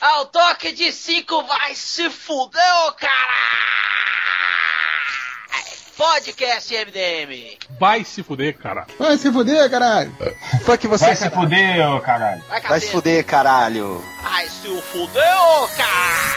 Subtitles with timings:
[0.00, 3.60] Ao toque de cinco vai se fuder, cara!
[5.94, 7.58] Podcast MDM.
[7.78, 8.86] Vai se fuder, cara.
[8.98, 10.10] Vai se fuder, caralho.
[10.64, 11.04] Fuck você.
[11.04, 12.42] Vai se fuder, ô caralho.
[12.48, 14.02] Vai, Vai se fuder, caralho.
[14.22, 16.36] Vai se fuder, cara!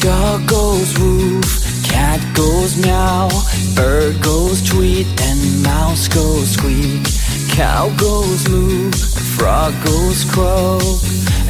[0.00, 3.28] Dog goes woof, cat goes meow,
[3.74, 7.02] bird goes tweet, and mouse goes squeak.
[7.56, 8.90] Cow goes moo,
[9.36, 10.80] frog goes croak,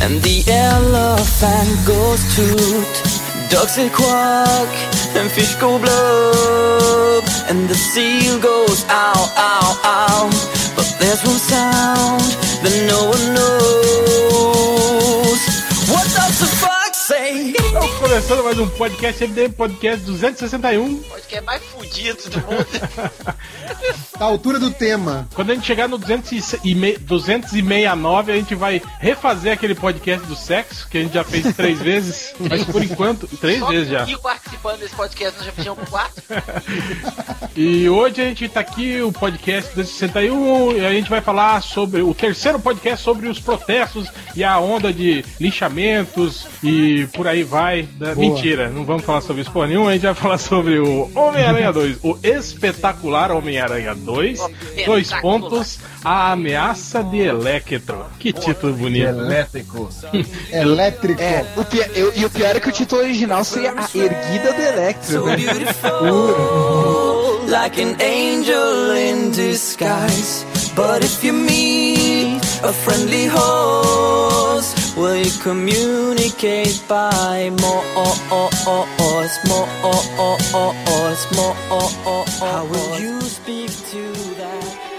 [0.01, 2.93] and the elephant goes toot.
[3.51, 4.69] Ducks say quack,
[5.17, 10.31] and fish go blub, and the seal goes ow, ow, ow.
[10.77, 12.23] But there's one sound
[12.63, 13.81] that no one knows.
[15.93, 17.60] What does the fox say?
[17.81, 20.99] Estamos começando mais um podcast MDM Podcast 261.
[20.99, 22.67] Podcast mais fudido do mundo.
[24.21, 25.27] Tá à altura do tema.
[25.35, 26.61] Quando a gente chegar no 206
[27.01, 31.81] 269, a gente vai refazer aquele podcast do sexo, que a gente já fez três
[31.81, 34.01] vezes, mas por enquanto, três Só vezes já.
[34.01, 36.23] comigo participando desse podcast, nós já fizemos quatro.
[37.57, 42.01] E hoje a gente tá aqui, o podcast 261, e a gente vai falar sobre
[42.01, 47.70] o terceiro podcast sobre os protestos e a onda de linchamentos e por aí vai.
[47.99, 51.11] Da- Mentira, não vamos falar sobre isso por nenhum, a gente vai falar sobre o
[51.15, 54.41] Homem-Aranha 2, o espetacular Homem-Aranha 2,
[54.87, 58.05] dois pontos, a ameaça de Electro.
[58.19, 59.09] Que título bonito.
[59.09, 59.89] Elétrico.
[60.53, 61.21] Elétrico.
[61.23, 64.53] É, o pi- eu- e o pior é que o título original seria A Erguida
[64.53, 65.37] do Electro, So né?
[65.37, 70.45] beautiful, like an angel in disguise.
[70.75, 77.85] But if you meet a friendly host, will you communicate by more,
[78.31, 78.51] more,
[81.35, 82.25] more?
[82.41, 84.91] How will you speak to that?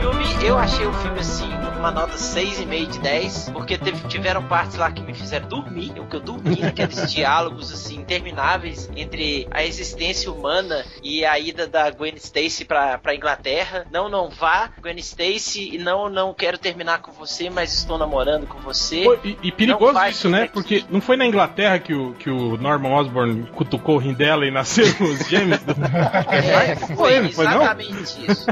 [0.00, 1.45] filme, eu achei o filme assim,
[1.86, 6.04] uma nota 6,5 de 10, porque teve- tiveram partes lá que me fizeram dormir, eu
[6.06, 11.88] que eu dormi naqueles diálogos assim intermináveis entre a existência humana e a ida da
[11.90, 13.86] Gwen Stacy pra, pra Inglaterra.
[13.92, 18.48] Não, não vá, Gwen Stacy, e não, não quero terminar com você, mas estou namorando
[18.48, 19.04] com você.
[19.04, 20.48] Pô, e, e perigoso isso, né?
[20.52, 24.44] Porque não foi na Inglaterra que o, que o Norman Osborn cutucou o rim dela
[24.44, 25.60] e nasceram os gêmeos?
[25.62, 25.74] do-
[26.32, 27.62] É, Foi, foi foi, não?
[27.62, 28.46] exatamente isso.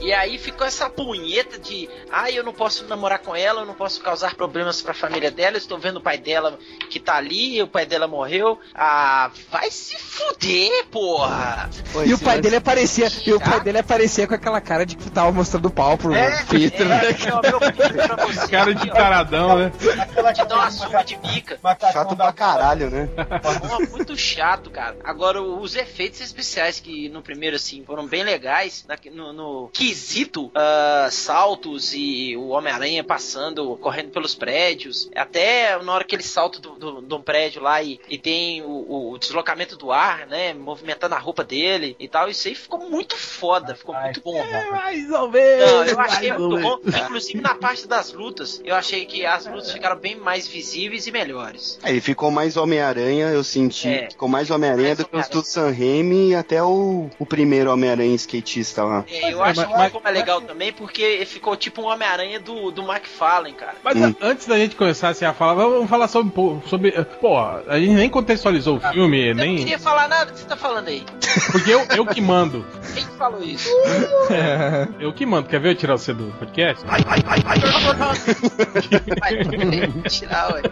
[0.00, 3.74] E aí ficou essa punheta de, ah, eu não posso namorar com ela, eu não
[3.74, 6.58] posso causar problemas pra família dela, estou vendo o pai dela
[6.88, 8.58] que tá ali, o pai dela morreu.
[8.74, 11.68] Ah, vai se fuder, porra!
[12.06, 15.10] E o pai dele aparecia, e o pai dele aparecia com aquela cara de que
[15.10, 16.12] tava mostrando o pau pro
[16.48, 17.10] Peter, né?
[17.10, 18.48] É, filho pra você.
[18.48, 19.72] Cara de taradão, né?
[20.00, 21.58] Aquela Te dá uma surra de bica.
[21.92, 23.08] Chato pra caralho, né?
[23.90, 24.96] Muito chato, cara.
[25.02, 31.08] Agora, os efeitos especiais que no primeiro, assim, foram bem legais, no, no quesito, ah,
[31.10, 36.70] saltos e o Homem-Aranha passando, correndo pelos prédios, até na hora que ele salta do,
[36.76, 41.14] do, de um prédio lá e, e tem o, o deslocamento do ar, né, movimentando
[41.14, 44.42] a roupa dele e tal, isso aí ficou muito foda, ficou muito bom.
[44.70, 45.70] Mais ou menos.
[45.70, 46.78] Não, eu achei muito bom.
[46.86, 51.10] Inclusive na parte das lutas, eu achei que as lutas ficaram bem mais visíveis e
[51.12, 51.78] melhores.
[51.82, 53.88] Aí ficou mais Homem-Aranha, eu senti.
[53.88, 54.10] É.
[54.10, 57.70] Ficou mais Homem-Aranha Mais do que os do Sam Raimi e até o, o primeiro
[57.72, 59.04] Homem-Aranha skatista lá.
[59.08, 61.86] É, eu é, acho mas- que mas- como é legal também porque ficou tipo um
[61.86, 63.74] Homem-Aranha do, do McFarlane, cara.
[63.84, 64.14] Mas Hum.
[64.20, 66.92] a- antes da gente começar assim, a falar, vamos falar sobre, pô, sobre.
[67.20, 69.56] Pô, a gente nem contextualizou o filme, Eu não nem.
[69.56, 71.04] queria falar nada que você tá falando aí.
[71.52, 72.64] Porque eu, eu que mando.
[72.94, 73.68] Quem que falou isso?
[74.98, 75.48] Eu que mando.
[75.48, 76.84] Quer ver eu tirar você do podcast?
[76.86, 77.00] Vai
[80.08, 80.62] tirar, ué.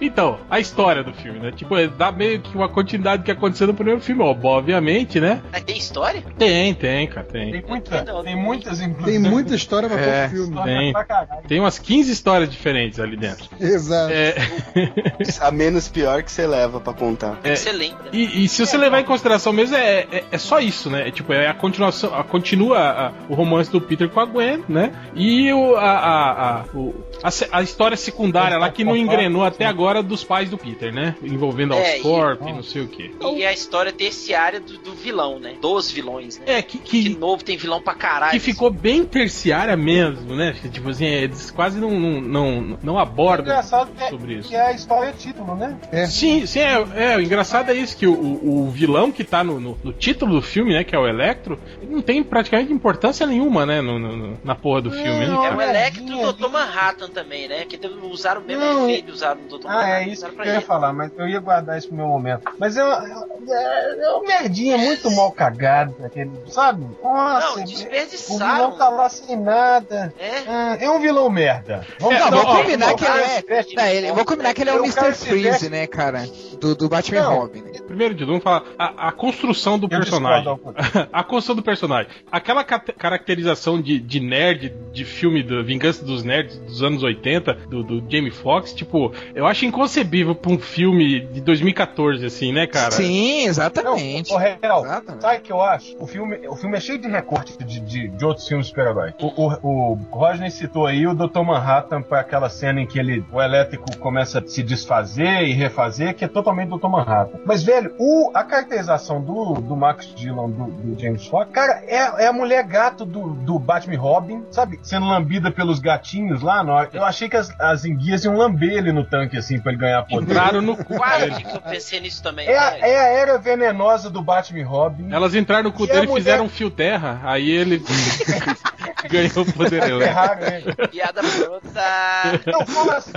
[0.00, 1.52] Então, a história do filme, né?
[1.52, 5.20] Tipo, é, dá meio que uma continuidade do que aconteceu no primeiro filme, ó, obviamente,
[5.20, 5.42] né?
[5.52, 6.22] Mas tem história?
[6.38, 7.52] Tem, tem, cara, tem.
[7.52, 10.23] Tem, muita, tem muitas Tem muita história pra É.
[10.28, 10.62] pouco filme.
[10.64, 10.92] Tem.
[10.92, 11.42] pra caralho.
[11.48, 13.48] Tem umas 15 histórias diferentes ali dentro.
[13.60, 14.12] Exato.
[14.12, 14.34] É,
[15.40, 17.38] A menos pior que você leva pra contar.
[17.44, 17.54] É.
[17.72, 18.08] Lembra?
[18.12, 21.08] e, e se você levar em consideração mesmo, é, é, é só isso, né?
[21.08, 24.62] É, tipo, é a continuação, a, continua a- o romance do Peter com a Gwen,
[24.68, 24.92] né?
[25.14, 29.64] E o, a, a, a, o- a, a história secundária lá que não engrenou até
[29.66, 31.16] agora dos pais do Peter, né?
[31.22, 33.10] Envolvendo a É, e- Oscorp e não sei o quê.
[33.36, 35.54] E a história terciária do, do vilão, né?
[35.60, 36.44] Dos vilões, né?
[36.46, 38.32] É, que, De que, novo tem vilão pra caralho.
[38.32, 40.54] que ficou bem terciária mesmo, mesmo, né?
[40.70, 44.48] Tipo assim, eles quase não, não, não, não abordam Engraçado que é, sobre isso.
[44.48, 45.76] que é a história título, né?
[46.06, 49.42] Sim, sim, é, é, o engraçado é isso, que o, o, o vilão que tá
[49.44, 52.72] no, no, no título do filme, né, que é o Electro, ele não tem praticamente
[52.72, 55.26] importância nenhuma, né, no, no- na porra do filme.
[55.26, 55.60] Não, né, É o?
[55.60, 56.48] Electro e o Dr.
[56.48, 57.64] Manhattan também, né?
[57.64, 59.66] Que teve- usaram o mesmo Não, efeito, usaram no Dr.
[59.66, 59.94] Ah, Manhattan.
[59.94, 60.60] é isso que eu ia ele.
[60.62, 62.42] falar, mas eu ia guardar isso pro meu momento.
[62.58, 63.04] Mas é uma,
[63.48, 66.84] é, é uma merdinha muito mal cagada, aquele, sabe?
[67.02, 68.72] Nossa, Não, o vilão desperdiçaram.
[68.76, 70.03] tá lá sem nada.
[70.18, 70.30] É.
[70.46, 71.86] Ah, é um vilão merda.
[71.98, 73.42] Vamos É, Não, não, vou combinar ó, que ele é.
[73.42, 75.14] veste- Não, ele, vou combinar que ele é o quero Mr.
[75.26, 76.24] Freeze, veste- né, cara?
[76.60, 77.34] Do, do Batman Não.
[77.40, 77.60] Robin.
[77.62, 77.70] né?
[77.86, 80.44] Primeiro de tudo, vamos falar a, a construção do Eu personagem.
[80.54, 80.74] discordo,
[81.12, 82.10] a construção do personagem.
[82.30, 87.54] Aquela ca- caracterização de, de nerd de filme da Vingança dos Nerds dos anos 80,
[87.68, 92.66] do, do Jamie Foxx, tipo, eu acho inconcebível pra um filme de 2014, assim, né,
[92.66, 92.90] cara?
[92.90, 94.32] Sim, Não, exatamente.
[94.32, 95.22] o real, Exatamente.
[95.22, 95.96] sabe o que eu acho?
[95.98, 99.12] O filme, o filme é cheio de recorte de, de, de outros filmes de super-herói.
[99.20, 101.40] O, o, o Rodney citou aí o Dr.
[101.42, 106.14] Manhattan para aquela cena em que ele, o elétrico começa a se desfazer e refazer,
[106.14, 106.88] que é totalmente Dr.
[106.88, 107.38] Manhattan.
[107.44, 112.24] Mas, velho, o, a caracterização do, do Max Dillon, do, do James Fox, cara, é,
[112.24, 114.78] é a mulher gato do, do Batman Robin, sabe?
[114.82, 116.62] Sendo lambida pelos gatinhos lá.
[116.64, 116.90] Na hora.
[116.92, 120.02] Eu achei que as, as enguias iam lamber ele no tanque, assim, pra ele ganhar
[120.04, 120.24] poder.
[120.30, 121.44] Entraram no cu Quase dele.
[121.44, 122.46] que eu pensei nisso também.
[122.48, 125.12] É a, é a era venenosa do Batman Robin.
[125.12, 127.82] Elas entraram no cu E dele e mulher- fizeram um fio terra, aí ele
[129.10, 130.04] ganhou poder elétrico.
[130.04, 130.88] Ferraram ele.
[130.88, 132.50] Piada pronta.
[132.50, 133.14] Não, fala assim,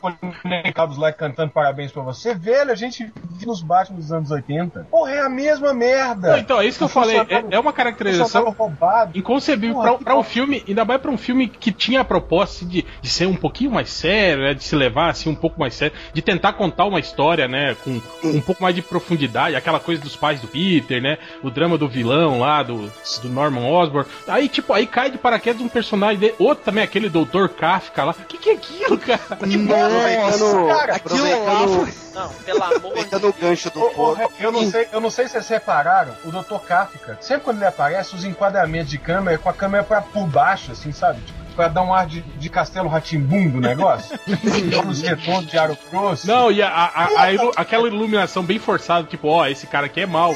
[0.00, 4.12] quando o Cabos lá cantando parabéns pra você, velho, a gente viu nos Batman dos
[4.12, 4.86] anos 80.
[4.90, 6.32] Porra, é a mesma merda.
[6.32, 7.18] Não, então, é isso que eu falei.
[7.18, 11.16] É, é uma caracterização tava inconcebível Porra, pra, pra um filme, ainda mais pra um
[11.16, 14.74] filme que tinha a proposta de, de ser um pouquinho mais sério, né, de se
[14.74, 18.40] levar assim um pouco mais sério, de tentar contar uma história, né, com, com um
[18.40, 22.40] pouco mais de profundidade, aquela coisa dos pais do Peter, né, o drama do vilão
[22.40, 22.90] lá, do,
[23.22, 24.08] do Norman Osborn.
[24.28, 28.12] Aí, tipo, aí cai de paraquedas um personagem dele, outro também, aquele Doutor Kafka lá.
[28.12, 29.20] O que, que é aquilo, cara?
[29.28, 34.32] Aproveitando, cara, aquilo lá aproveitando, Não, pelo amor de gancho do porco.
[34.38, 36.58] eu, não sei, eu não sei se vocês repararam, o Dr.
[36.66, 40.26] Kafka, sempre quando ele aparece, os enquadramentos de câmera é com a câmera pra, por
[40.26, 41.20] baixo, assim, sabe?
[41.22, 44.18] Tipo, pra dar um ar de, de castelo ratimbum do negócio.
[44.88, 46.26] Os retons de aro grosso.
[46.26, 49.86] Não, e a, a- a- a ilu- aquela iluminação bem forçada, tipo, ó, esse cara
[49.86, 50.34] aqui é mau.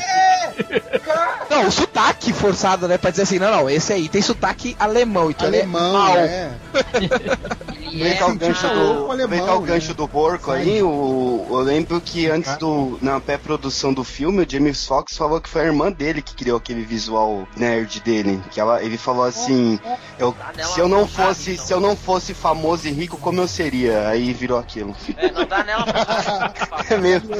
[1.50, 2.98] Não, o sotaque forçado, né?
[2.98, 6.50] Pra dizer assim, não, não, esse aí tem sotaque alemão, então Alemão, ele é é.
[7.88, 9.66] Aproveitar o gancho do, alemão, o né?
[9.68, 12.98] gancho do porco aí, o, eu lembro que antes do.
[13.00, 16.58] Na pré-produção do filme, o James Fox falou que foi a irmã dele que criou
[16.58, 18.42] aquele visual nerd dele.
[18.50, 19.80] Que ela, ele falou assim,
[20.18, 20.36] eu,
[20.74, 21.56] se eu não fosse.
[21.56, 24.08] Se eu não fosse famoso e rico, como eu seria?
[24.08, 24.94] Aí virou aquilo.
[25.16, 25.84] É, não dá nela
[26.90, 27.30] É mesmo.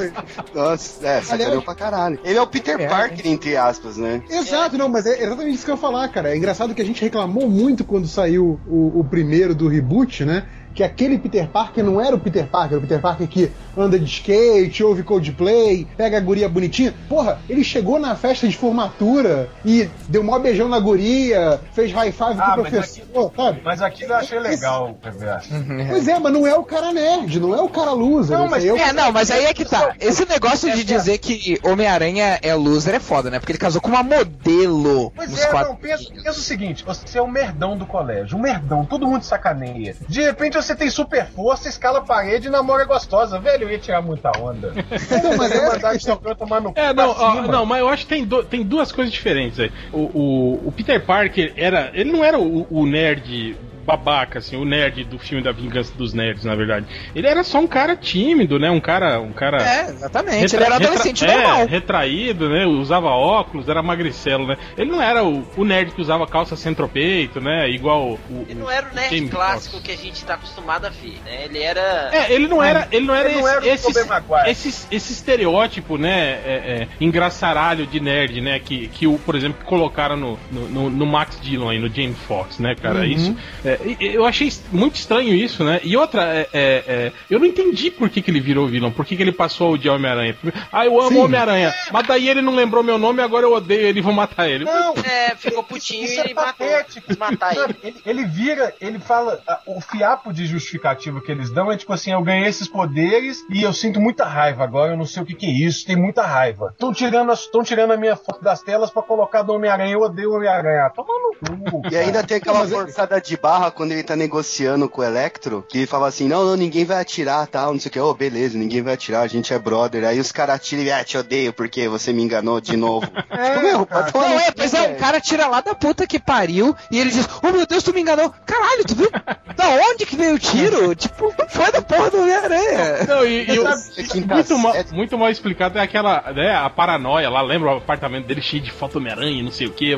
[0.53, 2.19] Nossa, é, sacaneou pra caralho.
[2.23, 4.21] Ele é o Peter É, Parker, entre aspas, né?
[4.29, 6.31] Exato, não, mas é exatamente isso que eu ia falar, cara.
[6.33, 10.45] É engraçado que a gente reclamou muito quando saiu o, o primeiro do reboot, né?
[10.73, 14.05] Que aquele Peter Parker não era o Peter Parker, o Peter Parker que anda de
[14.05, 16.93] skate, ouve Coldplay, pega a guria bonitinha.
[17.07, 22.11] Porra, ele chegou na festa de formatura e deu mó beijão na guria, fez high
[22.11, 23.61] five Ah, com o mas professor, sabe?
[23.63, 25.49] Mas aquilo eu achei legal, Perverso.
[25.89, 28.37] Pois é, mas não é o cara nerd, não é o cara loser.
[28.37, 29.95] Não, mas aí é É, não, mas aí é que tá.
[29.99, 33.39] Esse negócio de dizer que Homem-Aranha é loser é foda, né?
[33.39, 35.79] Porque ele casou com uma modelo Pois é, não, quadrinhos.
[35.81, 39.95] pensa, pensa o seguinte, você é o merdão do colégio, um merdão, todo mundo sacaneia.
[40.07, 43.39] De repente você tem super força, escala a parede e namora gostosa.
[43.39, 44.73] Velho, eu ia tirar muita onda.
[45.23, 48.09] Não, mas é mandar esse tomar no É, não, ó, não, mas eu acho que
[48.09, 49.71] tem, do- tem duas coisas diferentes aí.
[49.91, 51.91] O, o, o Peter Parker era.
[51.93, 53.55] Ele não era o, o nerd
[53.89, 56.85] babaca, assim, o nerd do filme da Vingança dos Nerds, na verdade.
[57.15, 58.69] Ele era só um cara tímido, né?
[58.69, 59.19] Um cara.
[59.19, 60.41] Um cara É, exatamente.
[60.41, 61.65] retra- ele era retra- adolescente é, normal.
[61.67, 62.65] retraído, né?
[62.65, 64.57] Usava óculos, era magricelo, né?
[64.77, 67.69] Ele não era o, o nerd que usava calça centropeito, né?
[67.69, 68.45] Igual o.
[68.47, 69.85] Ele não era o nerd Jamie clássico Foxx.
[69.87, 71.45] que a gente tá acostumado a ver, né?
[71.45, 72.09] Ele era.
[72.13, 75.13] É, ele não era, ele não era, Ele não esse, era o esse, esse, esse
[75.13, 80.39] estereótipo, né, é, é, engraçaralho de nerd, né, que, que o, por exemplo, colocaram no,
[80.51, 84.51] no, no- no Max Dillon aí, no James Fox, né, cara, isso, é, eu achei
[84.71, 88.29] muito estranho isso, né, e outra, é, é, é, eu não entendi por que, que
[88.31, 90.35] ele virou vilão, por que, que ele passou a odiar Homem-Aranha,
[90.71, 93.99] ah, eu amo Homem-Aranha, mas daí ele não lembrou meu nome, agora eu odeio ele
[93.99, 94.65] e vou matar ele.
[94.65, 96.67] Não, É, ficou putinho isso e é matou.
[97.05, 97.75] Quis matar ele.
[97.83, 102.11] Ele, ele vira, ele fala, o fiapo de justificativa que eles dão é tipo assim,
[102.11, 105.33] eu ganhei esses poderes e eu sinto muita raiva agora, eu não sei o que,
[105.35, 106.69] que é isso, tem muita raiva.
[106.73, 110.31] Estão tirando, as- tirando a minha foto das telas pra colocar do Homem-Aranha, eu odeio
[110.31, 110.89] o Homem-Aranha.
[110.95, 111.81] Toma no cu.
[111.91, 115.79] E ainda tem aquela forçada de barra quando ele tá negociando com o Electro, que
[115.79, 117.99] ele fala assim, não, não, ninguém vai atirar, tal, não sei o que.
[117.99, 120.03] Ô, beleza, ninguém vai atirar, a gente é brother.
[120.05, 123.05] Aí os caras atiram e, ah, te odeio porque você me enganou de novo.
[123.09, 126.19] tipo, meu, falar Não, isso, é, pois é, o cara tira lá da puta que
[126.19, 128.33] pariu e ele diz: Oh meu Deus, tu me enganou.
[128.45, 129.09] Caralho, tu viu?
[129.55, 130.93] Da onde que veio o tiro?
[130.95, 133.05] tipo, foi da porra do Homem-Aranha.
[133.07, 137.29] Não, e, e o- É muito, mal, muito mal explicado é aquela, né, a paranoia
[137.29, 139.95] lá, lembra o apartamento dele cheio de foto Homem-Aranha, não sei o que.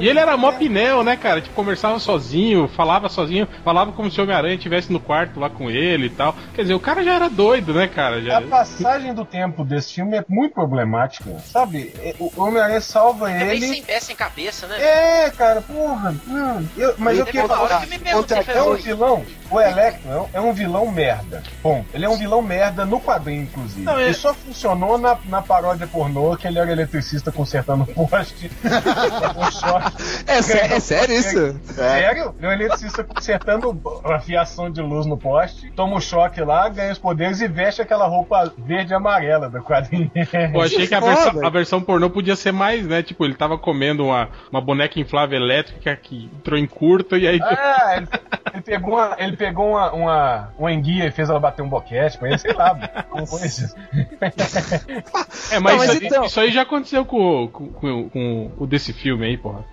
[0.00, 1.40] E ele era mó pinel, né, cara?
[1.40, 5.70] Tipo, conversava sozinho, falava sozinho, falava como se o Homem-Aranha estivesse no quarto lá com
[5.70, 6.34] ele e tal.
[6.54, 8.20] Quer dizer, o cara já era doido, né, cara?
[8.22, 8.38] Já...
[8.38, 11.92] A passagem do tempo desse filme é muito problemática, sabe?
[11.98, 13.68] É, O Homem-Aranha salva É meio ele.
[13.68, 14.76] sem pé, sem cabeça, né?
[14.80, 16.14] É, cara, porra.
[16.26, 17.86] hum, eu- mas eu Teve queria falar.
[17.86, 17.98] que
[18.52, 19.24] É um vilão.
[19.50, 21.42] O Electro é um- é um vilão merda.
[21.62, 23.82] Bom, ele é um vilão merda no quadrinho, inclusive.
[23.82, 28.50] Não, é- Ele só funcionou na, na paródia pornô que ele era eletricista consertando poste.
[29.34, 30.02] com choque.
[30.26, 30.38] É,
[30.76, 31.60] é sério isso?
[31.74, 32.34] Sério?
[32.50, 36.68] Ele é um eletricista consertando a fiação de luz no poste, toma um choque lá,
[36.68, 40.10] ganha os poderes e veste aquela roupa verde e amarela do quadrinho.
[40.54, 43.02] Eu achei que a versão, a versão pornô podia ser mais, né?
[43.02, 47.38] Tipo, ele tava comendo uma, uma boneca inflável elétrica que entrou em curto e aí.
[47.42, 48.08] Ah, ele,
[48.54, 52.18] ele pegou, uma, ele pegou uma, uma, uma enguia e fez ela bater um boquete
[52.18, 52.74] com ele, sei lá.
[53.10, 53.74] Como foi isso?
[55.50, 58.66] É, mas, Não, mas isso, então- isso aí já aconteceu com, com, com- com o
[58.66, 59.64] desse filme aí, porra.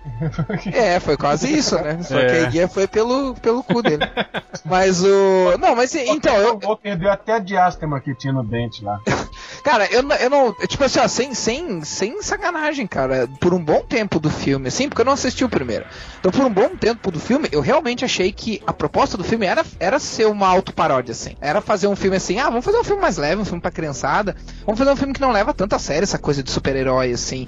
[0.72, 2.02] É, foi quase isso, né?
[2.02, 2.26] Só É.
[2.26, 4.04] que a foi pelo, pelo cu dele.
[4.64, 5.56] Mas o.
[5.60, 6.58] Não, mas então, eu.
[6.64, 9.00] O perdeu até a diástema que tinha no dente lá.
[9.62, 10.52] Cara, eu, não- eu não.
[10.66, 13.28] Tipo assim, ó, sem, sem, sem sacanagem, cara.
[13.40, 15.84] Por um bom tempo do filme, assim, porque eu não assisti o primeiro.
[16.20, 19.44] Então, por um bom tempo do filme, eu realmente achei que a proposta do filme
[19.44, 21.36] era, era ser uma autoparódia, assim.
[21.40, 23.70] Era fazer um filme assim, ah, vamos fazer um filme mais leve, um filme pra
[23.72, 24.36] criançada.
[24.64, 27.46] Vamos fazer um filme que não leva tanto a sério essa coisa de super-herói, assim.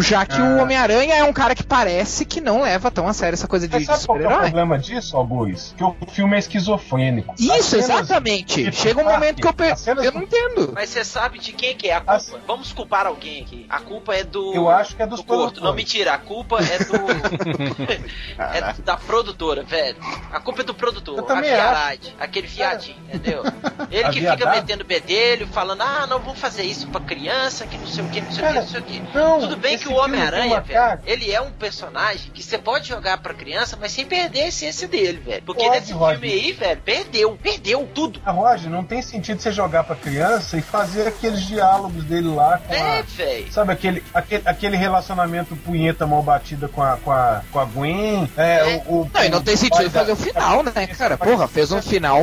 [0.00, 0.62] Já que o Ah.
[0.62, 3.78] Homem-Aranha é um cara que parece que não leva tão a sério essa coisa de,
[3.78, 4.50] de sabe qual que é o super-herói.
[4.50, 5.74] problema disso, Augusto?
[5.74, 7.34] Que o filme é esquizofrênico.
[7.38, 8.72] Isso, cenas exatamente.
[8.72, 9.72] Chega um momento que eu, per...
[9.72, 10.72] as cenas eu não entendo.
[10.74, 12.14] Mas você sabe de quem que é a culpa?
[12.14, 13.66] As- Vamos culpar alguém aqui.
[13.68, 14.54] A culpa é do.
[14.54, 15.38] Eu acho que é dos do Corto.
[15.60, 15.64] produtores.
[15.68, 16.14] Não, mentira.
[16.14, 17.68] A culpa é do.
[18.38, 19.96] é da produtora, velho.
[20.32, 21.18] A culpa é do produtor.
[21.18, 22.14] Eu A também viarade.
[22.18, 23.42] Aquele viadinho, entendeu?
[23.90, 24.56] Ele A que fica viadada?
[24.60, 28.20] metendo bedelho, falando, ah, não vamos fazer isso pra criança, que não sei o que,
[28.20, 29.02] não sei o que, não sei o que.
[29.40, 33.18] Tudo bem esse que o Homem-Aranha, velho, ele é um personagem que você pode jogar
[33.18, 35.42] pra criança, mas sem perder a essência dele, velho.
[35.42, 36.18] Porque Pode, nesse Roger.
[36.20, 38.20] filme aí, velho, perdeu, perdeu tudo.
[38.24, 42.58] A Roger, não tem sentido você jogar pra criança e fazer aqueles diálogos dele lá
[42.58, 43.02] com É, a.
[43.02, 43.52] velho.
[43.52, 48.30] Sabe aquele, aquele, aquele relacionamento punheta mal batida com a, com a, com a Gwen?
[48.36, 51.16] É, o, o- Não, e não tem sentido fazer o final, né, cara?
[51.16, 52.20] Porra, fez um final,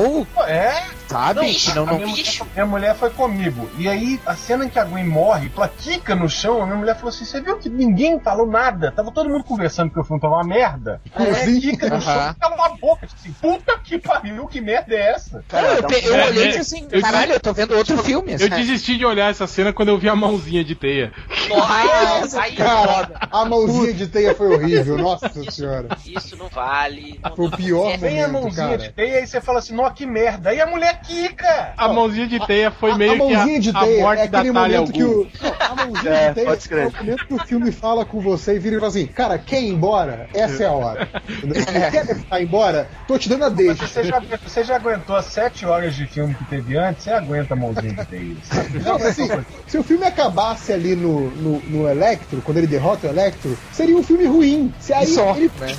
[0.47, 1.57] É, sabe?
[1.69, 1.95] Não, não, a não...
[1.99, 2.43] minha, bicho.
[2.43, 3.69] mulher, minha mulher foi comigo.
[3.77, 6.95] E aí, a cena em que a Gwen morre, platica no chão, a minha mulher
[6.95, 8.91] falou assim: Você viu que ninguém falou nada?
[8.93, 11.01] Tava todo mundo conversando que o filme tava uma merda.
[11.13, 13.05] É, quica no chão, a boca.
[13.05, 15.43] Tipo assim, puta que pariu, que merda é essa?
[15.51, 17.75] Não, eu, pe- eu É, olhei e é, disse assim, eu- caralho, eu tô vendo
[17.75, 18.31] outro filme.
[18.39, 21.11] Eu desisti de olhar essa cena quando eu vi a mãozinha de teia.
[21.49, 25.89] Nossa, aí, Cara, a mãozinha de teia foi horrível, nossa senhora.
[26.05, 27.19] isso não vale.
[27.23, 28.77] Não, Foi o pior É, Vem a momento, mãozinha cara.
[28.77, 30.49] de teia e você fala assim, nó, que merda.
[30.51, 31.73] Aí a mulher quica.
[31.77, 34.21] A mãozinha de teia foi A- meio a mãozinha que de a, a teia morte
[34.21, 35.27] é da Talia momento que o.
[35.59, 36.83] A mãozinha É, de teia pode escrever.
[36.85, 39.61] é o momento o filme fala com você e vira e fala assim: Cara, quer
[39.61, 40.29] ir embora?
[40.33, 41.09] Essa é a hora.
[41.29, 41.65] Entendeu?
[41.91, 42.89] Quer ficar embora?
[43.07, 43.87] Tô te dando a deixa.
[43.87, 47.53] Você já, você já aguentou as sete horas de filme que teve antes, você aguenta
[47.53, 48.79] a mãozinha de sabe?
[48.79, 49.27] Não, assim,
[49.67, 53.95] se o filme acabasse ali no, no, no Electro, quando ele derrota o Electro, seria
[53.97, 54.73] um filme ruim.
[54.79, 55.75] Se aí Só, ele né?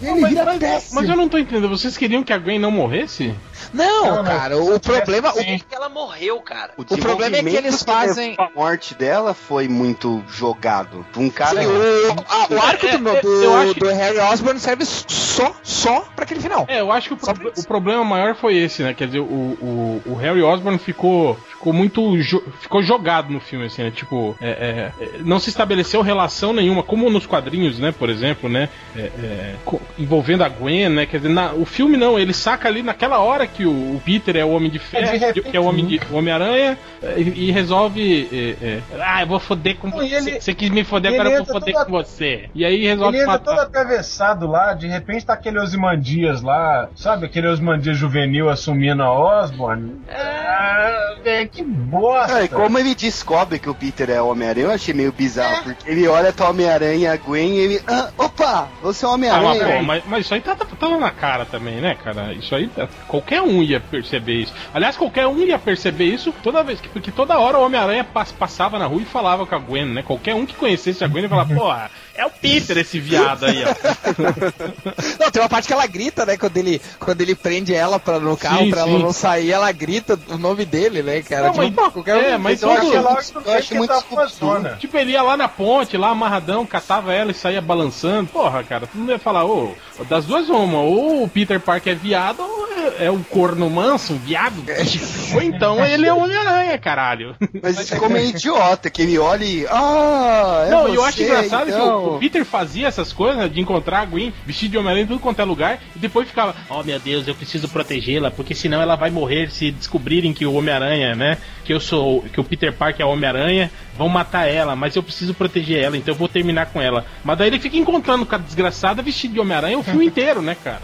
[0.00, 1.00] e ele mas, vira mas- péssimo.
[1.00, 1.68] mas eu não tô entendendo.
[1.68, 3.34] Vocês queriam que a Gwen não morresse?
[3.72, 5.32] Não, Não, cara, o problema...
[5.32, 5.56] sim.
[5.56, 6.72] O, que ela morreu, cara.
[6.76, 11.04] O, problema é que eles fazem- A morte dela foi muito jogado.
[11.16, 11.60] Um cara.
[11.60, 14.84] Sim, o, a- o arco do, É, é, do, eu acho- do Harry Osborn serve
[14.84, 16.64] só, só pra aquele final.
[16.68, 18.94] É, eu acho que o, pro- o problema maior foi esse, né?
[18.94, 22.16] Quer dizer, o, o, o Harry Osborn ficou, ficou muito.
[22.22, 23.90] jo- ficou jogado no filme, assim, né?
[23.90, 27.92] Tipo, é, é, é, não se estabeleceu relação nenhuma, como nos quadrinhos, né?
[27.92, 28.68] Por exemplo, né?
[28.96, 29.54] É, é,
[29.98, 31.06] envolvendo a Gwen, né?
[31.06, 34.36] Quer dizer, na- o filme não, ele saca ali naquela hora que o, o Peter
[34.36, 37.14] é o Homem de Ferro, É, de que é o Homem de- o Homem-Aranha, é,
[37.18, 38.28] e, e resolve.
[38.62, 40.14] é, é, ah, eu vou foder com Não, você.
[40.14, 42.48] ele- você quis me foder, agora eu vou foder com você.
[42.54, 47.26] E aí resolve Ele entra todo atravessado lá, de repente tá aquele Osimandias lá, sabe?
[47.26, 50.00] Aquele Osimandias juvenil assumindo a Osborne.
[50.10, 52.44] Ah, velho, que bosta!
[52.44, 55.90] E como ele descobre que o Peter é o Homem-Aranha, eu achei meio bizarro, porque
[55.90, 57.82] ele olha pra Homem-Aranha e a Gwen e ele.
[57.86, 58.68] Ah, opa!
[58.82, 59.82] Você é o Ah, mas, Homem-Aranha.
[59.82, 62.32] mas, mas isso aí tá, tá, tá na cara também, né, cara?
[62.32, 62.70] Isso aí,
[63.06, 64.52] qualquer qualquer um ia perceber isso.
[64.74, 68.32] Aliás, qualquer um ia perceber isso toda vez, que- porque toda hora o Homem-Aranha pas-
[68.32, 70.02] passava na rua e falava com a Gwen, né?
[70.02, 73.68] Qualquer um que conhecesse a Gwen falar, porra, é o Peter esse viado aí, ó.
[75.18, 76.36] Não, tem uma parte que ela grita, né?
[76.36, 78.90] Quando ele, quando ele prende ela pra, no carro Sim, pra sim.
[78.90, 81.48] ela não sair, ela grita o nome dele, né, cara?
[81.48, 83.88] Não, mas- pô, qualquer um- é, mas Eu acho todo- que lá eu acho muito
[84.04, 84.76] tá zona.
[84.80, 88.28] Tipo, ele ia lá na ponte, lá amarradão, catava ela e saía balançando.
[88.30, 89.74] Porra, cara, tu não ia falar, ô,
[90.08, 94.14] das duas uma, ou o Peter Parker é viado, ou é, é um corno manso,
[94.14, 94.56] um viado.
[95.34, 97.36] ou então ele é o Homem-Aranha, caralho.
[97.62, 99.66] Mas ficou meio idiota, que ele olha e.
[99.68, 101.80] Ah, é Não, você, eu acho engraçado então.
[101.80, 105.04] que o, o Peter fazia essas coisas, né, de encontrar a Gwen vestido de Homem-Aranha
[105.04, 108.54] em tudo quanto é lugar, e depois ficava, oh meu Deus, eu preciso protegê-la, porque
[108.54, 112.44] senão ela vai morrer se descobrirem que o Homem-Aranha, né, que eu sou, que o
[112.44, 116.18] Peter Parker é o Homem-Aranha, vão matar ela, mas eu preciso proteger ela, então eu
[116.18, 117.04] vou terminar com ela.
[117.24, 120.56] Mas daí ele fica encontrando com a desgraçada vestido de Homem-Aranha o filme inteiro, né,
[120.62, 120.80] cara?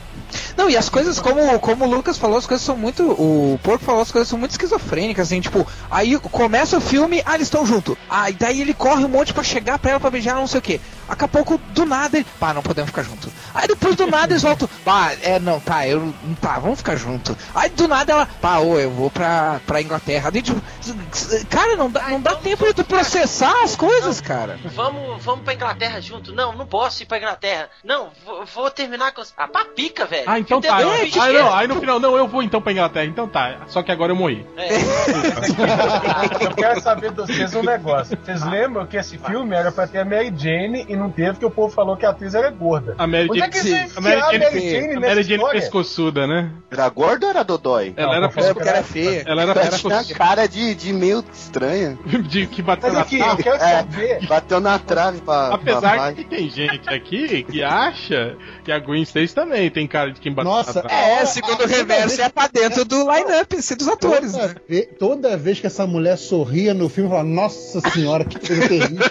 [0.57, 3.03] Não, e as coisas, como, como o Lucas falou, as coisas são muito.
[3.05, 7.35] O Porco falou, as coisas são muito esquizofrênicas, assim, tipo, aí começa o filme, ah,
[7.35, 7.97] eles estão juntos.
[8.11, 10.59] Ah, e daí ele corre um monte pra chegar pra ela pra beijar, não sei
[10.59, 10.81] o que.
[11.09, 13.31] Daqui a pouco, do nada, ele, pá, não podemos ficar juntos.
[13.55, 17.37] Aí depois do nada eles voltam, pá, é, não, tá, eu, tá, vamos ficar juntos.
[17.55, 20.31] Aí do nada ela, pá, ô, eu vou pra, pra Inglaterra.
[20.31, 20.61] Daí, tipo,
[21.51, 24.59] cara, não dá, não dá tempo de tu processar as coisas, cara.
[24.65, 26.33] Vamos, vamos pra Inglaterra junto.
[26.35, 27.69] Não, não posso ir pra Inglaterra.
[27.85, 29.23] Não, vou, vou terminar com.
[29.37, 30.25] Ah, pra pica, velho.
[30.27, 30.81] Ah, então tá.
[30.81, 33.59] Não, aí no final, não, eu vou então pra Inglaterra, então tá.
[33.67, 34.47] Só que agora eu morri.
[34.57, 34.69] é.
[36.45, 38.17] Eu quero saber de vocês um negócio.
[38.25, 41.47] Vocês lembram que esse filme era pra ter a Mary Jane e não teve porque
[41.47, 42.95] o povo falou que a atriz era gorda.
[42.99, 45.35] A Mary Onde Jane, é que a Mary enfiar a Jane, a Jane Mary Jane
[45.35, 45.61] história?
[45.61, 46.51] pescoçuda, né?
[46.71, 47.93] Era gordo ou era dodói?
[47.97, 48.55] Ela era Não, pescoçuda.
[48.55, 49.25] Porque era feia.
[49.27, 50.15] Ela era Ela tinha pescoçuda.
[50.15, 51.99] cara de, de meio estranha.
[52.25, 53.43] De que bateu na aqui, eu trave.
[53.43, 53.59] quero É.
[53.77, 54.27] saber.
[54.27, 55.55] Bateu na trave pra.
[55.55, 60.13] Apesar pra que tem gente aqui que acha que a Gwen Stacy também tem cara
[60.13, 60.95] de quem bateu Nossa, na trave.
[61.05, 64.41] É, Ora, segundo o reverso, vez- é pra dentro do line-up, assim, dos atores, né?
[64.49, 68.39] Toda, ve- toda vez que essa mulher sorria no filme, eu falava, nossa senhora, que
[68.39, 69.05] coisa terrível.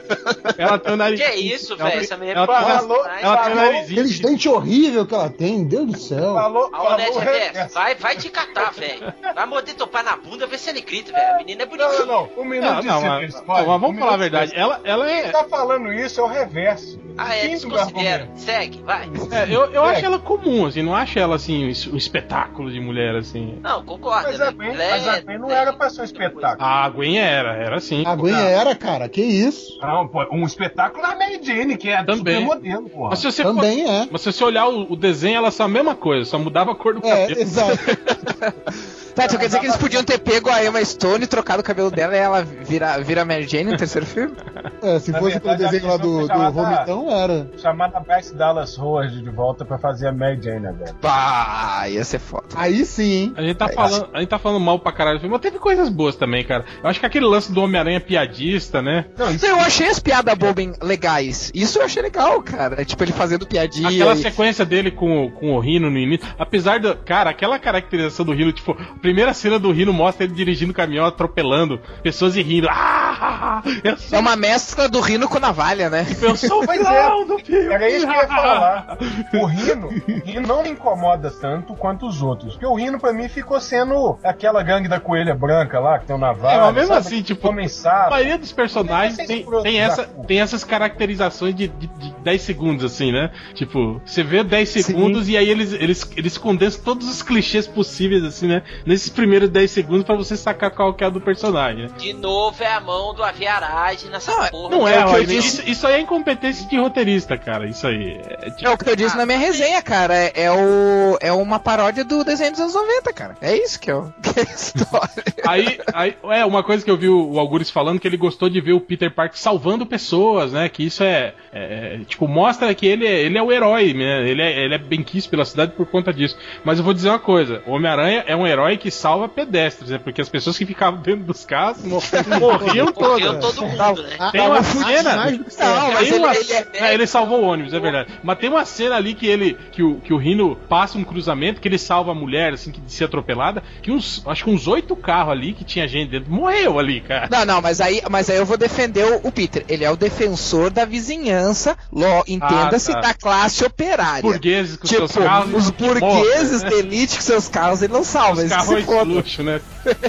[0.58, 1.20] Ela tem o nariz.
[1.22, 2.00] Que isso, velho?
[2.02, 4.00] Essa menina ela, falou- ela tem o falou- narizinho.
[4.00, 6.34] Aqueles dentes horríveis que ela tem, Deus do céu.
[6.34, 7.74] Falou, A falou o reverso.
[7.74, 9.14] vai, vai te catar, velho.
[9.36, 11.34] Vai morder teu pai na bunda, ver se ele grita, velho.
[11.34, 12.30] A menina é Não, não, não.
[12.64, 13.68] Não, de não, silêncio, mas- pode?
[13.68, 14.52] não, mas vamos falar a verdade.
[14.56, 15.30] Ela, ela Quem é.
[15.30, 17.02] tá falando isso é o reverso.
[17.16, 18.30] Ah, é, argumento.
[18.40, 19.08] Segue, vai.
[19.32, 19.92] é, eu, eu É.
[19.92, 23.60] acho ela comum, assim, não acho ela assim, um espetáculo de mulher, assim.
[23.62, 24.48] Não, concorda, Mas né?
[24.48, 26.58] a Gwen, Ela mas a é- Gwen não era pra ser um espetáculo.
[26.68, 28.04] A Gwen era, era assim.
[28.04, 29.78] A Gwen era, cara, que isso.
[29.80, 32.38] Não, pô, um espetáculo da Mary Jane, que é Também.
[32.38, 33.10] super modelo, porra.
[33.12, 34.08] Mas se você Também é.
[34.10, 36.76] Mas se você olhar o, o desenho, ela são a mesma coisa, só mudava a
[36.76, 37.40] cor do É, cabelo.
[37.42, 37.78] exato.
[39.14, 41.92] Tá, então quer dizer que eles podiam ter pego a Emma Stone, trocado o cabelo
[41.92, 44.34] dela e ela vira, vira Mary Jane no terceiro filme?
[44.82, 47.48] É, se Na fosse pelo verdade, a desenho lá do, do Vomitão, era.
[47.58, 50.94] Chamada Bryce Dallas Howard de volta pra fazer a Mary Jane agora.
[51.02, 52.46] Pá, ia ser foda.
[52.56, 53.34] Aí sim, hein?
[53.38, 55.60] A gente, tá falando, a gente tá falando mal pra caralho do filme, mas teve
[55.60, 56.66] coisas boas também, cara.
[56.84, 59.06] Eu acho que aquele lance do Homem-Aranha piadista, né?
[59.18, 61.52] Não, isso eu achei as piadas bobem legais.
[61.54, 62.84] Isso eu achei legal, cara.
[62.86, 63.90] Tipo, ele fazendo piadinha.
[63.90, 66.28] Aquela e- sequência dele com, o- com o Rino no início.
[66.38, 66.96] Apesar da.
[66.96, 70.76] Cara, aquela caracterização do Rino, tipo, a primeira cena do Rino mostra ele dirigindo o
[70.76, 72.68] caminhão, atropelando pessoas e rindo.
[72.70, 73.43] Ah!
[73.98, 76.06] Sou, É uma mescla do Rino com navalha, né?
[76.22, 77.74] eu sou o Pois vilão é, do filme.
[77.74, 78.98] Era isso que eu ia falar.
[79.34, 82.54] O Rino, o Rino não me incomoda tanto quanto os outros.
[82.54, 86.16] Porque o Rino, pra mim, ficou sendo aquela gangue da coelha branca lá, que tem
[86.16, 86.56] o navalha.
[86.56, 87.00] É, mas mesmo sabe?
[87.08, 91.68] assim, tipo, comem A maioria dos personagens Não, tem, tem, essa, tem essas caracterizações de,
[91.68, 93.32] de, de 10 segundos, assim, né?
[93.54, 98.24] Tipo, você vê 10 segundos e aí eles, eles, eles condensam todos os clichês possíveis,
[98.24, 98.64] assim, né?
[98.86, 101.84] Nesses primeiros 10 segundos pra você sacar qual que é o do personagem.
[101.84, 101.90] né?
[101.98, 104.70] De novo é a mão do aviaragem nessa Não, porra.
[104.78, 105.38] Não É é, o que eu disse.
[105.62, 107.68] isso, isso aí é incompetência de roteirista, cara.
[107.68, 108.20] Isso aí.
[108.42, 110.14] É, tipo, É o que eu disse na minha resenha, cara.
[110.16, 113.36] É, é o, é uma paródia do desenho dos anos 90, cara.
[113.42, 115.24] É isso que, eu, que é a história.
[115.48, 118.62] Aí, aí, é uma coisa que eu vi o Algures falando que ele gostou de
[118.62, 120.70] ver o Peter Parker salvando pessoas, né?
[120.70, 124.28] Que isso é, é, tipo mostra que ele é, ele é o herói, né?
[124.28, 126.38] Ele é, ele é bem quisto pela cidade por conta disso.
[126.64, 129.98] Mas eu vou dizer uma coisa: o Homem-Aranha é um herói que salva pedestres, né?
[129.98, 132.02] Porque as pessoas que ficavam dentro dos carros mor-
[132.40, 132.92] morriam
[133.26, 134.16] Morreu todo mundo, né?
[134.20, 135.94] Ah, Tem uma ah, cena- mais do que Não, certo.
[135.94, 138.10] mas Tem uma- ele- é- É, salvou o ônibus, é verdade.
[138.24, 139.58] Mas tem uma cena ali que ele.
[139.72, 142.80] que o, que o Rino passa um cruzamento, que ele salva a mulher, assim, que
[142.82, 144.24] de ser atropelada, que uns.
[144.26, 146.32] acho que uns oito carros ali que tinha gente dentro.
[146.32, 147.28] Morreu ali, cara.
[147.30, 149.64] Não, não, mas aí, mas aí eu vou defender o, o Peter.
[149.68, 153.02] Ele é o defensor da vizinhança, lo- entenda-se, Ah, tá.
[153.10, 154.22] da classe operária.
[154.22, 155.54] Burgueses com Tipo, seus carros.
[155.54, 156.70] os que morram, burgueses né?
[156.70, 158.42] de elite com seus carros, ele não salva.
[158.44, 159.16] Os carros de fodam.
[159.16, 159.62] luxo, né?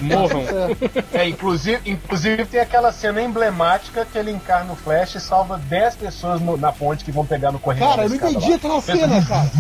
[0.02, 0.44] Morram.
[1.12, 5.96] É, inclusive, inclusive tem aquela cena emblemática que ele encarna o Flash e salva 10
[5.96, 7.88] pessoas no- na ponte que vão pegar no corredor.
[7.90, 8.56] Cara, eu não entendi lá.
[8.56, 9.50] aquela cena, cara.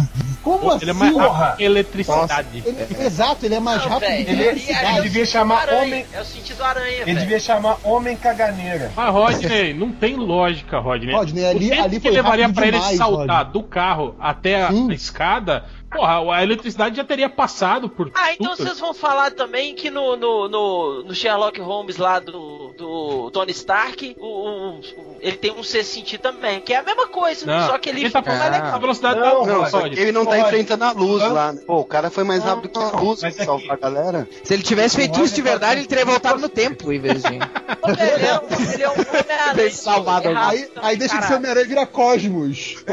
[0.42, 0.82] Como assim?
[0.82, 1.28] Ele é mais porra.
[1.28, 2.62] rápido que eletricidade.
[2.66, 4.86] Ele- exato, ele é mais Não, rápido que ele- eletricidade.
[4.86, 7.18] ele é o devia chamar aranha, homem- É o sentido aranha, Ele velho.
[7.20, 8.92] devia chamar Homem Caganeira.
[8.94, 11.14] Mas, Rodney, não tem lógica, Rodney.
[11.14, 13.52] Rodney, ali- o tempo ali que foi levaria pra ele demais, saltar Rodney.
[13.52, 18.54] do carro até a, a escada, porra, a eletricidade já teria passado por Ah, então
[18.54, 18.66] tudo.
[18.66, 23.52] vocês vão falar também que no, no, no, no Sherlock Holmes lá do, do Tony
[23.52, 27.66] Stark, o, o- ele tem um sexto sentido também, que é a mesma coisa, Não,
[27.66, 28.56] só que ele ele tá falando mais Ah.
[28.58, 28.80] a legal.
[28.80, 29.94] velocidade Não, da não, luz, Não, só Rodney.
[29.96, 30.42] que ele não tá Pode.
[30.42, 31.32] enfrentando a luz Não.
[31.32, 31.52] lá.
[31.52, 31.60] né?
[31.66, 34.28] Pô, o cara foi mais rápido que a luz pra aqui- salvar a galera.
[34.44, 37.28] Se ele tivesse feito isso de verdade, ele teria voltado no tempo em vez de.
[37.84, 39.54] Ele é um, ele é um.
[39.54, 40.28] Bem salvado.
[40.28, 41.34] é Aí, aí deixa de ser.
[41.34, 42.76] Homem-Aranha vira Cosmos.
[42.86, 42.92] Pô.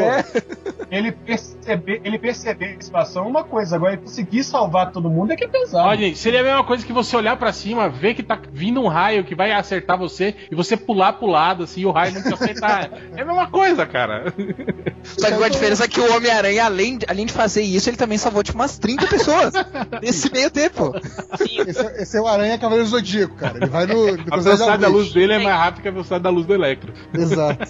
[0.90, 5.32] Ele perceber, ele perceber a situação é uma coisa, agora ele conseguir salvar todo mundo
[5.32, 5.88] é que é pesado.
[5.88, 8.88] Rodney, seria a mesma coisa que você olhar pra cima, ver que tá vindo um
[8.88, 12.38] raio que vai acertar você e você pular pro lado, assim, e o raio não
[12.38, 12.90] te acertar.
[13.16, 14.34] É a mesma coisa, cara.
[15.04, 18.18] Só que a diferença é que o Homem-Aranha, além, além de fazer isso, ele também
[18.18, 19.54] salvou tipo umas 30 pessoas
[20.02, 20.94] nesse meio tempo.
[21.38, 23.58] Sim, Esse, é- esse é o Aranha Cavaleiro Zodíaco, cara.
[23.58, 24.08] Ele vai no.
[24.32, 26.94] A velocidade da luz dele é mais rápida que a velocidade da luz do Electro.
[27.14, 27.66] Exato.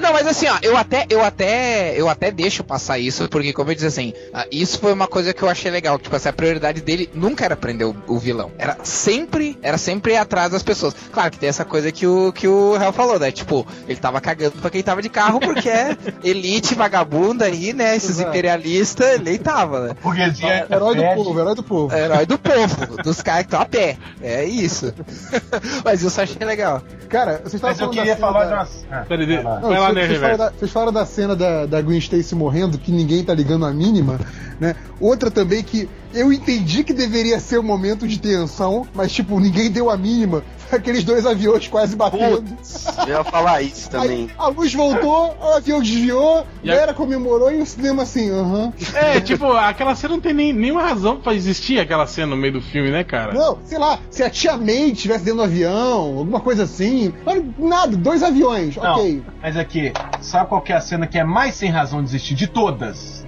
[0.00, 3.70] Não, mas assim, ó, eu até, eu até, eu até deixo passar isso, porque como
[3.70, 6.32] eu disse assim, ah, isso foi uma coisa que eu achei legal, tipo assim, a
[6.32, 10.94] prioridade dele nunca era prender o, o vilão, era sempre, era sempre atrás das pessoas.
[11.12, 13.30] Claro que tem essa coisa que o que o Hell falou, né?
[13.30, 17.96] Tipo, ele tava cagando pra quem tava de carro porque é elite vagabunda aí, né?
[17.96, 19.96] Esses imperialistas, ele tava, né?
[20.02, 21.94] Burguesia Herói do povo, herói do povo.
[21.94, 23.96] Herói do povo, dos caras que estão a pé.
[24.22, 24.92] É isso.
[25.84, 26.82] Mas isso eu achei legal.
[27.08, 28.86] Cara, vocês estavam eu falando da queria cena falar da- de umas.
[28.90, 29.42] Ah, Peraí.
[29.42, 31.98] Não, vai lá, vocês, né, vocês, falaram da, vocês falaram da cena da, da Gwen
[31.98, 34.18] Stacy morrendo, que ninguém tá ligando a mínima,
[34.60, 34.74] né?
[35.00, 39.70] Outra também que eu entendi que deveria ser um momento de tensão, mas tipo, ninguém
[39.70, 40.42] deu a mínima.
[40.74, 42.42] Aqueles dois aviões quase batendo.
[42.42, 44.24] Putz, eu ia falar isso também.
[44.28, 48.02] Aí a luz voltou, o avião desviou, a E a- galera comemorou e o cinema
[48.02, 48.72] assim, aham.
[48.94, 52.54] É, tipo, aquela cena não tem nem, nenhuma razão pra existir aquela cena no meio
[52.54, 53.32] do filme, né, cara?
[53.32, 57.12] Não, sei lá, se a tia May estivesse dentro do avião, alguma coisa assim.
[57.24, 59.22] Mas nada, dois aviões, Não, ok.
[59.42, 62.34] mas aqui, sabe qual que é a cena que é mais sem razão de existir
[62.34, 63.23] de todas?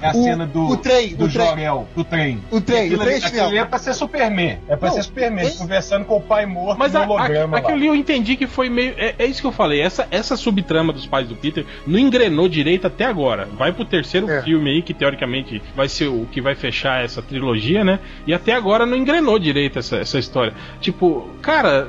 [0.00, 1.46] É a O- cena do, o trem, do o trem.
[1.48, 2.40] Jorel, do trem.
[2.50, 4.58] O trem, Aquilo o trem é aquilo ali é pra ser Superman.
[4.68, 7.58] É pra Não, ser Superman, conversando com o pai morto Mas no a, a, holograma
[7.58, 8.94] aquilo ali eu entendi que foi meio.
[8.96, 9.80] É, é isso que eu falei.
[9.80, 13.48] Essa, essa subtrama dos pais do Peter não engrenou direito até agora.
[13.56, 14.42] Vai pro terceiro É.
[14.42, 17.98] filme aí, que teoricamente vai ser o que vai fechar essa trilogia, né?
[18.26, 20.52] E até agora não engrenou direito essa, essa história.
[20.80, 21.88] Tipo, cara,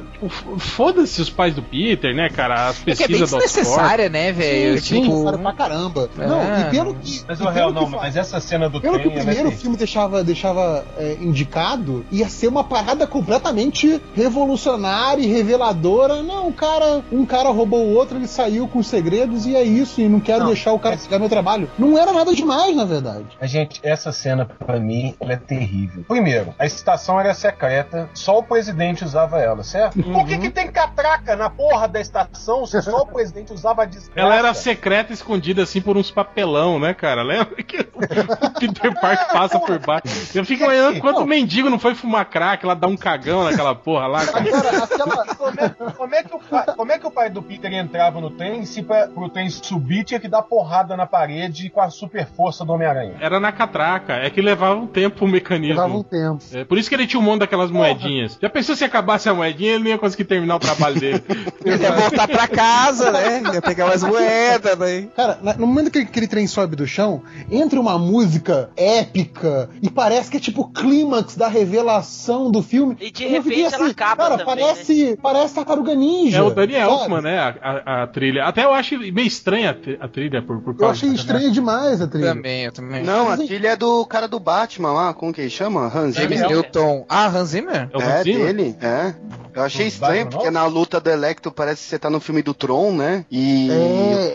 [0.57, 2.67] foda-se os pais do Peter, né, cara?
[2.69, 4.79] As É que é bem pesquisas desnecessária, né, velho?
[4.79, 5.37] Sim, Tipo.
[5.39, 6.09] pra caramba.
[6.17, 6.27] É.
[6.27, 7.21] Não, e pelo que.
[7.27, 9.13] Mas o pelo réu, que não, fa- mas essa cena do Pelo que o trem.
[9.13, 9.61] ela é primeiro terrível.
[9.61, 16.21] filme deixava, deixava é, indicado, ia ser uma parada completamente revolucionária e reveladora.
[16.21, 19.63] Não, o cara, um cara roubou o outro, ele saiu com os segredos e é
[19.63, 21.69] isso, e não quero Não, deixar o cara mas- pegar meu trabalho.
[21.77, 23.25] Não era nada demais, na verdade.
[23.39, 26.03] A gente, essa cena, pra mim, ela é terrível.
[26.07, 30.01] Primeiro, a estação era secreta, só o presidente usava ela, certo?
[30.01, 30.25] Por Uhum.
[30.25, 34.19] que, que tem catraca na porra da estação se só o presidente usava a desgraça?
[34.19, 37.23] Ela era secreta escondida assim por uns papelão, né, cara?
[37.37, 40.03] Lembra que o Peter Parker passa por baixo?
[40.35, 41.27] Eu fico imaginando quanto Não.
[41.27, 44.47] mendigo não foi fumar crack, lá dar um cagão naquela porra lá, cara.
[44.47, 45.35] Agora, aquela.
[45.35, 48.21] Como é, como é que o pai, como é que o pai do Peter entrava
[48.21, 51.89] no trem se pra, pro trem subir tinha que dar porrada na parede com a
[51.89, 53.15] super força do Homem-Aranha?
[53.19, 55.81] Era na catraca, é que levava um tempo o mecanismo.
[55.81, 56.43] Levava um tempo.
[56.53, 58.37] É, por isso que ele tinha um monte daquelas moedinhas.
[58.41, 61.23] Já pensou se acabasse a moedinha, ele não ia conseguir terminar o trabalho dele.
[61.63, 63.41] Ele ia voltar pra casa, né?
[63.53, 65.07] Ia pegar umas moedas, né?
[65.15, 70.29] Cara, no momento que aquele trem sobe do chão, entra uma música épica e parece
[70.31, 72.95] que é tipo o clímax da revelação do filme.
[72.99, 76.37] E de repente ela acaba Cara, também, parece, parece Tartaruga Ninja.
[76.37, 76.85] É o Danny sabe?
[76.85, 77.39] Elfman, né?
[77.39, 78.45] A, a- a trilha.
[78.45, 82.01] Até eu acho meio estranha a, tri- a trilha por, por Eu achei estranho demais
[82.01, 82.33] a trilha.
[82.33, 83.03] Também, eu também.
[83.03, 85.85] Não, a trilha é do cara do Batman lá, como que ele chama?
[85.85, 86.49] Hans James Zimmer?
[86.49, 87.05] Newton.
[87.09, 87.89] Ah, Hans Zimmer?
[87.93, 88.45] É o É, Hans Zimmer?
[88.53, 89.13] dele, é.
[89.55, 92.41] Eu achei estranho, Batman porque na luta do Electro parece que você tá no filme
[92.41, 93.25] do Tron, né?
[93.31, 93.69] E.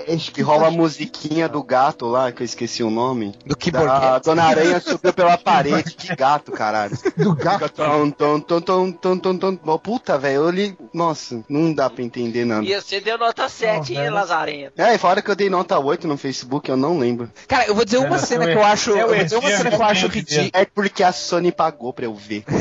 [0.07, 3.35] É, é Que rola a musiquinha do gato lá, que eu esqueci o nome.
[3.45, 4.25] Do Da Keyboard.
[4.25, 5.95] Dona Aranha subiu pela parede.
[5.95, 6.97] Que gato, caralho.
[7.17, 7.69] do gato.
[7.71, 9.59] tom, tom, tom, tom, tom, tom, tom.
[9.67, 10.77] Ó, Puta, velho, eu li.
[10.93, 12.65] Nossa, não dá pra entender nada.
[12.65, 14.15] E você deu nota 7, hein, velho.
[14.15, 14.73] Lazarento?
[14.81, 17.31] É, e fora que eu dei nota 8 no Facebook, eu não lembro.
[17.47, 18.91] Cara, eu vou dizer uma É, cena que eu acho.
[18.91, 20.51] eu Eu vou dizer uma cena que eu acho ridícula.
[20.53, 22.45] É porque a Sony pagou pra eu ver.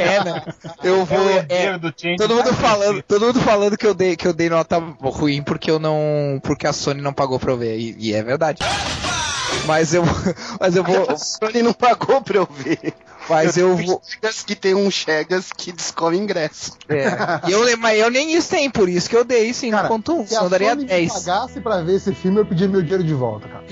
[0.00, 0.42] É, né?
[0.82, 1.30] Eu É vou.
[1.48, 2.16] é.
[2.16, 5.70] Todo mundo falando, todo mundo falando que eu dei, que eu dei nota ruim porque
[5.70, 8.58] eu não, porque a Sony não pagou pra eu ver e, e é verdade.
[9.64, 10.02] Mas eu,
[10.58, 12.94] mas eu vou, A Sony não pagou pra eu ver.
[13.28, 14.00] Mas eu vou.
[14.04, 16.72] Chegas que tem um Chegas que descobre ingresso.
[16.88, 17.48] É.
[17.48, 20.48] E eu, mas eu nem isso tem, por isso que eu dei 5.1, Se eu
[20.48, 21.12] daria Sony me 10.
[21.12, 23.64] pagasse pra ver esse filme, eu pedia meu dinheiro de volta, cara.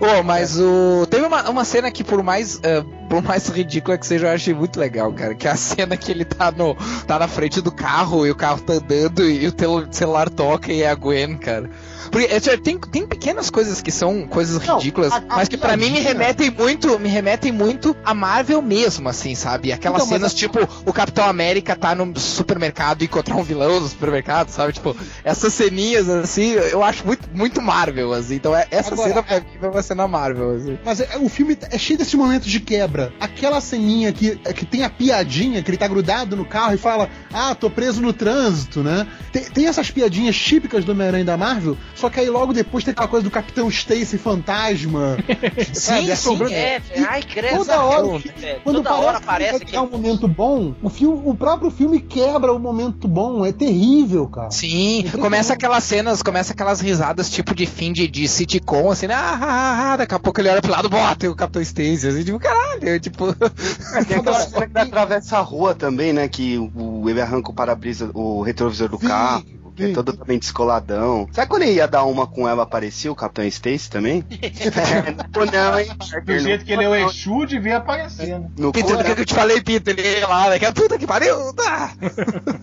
[0.20, 1.06] Ô, mas o.
[1.08, 4.54] Teve uma, uma cena que, por mais, eh, por mais ridícula que seja, eu achei
[4.54, 5.34] muito legal, cara.
[5.34, 6.74] Que é a cena que ele tá, no,
[7.06, 9.52] tá na frente do carro e o carro tá andando e o
[9.92, 11.70] celular toca e é a Gwen, cara.
[12.10, 15.56] Porque, é, tem, tem pequenas coisas que são coisas Não, ridículas, a- a mas que
[15.56, 19.72] pra mim me remetem muito, me remetem muito a Marvel mesmo, assim, sabe?
[19.72, 23.80] Aquelas Então, cenas a- tipo o Capitão América tá no supermercado e encontrar um vilão
[23.80, 24.72] no supermercado, sabe?
[24.72, 28.34] Tipo, essas ceninhas assim, eu acho muito, muito Marvel, assim.
[28.36, 30.78] Então é- essa Agora, cena pra mim é uma cena Marvel, assim.
[30.84, 33.12] Mas é- o filme é cheio desses momentos de quebra.
[33.20, 36.78] Aquela ceninha que, é que tem a piadinha, que ele tá grudado no carro e
[36.78, 39.06] fala: Ah, tô preso no trânsito, né?
[39.32, 42.92] Tem, tem essas piadinhas típicas do Homem-Aranha da Marvel, só que aí logo depois tem
[42.92, 45.18] aquela coisa do Capitão Stacy fantasma.
[45.72, 46.06] sabe?
[46.06, 46.54] sim, Assombrando.
[46.54, 47.06] É, velho.
[47.08, 47.58] Ai, credo.
[47.58, 48.60] Toda hora, velho.
[48.62, 52.00] quando Toda hora parece aparece que é um momento bom, o, filme, o próprio filme
[52.00, 53.44] quebra o momento bom.
[53.44, 54.50] É terrível, cara.
[54.50, 59.14] Sim, começa aquelas cenas, começa aquelas risadas tipo de fim de, de sitcom, assim, né?
[59.14, 62.08] Ah, ah, ah, daqui a pouco ele olha pro lado, bota tem o Capitão Stacy,
[62.08, 63.34] assim, tipo, caralho, tipo.
[64.06, 66.28] Tem aquela cena que atravessa a rua também, né?
[66.28, 69.59] Que o, ele arranca o para-brisa, o retrovisor do Sim, carro.
[69.80, 71.28] É todo também descoladão.
[71.32, 74.24] Sabe quando ele ia dar uma com ela, aparecia o Capitão Stacy também?
[75.34, 75.88] Não, não, hein,
[76.24, 76.66] Do jeito não.
[76.66, 78.50] que ele é o Exu, devia aparecer, né?
[78.58, 79.98] No Peter, do que que eu te falei, Peter?
[79.98, 81.92] Ele ia lá, daqui a puta que pariu, tá.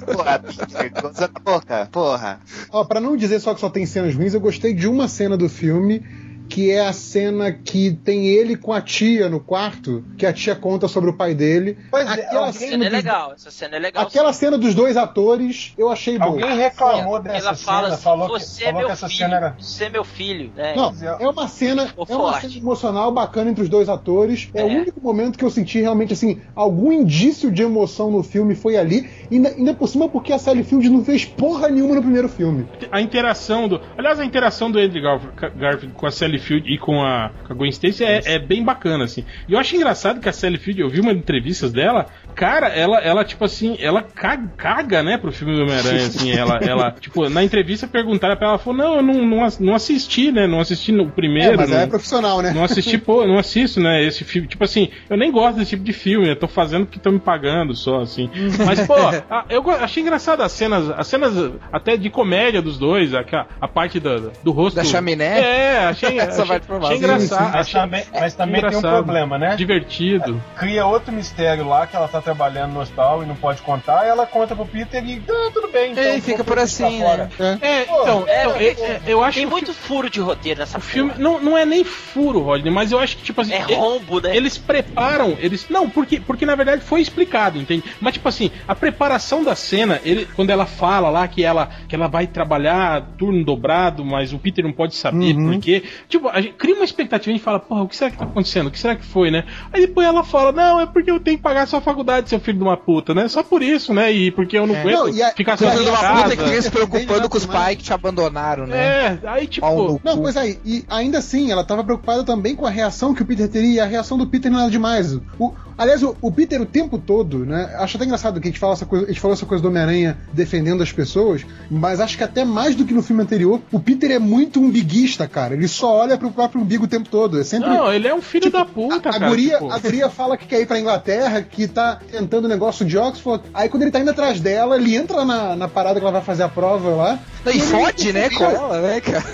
[0.06, 2.39] Porra, Peter, coisa da boca, porra.
[2.71, 5.38] Ó, pra não dizer só que só tem cenas ruins, eu gostei de uma cena
[5.38, 6.06] do filme,
[6.49, 10.55] que é a cena que tem ele com a tia no quarto, que a tia
[10.55, 11.77] conta sobre o pai dele.
[11.91, 13.33] Pois é, Aquela Essa cena é dos- legal.
[13.33, 14.03] Essa cena é legal.
[14.03, 16.31] Aquela cena dos dois atores, eu achei boa.
[16.31, 19.07] Alguém reclamou Ela dessa fala cena, assim, falou, que, você é falou meu que essa
[19.07, 19.55] filho, cena era.
[19.60, 20.51] você é meu filho.
[20.55, 20.75] né?
[20.75, 24.49] Não, é uma cena, é uma cena emocional bacana entre os dois atores.
[24.53, 24.75] É, o É.
[24.79, 29.10] único momento que eu senti realmente assim algum indício de emoção no filme foi ali.
[29.29, 32.29] E ainda, ainda por cima porque a Sally Field não fez porra nenhuma no primeiro
[32.29, 32.67] filme.
[32.91, 33.79] A interação do.
[33.97, 37.54] Aliás, a interação do Andrew Garf- Garfield com a Sally Field e com a, com
[37.54, 39.26] a Gwen Stacy é, é bem bacana, assim.
[39.47, 43.00] E eu acho engraçado que a Sally Field, eu vi uma entrevistas dela, cara, ela,
[43.00, 46.32] ela tipo assim, ela caga, caga né, pro filme do Homem-Aranha, assim.
[46.32, 49.76] Ela, ela, tipo, na entrevista perguntaram pra ela, ela falou: Não, eu não, não, não
[49.76, 50.47] assisti, né?
[50.47, 51.54] Não assisti no primeiro.
[51.54, 52.52] é, mas não, é profissional, né?
[52.54, 54.04] não assisti, pô, não assisto, né?
[54.04, 54.47] Esse filme.
[54.47, 57.19] Tipo assim, eu nem gosto desse tipo de filme, eu tô fazendo porque estão me
[57.19, 58.30] pagando só, assim.
[58.65, 58.93] Mas, pô,
[59.30, 61.34] a- eu achei engraçado as cenas, as cenas
[61.71, 63.23] até de comédia dos dois, a,
[63.60, 64.76] a parte do, do rosto.
[64.76, 65.39] Da chaminé?
[65.39, 66.86] É, achei, Essa foi massa.
[66.86, 67.52] achei engraçado.
[67.54, 69.56] Mas também, mas também tem um problema, né?
[69.56, 70.42] Divertido.
[70.56, 74.10] Cria outro mistério lá que ela tá trabalhando no hospital e não pode contar, e
[74.10, 75.92] ela conta pro Peter e ah, tudo bem.
[75.92, 77.30] Então, E fica por assim, fora.
[77.62, 80.78] É, Pô, então, É, então, é- é- eu acho Tem muito furo de roteiro nessa
[80.78, 83.54] O filme não, não é nem furo, Rodney, mas eu acho que, tipo assim.
[83.54, 84.36] É rombo, né?
[84.36, 85.68] Eles preparam, eles.
[85.70, 87.84] Não, porque, porque na verdade foi explicado, entende?
[88.00, 91.96] Mas, tipo assim, a preparação da cena, ele, quando ela fala lá que ela, que
[91.96, 95.52] ela vai trabalhar turno dobrado, mas o Peter não pode saber Uhum.
[95.54, 95.84] por quê.
[96.10, 98.17] Tipo, a gente cria uma expectativa e a gente fala, porra, o que será que
[98.17, 98.67] tá acontecendo?
[98.67, 99.43] O que será que foi, né?
[99.71, 102.58] Aí depois ela fala, não, é porque eu tenho que pagar sua faculdade, seu filho
[102.58, 103.27] de uma puta, né?
[103.27, 104.12] Só por isso, né?
[104.12, 106.23] E porque eu não aguento Não, e a- ficar Filho de sozinho em uma a-
[106.23, 108.77] puta que se preocupando com os pais que te abandonaram, né?
[108.77, 109.65] É, aí tipo.
[110.03, 113.25] Não, pois aí, e ainda assim, ela tava preocupada também com a reação que o
[113.25, 115.13] Peter teria, e a reação do Peter não era demais.
[115.39, 117.75] O, aliás, o, o Peter o tempo todo, né?
[117.80, 119.67] Acho até engraçado que a gente fala essa coisa, a gente falou essa coisa do
[119.67, 123.80] Homem-Aranha defendendo as pessoas, mas acho que até mais do que no filme anterior, o
[123.80, 125.53] Peter é muito umbiguista, cara.
[125.53, 127.39] Ele só olha pro próprio umbigo o tempo todo.
[127.39, 127.70] É sempre.
[127.70, 129.30] Não, ele é um filho da puta, a, a cara.
[129.30, 129.72] guria, tipo.
[129.72, 133.43] a guria fala que quer ir pra Inglaterra, que tá tentando o negócio de Oxford.
[133.54, 136.22] Aí quando ele tá indo atrás dela, ele entra na, na parada que ela vai
[136.22, 137.20] fazer a prova lá.
[137.46, 139.26] E ele fode, né, com ela, né, cara?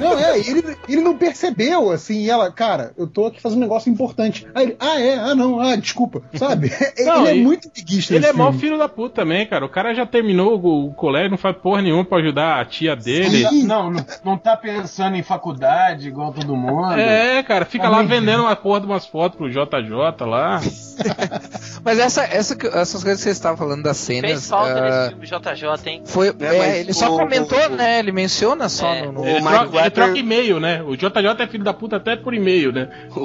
[0.00, 3.62] Não, é, ele, ele não percebeu, assim, e ela, cara, eu tô aqui fazendo um
[3.62, 4.46] negócio importante.
[4.54, 6.70] Aí ele, ah, é, ah, não, ah, desculpa, sabe?
[7.04, 8.58] Não, ele é muito preguiça Ele é filme.
[8.58, 9.64] filho da puta também, cara.
[9.64, 12.94] O cara já terminou o, o colégio, não faz porra nenhuma pra ajudar a tia
[12.94, 13.46] dele.
[13.48, 13.64] Sim.
[13.64, 16.92] Não, não, não tá pensando em faculdade igual todo mundo.
[16.94, 20.60] É, cara, fica lá vendendo uma porra de umas fotos pro JJ lá.
[21.84, 24.48] Mas essa, essa, essas coisas que vocês estavam falando das Fez cenas.
[24.48, 26.02] falta ah, nesse filme JJ, hein?
[26.04, 27.98] foi, É, é, ele só o- comentou, o- né?
[27.98, 29.02] Ele menciona só É.
[29.06, 29.12] no.
[29.12, 30.82] no- Mike Webber- troca e-mail, né?
[30.82, 32.88] O JJ é filho da puta até por e-mail, né?
[33.14, 33.24] O,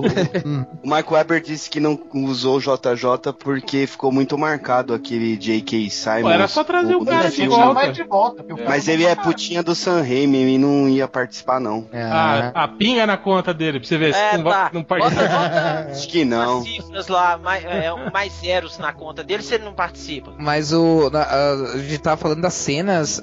[0.87, 5.89] o Mike Webber disse que não usou o JJ porque ficou muito marcado aquele J.K.
[5.89, 6.21] Simon.
[6.21, 7.91] Pô, era só trazer o cara de volta.
[7.91, 8.43] de volta.
[8.43, 11.87] o Mas não ele é tá- putinha do Sam Raimi e não ia participar, não.
[11.93, 14.71] A, Ah, a pinga na conta dele, pra você ver se É, não, vai- tá.
[14.73, 15.27] não Bota, participa.
[15.37, 16.63] bota Acho que não.
[16.63, 20.31] cifras lá, mais, é, mais zeros na conta dele se ele não participa.
[20.37, 21.09] Mas o.
[21.09, 23.21] na- a, a gente tava falando das cenas.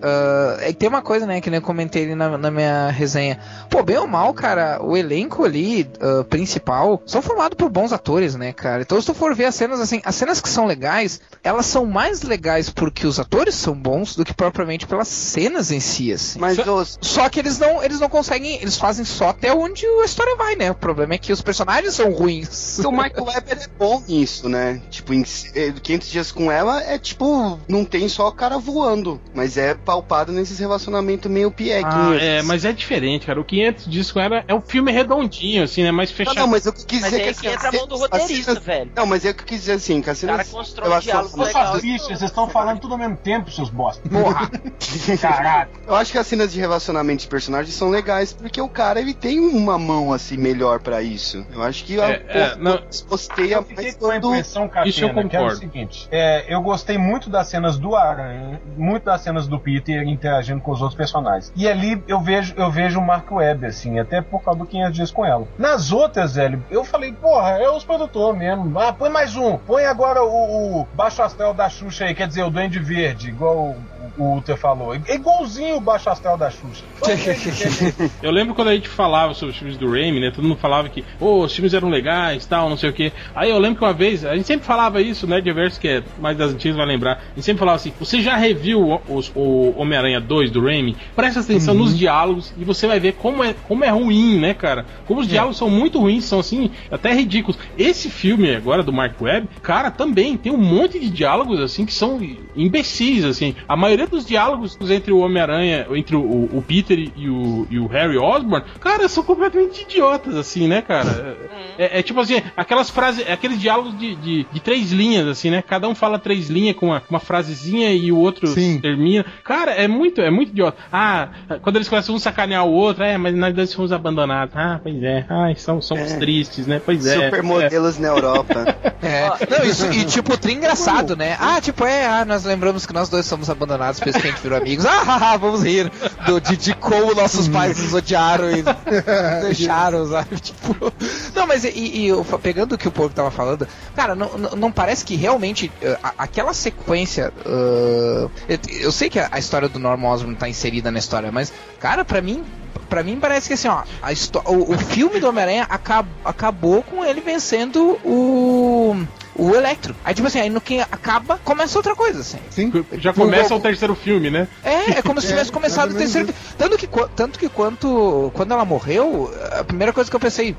[0.61, 3.24] é que tem uma coisa, né, que nem eu comentei ali na, na minha resenha
[3.25, 3.39] Homem-Aranha.
[3.71, 8.35] Pô, bem ou mal, cara, o elenco ali ah, principal são formados por bons atores,
[8.35, 8.83] né, cara?
[8.83, 11.85] Então, se tu for ver as cenas assim, as cenas que são legais, elas são
[11.87, 16.39] mais legais porque os atores são bons do que propriamente pelas cenas em si, assim.
[16.39, 20.05] Mas ô, Só que eles não, eles não conseguem, eles fazem só até onde a
[20.05, 20.71] história vai, né?
[20.71, 22.79] O problema é que os personagens são ruins.
[22.79, 24.81] o Michael Webber é bom nisso, né?
[24.91, 29.21] Tipo, em eh, 500 dias com ela é tipo, não tem só o cara voando,
[29.35, 32.23] mas é palpado nesses relacionamentos meio Ah, pieguinhos.
[32.23, 33.41] é, mas é diferente, cara.
[33.41, 35.91] O 500 disco era é um filme redondinho, assim, né?
[35.91, 36.37] Mais Não, fechado.
[36.37, 38.51] não, mas eu quis Mas dizer aí que que assim, entra a mão do roteirista,
[38.53, 38.91] cenas- velho.
[38.97, 41.73] Não, mas eu que quis dizer assim, que as O cenas cara constrói diálogo legal.
[41.81, 44.09] vocês estão falando tudo ao mesmo tempo, seus bosta.
[44.09, 44.51] Porra.
[45.21, 45.71] Caralho.
[45.87, 49.15] Eu acho que as cenas de relacionamento de personagens são legais porque o cara ele
[49.15, 51.45] tem uma mão assim melhor pra isso.
[51.53, 52.81] Eu acho que É, a- é, não.
[53.09, 55.57] gosteia Eu fiquei com a quando impressão, Isso eu Catena, que era o concordo.
[55.59, 60.61] seguinte: é, eu gostei muito das cenas do Aranha, muito das cenas do Peter interagindo
[60.61, 61.53] com os outros personagens.
[61.57, 65.11] E ali eu vejo eu vejo Mark Webb, assim, até por causa do 500 dias
[65.11, 65.47] com ela.
[65.59, 68.79] Nas outras, velho, eu falei, porra, é os produtores mesmo.
[68.79, 69.57] Ah, põe mais um.
[69.59, 73.77] Põe agora o, o Baixo Astral da Xuxa aí, quer dizer, o Duende Verde, igual
[74.19, 74.95] o, Uther falou.
[74.95, 76.85] É igualzinho o Baixo Astral da Xuxa.
[78.23, 80.31] Eu lembro quando a gente falava sobre os filmes do Raimi, né?
[80.35, 83.13] Todo mundo falava que, oh, os filmes eram legais, tal, não sei o quê.
[83.35, 85.41] Aí eu lembro que uma vez, a gente sempre falava isso, né?
[85.41, 87.15] Diverso que é mais das antigas vai lembrar.
[87.15, 90.97] A gente sempre falava assim: você já reviu o, os- o Homem-Aranha 2 do Raimi?
[91.17, 94.87] Presta atenção nos diálogos e você vai ver como é, como é ruim, né, cara?
[95.07, 97.59] Como os diálogos são muito ruins, são assim, até ridículos.
[97.77, 101.93] Esse filme agora do Mark Webb, cara, também tem um monte de diálogos assim que
[101.93, 102.21] são
[102.57, 103.55] imbecis, assim.
[103.69, 107.87] A maioria dos diálogos entre o Homem-Aranha, entre o, o Peter e o, e o
[107.87, 111.37] Harry Osborn, cara, são completamente idiotas, assim, né, cara?
[111.79, 115.63] É, é tipo assim, aquelas frases, aqueles diálogos de, de, de três linhas, assim, né?
[115.63, 118.81] Cada um fala três linhas com uma, uma frasezinha e o outro Sim.
[118.81, 119.25] termina.
[119.43, 120.79] Cara, é muito, é muito idiota.
[120.93, 121.29] Ah,
[121.63, 124.55] quando eles começam um sacanear o outro, é, mas nós dois fomos abandonados.
[124.57, 125.25] Ah, pois é.
[125.29, 126.17] Ai, são, somos É.
[126.19, 126.81] tristes, né?
[126.85, 127.25] Pois é.
[127.25, 128.55] supermodelos na Europa.
[129.05, 129.29] É.
[129.51, 131.37] Não, isso, e tipo, tri engraçado, né?
[131.39, 134.31] Ah, tipo, é, ah, nós lembramos que nós dois somos abandonados, por isso que a
[134.31, 134.87] gente virou amigos.
[134.89, 135.93] Ah, haha, vamos rir
[136.25, 138.63] do, de, de como nossos pais nos odiaram e
[139.45, 140.41] deixaram, sabe?
[140.41, 140.91] Tipo.
[141.35, 142.09] Não, mas e, e
[142.43, 145.71] pegando o que o Porco tava falando, cara, não, não, parece que realmente
[146.03, 147.31] a- aquela sequência.
[147.45, 151.31] ah, eu, eu sei que a, a história do Norman Osborn tá inserida na história,
[151.31, 152.43] mas, cara, pra mim.
[152.89, 154.13] Pra mim parece que assim, ó, a
[154.51, 158.97] o, o filme do Homem-Aranha acab- acabou com ele vencendo o.
[159.37, 159.97] O Electro.
[160.05, 162.39] Aí, tipo assim, aí no que acaba, começa outra coisa, assim.
[162.51, 162.73] Sim.
[162.99, 164.47] Já começa o terceiro filme, né?
[164.63, 166.29] É, é como se É, tivesse começado o terceiro.
[166.29, 170.57] fi- Tanto que, tanto que quanto, quando ela morreu, a primeira coisa que eu pensei,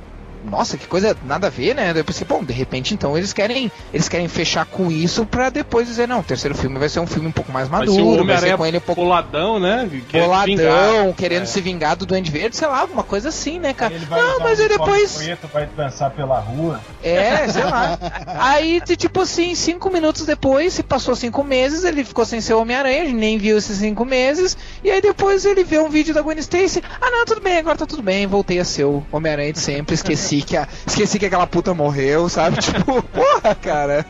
[0.50, 1.94] nossa, que coisa nada a ver, né?
[1.94, 5.50] Daí Eu pensei, bom, de repente então eles querem, eles querem fechar com isso pra
[5.50, 7.92] depois dizer, não, o terceiro filme vai ser um filme um pouco mais Vai ser
[7.94, 9.88] o maduro, vai ser com ele um pouco boladão, né?
[9.90, 10.66] que quer se vingar.
[10.66, 11.46] boladão, querendo É.
[11.46, 13.94] se vingar do Duende Verde, sei lá, alguma coisa assim, né, cara?
[13.94, 15.18] Ele vai Não, mas aí depois.
[15.18, 16.80] preto, vai dançar pela rua.
[17.04, 17.98] É, sei lá.
[18.40, 23.02] Aí, tipo assim, cinco minutos depois, se passou cinco meses, ele ficou sem ser Homem-Aranha,
[23.04, 24.58] a gente nem viu esses cinco meses.
[24.84, 26.84] E aí depois ele vê um vídeo da Gwen Stacy.
[27.02, 29.96] Ah, não, tudo bem, agora tá tudo bem, voltei a ser o Homem-Aranha de sempre.
[29.96, 32.58] Esqueci que, a, esqueci que aquela puta morreu, sabe?
[32.66, 34.06] Tipo, porra, cara.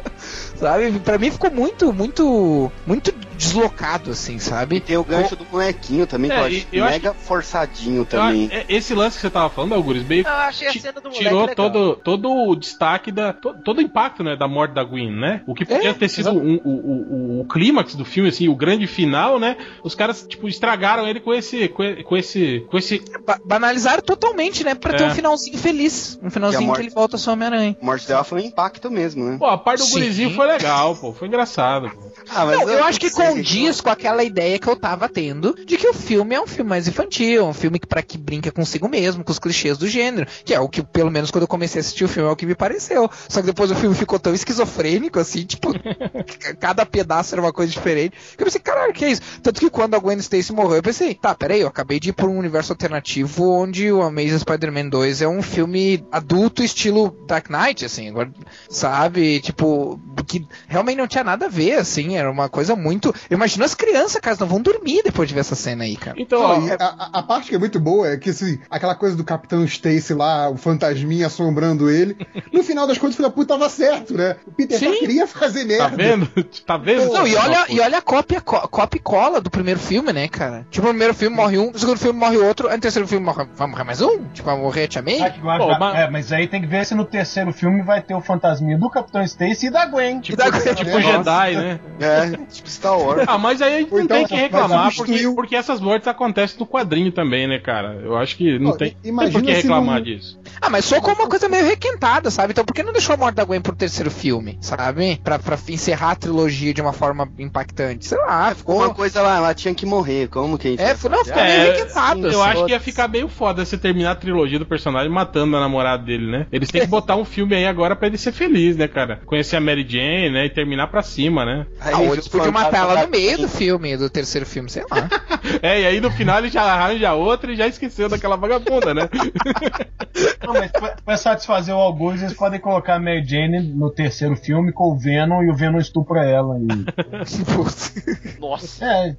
[0.56, 0.98] sabe?
[1.00, 4.80] Pra mim ficou muito, muito, muito deslocado, assim, sabe?
[4.80, 7.98] Tem o gancho do molequinho também, que É, eu e- acho eu acho mega forçadinho
[8.02, 8.46] Eu também.
[8.46, 11.00] acho- é, Esse lance que você tava falando, Algures, meio Eu achei a ti- cena
[11.00, 11.54] do moleque tirou legal.
[11.54, 13.32] todo, todo o destaque da.
[13.32, 15.42] to- todo o impacto né, da morte da Gwen, né?
[15.46, 18.48] O que podia É, ter sido um- o, o, o, o clímax do filme, assim,
[18.48, 19.56] o grande final, né?
[19.82, 21.68] Os caras, tipo, estragaram ele com esse.
[21.68, 22.64] com, e- esse.
[22.70, 23.02] com esse.
[23.26, 24.74] Ba- banalizaram totalmente, né?
[24.74, 25.06] Pra ter É.
[25.08, 26.18] um finalzinho feliz.
[26.22, 27.76] Um E finalzinho que ele volta a ser Homem-Aranha.
[27.80, 29.36] A morte dela foi um impacto mesmo, né?
[29.38, 29.92] Pô, a parte do Sim.
[29.94, 31.12] gurizinho foi legal, pô.
[31.12, 32.10] Foi engraçado, pô.
[32.28, 35.76] Ah, mas Não, eu acho que condiz com aquela ideia que eu tava tendo de
[35.76, 38.88] que o filme é um filme mais infantil, um filme que para que brinca consigo
[38.88, 41.78] mesmo, com os clichês do gênero, que é o que pelo menos quando eu comecei
[41.78, 43.10] a assistir o filme é o que me pareceu.
[43.28, 45.72] Só que depois o filme ficou tão esquizofrênico assim, tipo,
[46.58, 48.16] cada pedaço era uma coisa diferente.
[48.36, 49.22] Que eu pensei, caralho, que é isso?
[49.42, 52.12] Tanto que quando a Gwen Stacy morreu, eu pensei, tá, peraí, eu acabei de ir
[52.12, 57.48] por um universo alternativo onde o Amazing Spider-Man 2 é um filme adulto estilo Dark
[57.50, 58.30] Knight, assim, agora,
[58.68, 59.40] sabe?
[59.40, 63.14] Tipo, que realmente não tinha nada a ver, assim, era uma coisa muito.
[63.30, 66.16] Eu imagino as crianças, cara, não vão dormir depois de ver essa cena aí, cara.
[66.18, 69.16] Então, ó, e a, a- parte que é muito boa é que assim, aquela coisa
[69.16, 72.16] do Capitão Stacy lá, o fantasminha assombrando ele,
[72.52, 74.36] no final das contas o filho da puta tava certo, né?
[74.46, 74.98] O Peter só Sim.
[74.98, 75.90] queria fazer merda.
[75.90, 76.26] tá vendo?
[76.66, 77.12] Tá vendo?
[77.12, 80.66] Não, e olha, e olha a cópia, cópia e cola do primeiro filme, né, cara?
[80.70, 83.24] Tipo, no primeiro filme morre um, no segundo filme morre outro, aí no terceiro filme
[83.24, 84.24] morre, vai morrer mais um?
[84.32, 85.20] Tipo, vai morrer a Tia May?
[85.20, 88.00] Ah, agora Pô, mas- É, mas aí tem que ver se no terceiro filme vai
[88.02, 90.20] ter o fantasminha do Capitão Stacy e da Gwen.
[90.28, 90.74] E da Gwen.
[90.74, 91.00] Tipo.
[91.00, 91.80] Jedi, né?
[92.00, 93.24] É, É, tipo Star Wars.
[93.26, 96.06] Ah, mas aí a gente não então, tem que reclamar, porque, substituiu- porque essas mortes
[96.08, 98.00] acontecem no quadrinho também, né, cara?
[98.02, 100.38] Eu acho que não Pô, tem, tem por que se reclamar não- disso.
[100.60, 102.52] Ah, mas só como uma coisa meio requentada, sabe?
[102.52, 105.20] Então por que não deixou a morte da Gwen pro terceiro filme, sabe?
[105.22, 108.06] Pra, pra encerrar a trilogia de uma forma impactante.
[108.06, 108.76] Sei lá, ficou.
[108.76, 110.28] Uma coisa lá, ela tinha que morrer.
[110.28, 112.26] Como que a gente É, não, ficou É, meio requentado.
[112.26, 112.50] Eu assim.
[112.52, 116.02] acho que ia ficar meio foda você terminar a trilogia do personagem matando a namorada
[116.04, 116.46] dele, né?
[116.52, 119.20] Eles têm que botar um filme aí agora pra ele ser feliz, né, cara?
[119.26, 120.46] Conhecer a Mary Jane, né?
[120.46, 121.66] E terminar pra cima, né?
[121.80, 124.84] Aí Ah, ou eles podiam matar ela no meio do filme, do terceiro filme, sei
[124.90, 125.08] lá.
[125.62, 129.08] É, e aí no final ele já arranja outra e já esqueceu daquela vagabunda, né?
[130.44, 134.36] Não, mas pra, pra satisfazer o Augusto, eles podem colocar a Mary Jane no terceiro
[134.36, 136.58] filme com o Venom e o Venom estupra ela.
[136.58, 136.66] E...
[138.40, 138.84] Nossa.
[138.84, 139.16] É,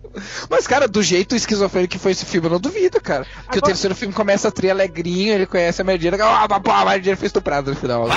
[0.49, 3.25] Mas, cara, do jeito esquizofrênico que foi esse filme, eu não duvido, cara.
[3.51, 6.82] Que o terceiro filme começa a tri alegrinho, ele conhece a Merdina, ah, pá, pá,
[6.82, 8.07] a Merdina foi estuprada no final.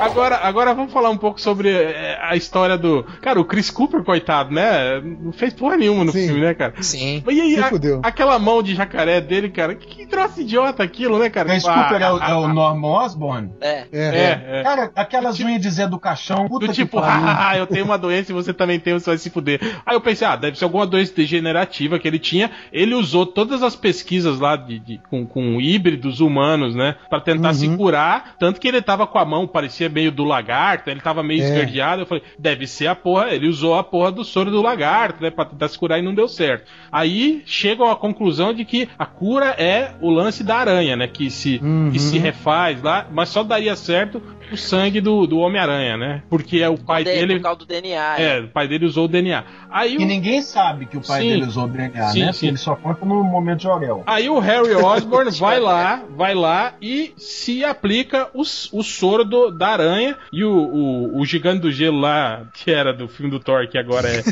[0.00, 3.04] Agora, agora vamos falar um pouco sobre é, a história do.
[3.20, 5.00] Cara, o Chris Cooper, coitado, né?
[5.00, 6.26] Não fez porra nenhuma no Sim.
[6.26, 6.74] filme, né, cara?
[6.80, 7.22] Sim.
[7.28, 8.00] E aí, Se a- fudeu.
[8.02, 11.48] aquela mão de jacaré dele, cara, que, que troço idiota aquilo, né, cara?
[11.48, 13.50] Chris Ah, Cooper é o, ah, é o ah, Norman Osborn.
[13.60, 13.68] É.
[13.70, 14.62] É, É, é.
[14.62, 18.30] Cara, aquelas unhas de Zé do Caixão, puta Do tipo, ah, eu tenho uma doença
[18.30, 19.60] e você também tem, você vai se fuder.
[19.84, 22.50] Aí eu pensei, ah, deve ser alguma doença degenerativa que ele tinha.
[22.72, 26.94] Ele usou todas as pesquisas lá de, de- com, com híbridos humanos, né?
[27.10, 28.36] Pra tentar se curar.
[28.38, 31.44] Tanto que ele tava com a mão, parecia meio do lagarto, ele tava meio É.
[31.44, 32.02] esverdeado.
[32.02, 33.28] Eu falei, deve ser a porra.
[33.30, 35.30] Ele usou a porra do soro do lagarto, né?
[35.30, 36.64] Pra tentar se curar e não deu certo.
[36.90, 41.06] Aí chegam à conclusão de que a cura é o lance da aranha, né?
[41.06, 41.60] Que se,
[41.92, 44.20] que se refaz lá, mas só daria certo
[44.52, 46.22] o sangue do, do Homem-Aranha, né?
[46.28, 47.36] Porque é o pai De- dele.
[47.36, 48.20] Por causa do DNA.
[48.20, 49.44] É, o pai dele usou o DNA.
[49.70, 51.28] Aí E o, ninguém sabe que o pai Sim.
[51.28, 52.26] dele usou o DNA, Sim, né?
[52.26, 52.32] sim.
[52.32, 54.02] Porque ele só conta no momento de Orel.
[54.06, 59.50] aí o Harry Osborn vai lá, vai lá e se aplica o, o soro do-
[59.50, 63.38] da aranha e o, o, o gigante do gelo lá, que era do filme do
[63.40, 64.22] Thor, que agora é,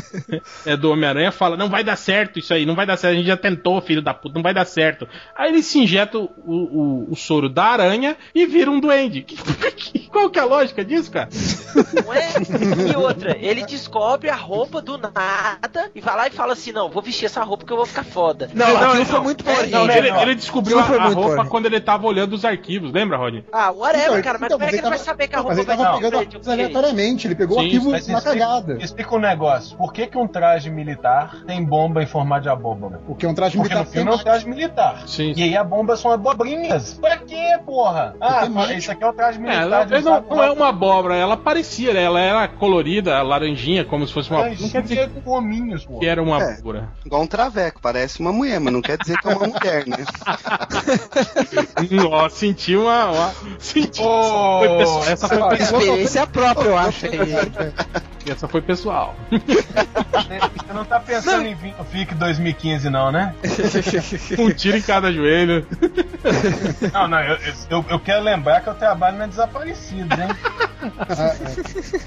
[0.73, 3.17] é do Homem-Aranha, fala: Não vai dar certo isso aí, não vai dar certo, a
[3.17, 5.07] gente já tentou, filho da puta, não vai dar certo.
[5.37, 9.25] Aí ele se injeta o, o, o soro da aranha e vira um duende.
[10.11, 11.29] Qual que é a lógica disso, cara?
[12.05, 12.27] Não é?
[12.91, 16.89] E outra, ele descobre a roupa do nada e vai lá e fala assim: não,
[16.89, 18.49] vou vestir essa roupa que eu vou ficar foda.
[18.53, 19.97] Não, Não, não, foi muito Power Não, Ranger.
[20.05, 23.43] ele, ele descobriu a, a muito roupa quando ele tava olhando os arquivos, lembra, Rodney?
[23.51, 25.39] Ah, whatever, Então, cara, mas então, como é que ele tava- vai saber que a
[25.39, 28.17] Não, mas roupa ele vai tava pegando aleatoriamente, ele pegou o Sim, arquivo Mas na
[28.17, 28.77] explica, cagada.
[28.83, 29.77] explica um negócio.
[29.77, 32.99] Por que, que um traje militar tem bomba em formato de abóbora?
[33.05, 35.03] Porque é um traje Porque militar no filme é um traje militar.
[35.07, 35.33] Sim.
[35.35, 36.93] E aí a bomba são abobrinhas.
[36.99, 38.15] Pra quê, porra?
[38.19, 39.85] Ah, Porque isso aqui é o traje É, militar.
[39.97, 42.03] Ela não, não é uma abóbora, ela parecia, né?
[42.03, 44.49] ela era colorida, laranjinha, como se fosse uma.
[44.49, 45.99] Não Não quer dizer com gominhos, pô.
[45.99, 46.53] que era uma É.
[46.53, 46.89] abóbora.
[47.05, 49.97] Igual um traveco, parece uma mulher, mas não quer dizer que é uma mulher, né?
[52.11, 53.05] Ó, senti uma.
[53.11, 54.01] uma senti.
[54.01, 57.05] Ô, Foi pessoal, essa, foi, pessoal, Experiência própria, eu acho.
[58.29, 59.15] essa foi pessoal.
[59.31, 63.33] Você não tá pensando em vir no FIC 2015, não, né?
[64.37, 65.65] Um tiro em cada joelho.
[66.93, 67.37] Não, não, eu,
[67.69, 70.07] eu, eu quero lembrar que eu trabalho na Desaparecidos, hein?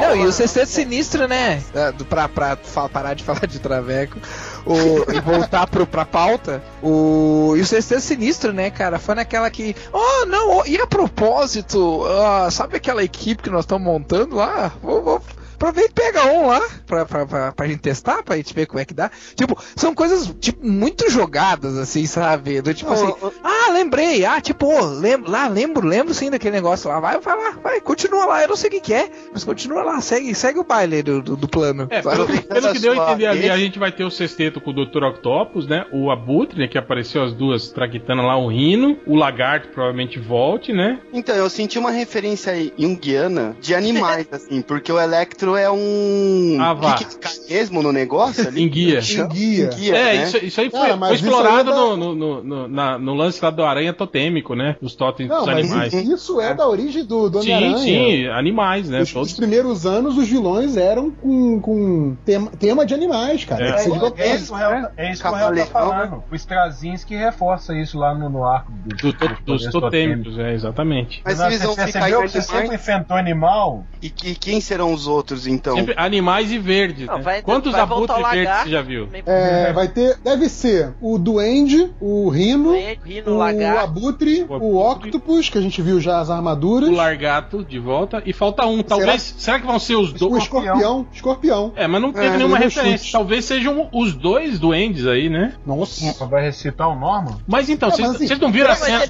[0.00, 1.62] Não, e o Sexteto Sinistro, né?
[1.96, 4.18] Do- Pra, pra fa- parar de falar de Traveco
[4.66, 8.98] o, e voltar pro, pra pauta, o, e o Sexteto Sinistro, né, cara?
[8.98, 9.74] Foi naquela que.
[9.92, 14.72] Oh, não, oh, e a propósito, ah, sabe aquela equipe que nós estamos montando lá?
[14.82, 15.22] Vou, vou,
[15.60, 18.80] Aproveita e pega um lá pra, pra, pra, pra gente testar, pra gente ver como
[18.80, 19.10] é que dá.
[19.34, 22.62] Tipo, são coisas tipo, muito jogadas, assim, sabe?
[22.62, 23.12] Do tipo assim,
[23.44, 26.98] ah, lembrei, ah, tipo, lembro, lá, lembro, lembro sim daquele negócio lá.
[26.98, 29.82] Vai, vai lá, vai, continua lá, eu não sei o que, que é, mas continua
[29.82, 31.86] lá, segue, segue o baile do, do, do plano.
[31.90, 34.70] É, pelo, pelo que deu a entender ali, a gente vai ter o sexteto com
[34.70, 35.04] o Dr.
[35.04, 35.84] Octopus, né?
[35.92, 38.98] O Abutre, né, que apareceu as duas traquitanas lá, o Rino.
[39.06, 41.00] O Lagarto provavelmente volte, né?
[41.12, 46.56] Então, eu senti uma referência junguiana de animais, assim, porque o Electro é um.
[46.60, 46.94] Ah, vá.
[46.94, 48.62] que, que cai mesmo no negócio ali?
[48.62, 49.00] Enguia.
[49.00, 49.64] Enguia.
[49.72, 50.24] Enguia, É, né?
[50.24, 52.68] isso, isso aí foi, Cara, foi mas explorado aí é da- no, no, no, no-
[52.68, 54.76] na- no lance lá do aranha totêmico, né?
[54.80, 55.92] Dos totens Não, dos mas animais.
[55.94, 57.78] isso é da origem do, do Sim, Homem-Aranha.
[57.84, 59.00] sim, animais, né?
[59.00, 59.32] Os, os Todos.
[59.34, 63.64] primeiros anos, os vilões eram com, com tema, tema de animais, cara.
[63.64, 63.70] É.
[63.84, 66.24] É, qualquer- isso, que o réu- é isso que o réu tá Camaleão, falando.
[66.30, 71.20] O Strazinski reforça isso lá no, no arco do, Do to- dos totêmicos, é, exatamente.
[71.24, 72.60] Mas Não, eles vão você ficar em percebeu que você animais.
[72.62, 73.84] sempre enfrentou animal?
[74.02, 75.76] E, que- quem serão os outros, então?
[75.76, 77.06] Sempre animais e verdes.
[77.06, 77.22] Não, né?
[77.22, 78.64] vai- Quantos vai abutres o verdes lagarto.
[78.64, 79.08] você já viu?
[79.26, 80.16] É, vai ter.
[80.22, 82.72] Deve ser o Duende, o Rino,
[83.04, 83.80] Rino, o lagarto.
[83.80, 84.90] Abutre, O o.
[84.90, 86.88] Octopus, que a gente viu já as armaduras.
[86.88, 88.82] O Largato de volta e falta um.
[88.82, 89.34] Talvez.
[89.38, 90.42] Será, que vão ser os O dois?
[90.42, 91.06] escorpião.
[91.12, 91.72] Escorpião.
[91.76, 92.98] É, mas não teve É, nenhuma é referência.
[92.98, 93.12] chute.
[93.12, 95.54] Talvez sejam os dois duendes aí, né?
[95.66, 96.26] Nossa.
[96.26, 97.38] Vai recitar o Norman?
[97.46, 99.04] Mas então, É, vocês mas assim, não viram a mas cena.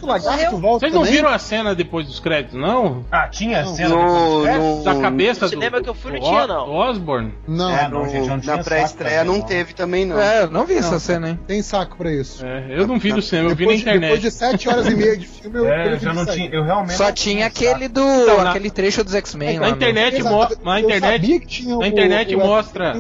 [0.53, 1.15] O volta Vocês não também?
[1.17, 3.05] viram a cena depois dos créditos, não?
[3.11, 5.51] Ah, tinha a cena No, depois dos no, Da cabeça No do.
[5.51, 6.67] cinema que eu fui não do tinha, não.
[6.67, 7.35] do Osborne?
[7.49, 10.21] Não, É, no- gente, não na pré-estreia não teve também, não.
[10.21, 10.99] É, eu não vi essa Não.
[11.01, 11.39] cena, hein?
[11.47, 12.45] tem saco pra isso.
[12.45, 14.01] É, eu não vi no cinema, eu vi na internet.
[14.03, 16.49] depois de sete horas e meia de filme, eu É, eu não tinha.
[16.51, 16.97] Eu realmente.
[16.97, 17.57] Só não tinha saco.
[17.57, 18.01] aquele do.
[18.01, 19.69] Então, na- aquele trecho dos X-Men na lá.
[19.69, 22.97] no- internet Exato, mo- eu na internet- sabia que tinha na o- internet o- mostra-.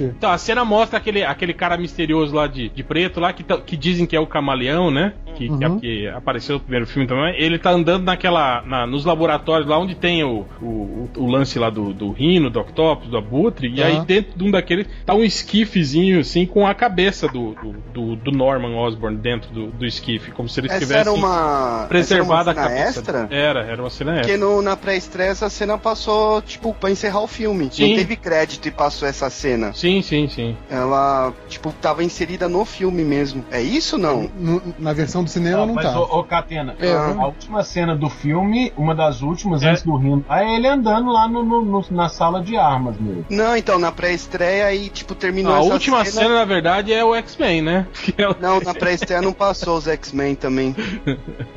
[0.00, 3.58] Então, a cena mostra aquele, aquele cara misterioso lá de, de preto lá, que, tá-
[3.60, 5.14] que dizem que é o camaleão, né?
[5.34, 5.78] Que, que- Uhum.
[5.80, 7.34] que apareceu no primeiro filme também.
[7.40, 8.62] Ele tá andando naquela.
[8.66, 12.50] na- nos laboratórios lá onde tem o, o, o- o lance lá do, do rino,
[12.62, 13.72] do octopus, do abutre.
[13.74, 17.54] E aí dentro de um daqueles tá um esquifezinho assim com a cabeça do,
[17.92, 20.30] do, do- Norman Osborn dentro do, do esquife.
[20.30, 21.86] Como se ele Essa estivesse era uma.
[21.88, 22.98] preservada essa era a uma cena cabeça.
[23.00, 23.28] extra?
[23.30, 24.46] Era, era uma cena Porque extra.
[24.46, 27.68] no, na pré-estreia essa cena passou, tipo, pra encerrar o filme.
[27.72, 27.88] Sim.
[27.90, 29.72] Não teve crédito e passou essa cena.
[29.72, 30.56] Sim, sim, sim.
[30.70, 33.44] Ela, tipo, tava inserida no filme mesmo.
[33.50, 34.30] É isso não?
[34.38, 36.00] No- na versão do cinema Não, não, mas, tá.
[36.00, 39.70] ô, ô Catena, É, a, a última cena do filme, uma das últimas, É.
[39.70, 43.24] antes do Rino, aí ele andando lá no, no- no- na sala de armas mesmo.
[43.30, 46.22] Não, então, na pré-estreia aí, tipo, terminou a essa última cena...
[46.22, 46.34] cena.
[46.36, 47.86] na verdade, é o X-Men, né?
[48.16, 50.74] É o- Não, na pré-estreia não passou os X-Men também.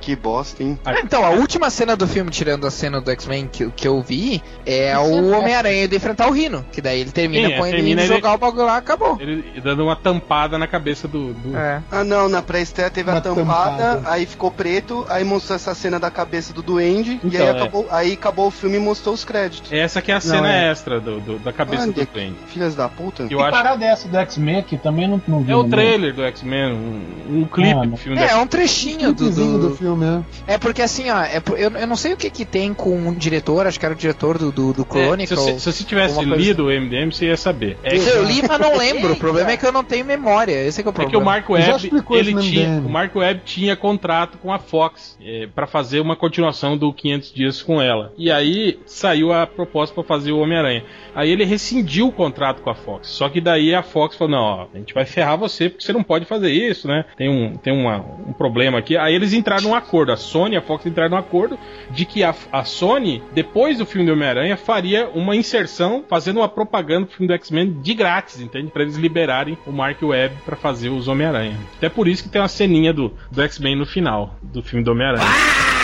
[0.01, 0.77] Que bosta, hein?
[0.85, 4.01] Ah, Então, a última cena do filme, tirando a cena do X-Men que, que eu
[4.01, 6.65] vi, é o Homem-Aranha de enfrentar o Rino.
[6.71, 8.77] Que daí ele termina Sim, é, com ele termina indo ele- jogar o bagulho lá
[8.77, 9.17] acabou.
[9.19, 11.33] Ele dando uma tampada na cabeça do.
[11.33, 11.81] do- É.
[11.91, 14.11] Ah, não, na pré-estreia teve a Uma tampada, tampada.
[14.11, 17.51] aí ficou preto, aí mostrou essa cena da cabeça do Duende, e Então, aí é.
[17.51, 19.71] acabou, aí acabou o filme e mostrou os créditos.
[19.71, 20.72] Essa que é a cena é.
[20.73, 22.35] Extra do, do- da cabeça Olha, do Duende.
[22.47, 23.25] Filhas da puta.
[23.27, 24.77] Que eu Que acho parada é essa do X-Men aqui?
[24.77, 25.51] Também não, não vi.
[25.51, 25.69] é o né?
[25.69, 29.15] trailer do X-Men, um, um clipe Ah, do filme É, do é um trechinho do,
[29.15, 30.05] Clipezinho do, do filme,
[30.47, 30.53] é.
[30.55, 33.15] É porque assim, ó, é eu, eu não sei o que que tem com o
[33.15, 35.27] diretor, acho que era o diretor do, do, do É, Chronicle.
[35.27, 37.77] se, você, se você tivesse lido o MDM, você ia saber.
[37.83, 39.13] É, Eu li, mas não lembro.
[39.13, 40.51] O problema é que eu não tenho memória.
[40.65, 41.11] Esse é que é o é problema.
[41.11, 42.85] que o Mark Já Webb, ele tinha, MDM.
[42.87, 47.33] o Mark Webb tinha contrato com a Fox é, para fazer uma continuação do 500
[47.33, 48.11] dias com ela.
[48.17, 50.83] E aí saiu a proposta para fazer o Homem-Aranha.
[51.15, 53.07] Aí ele rescindiu o contrato com a Fox.
[53.09, 55.93] Só que daí a Fox falou: "Não, ó, a gente vai ferrar você porque você
[55.93, 57.05] não pode fazer isso, né?
[57.15, 58.97] Tem um tem uma, um problema aqui".
[58.97, 61.57] Aí eles entraram num acordo, a Sony e a Fox entraram num acordo
[61.91, 66.49] de que a, a Sony, depois do filme do Homem-Aranha, faria uma inserção fazendo uma
[66.49, 68.71] propaganda pro filme do X-Men de grátis, entende?
[68.71, 71.57] Pra eles liberarem o Mark Webb pra fazer os Homem-Aranha.
[71.77, 74.91] Até por isso que tem uma ceninha do, do X-Men no final do filme do
[74.91, 75.82] Homem-Aranha.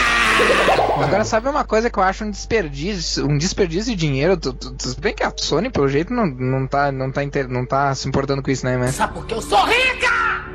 [1.04, 4.36] Agora, sabe uma coisa que eu acho um desperdício, um desperdício de dinheiro?
[4.38, 7.48] Tu, tu, tu, bem que a Sony, pelo jeito, não, não, tá, não, tá inter-
[7.48, 8.96] não tá se importando com isso, né, mas...
[8.96, 10.46] Sabe porque eu sou rica?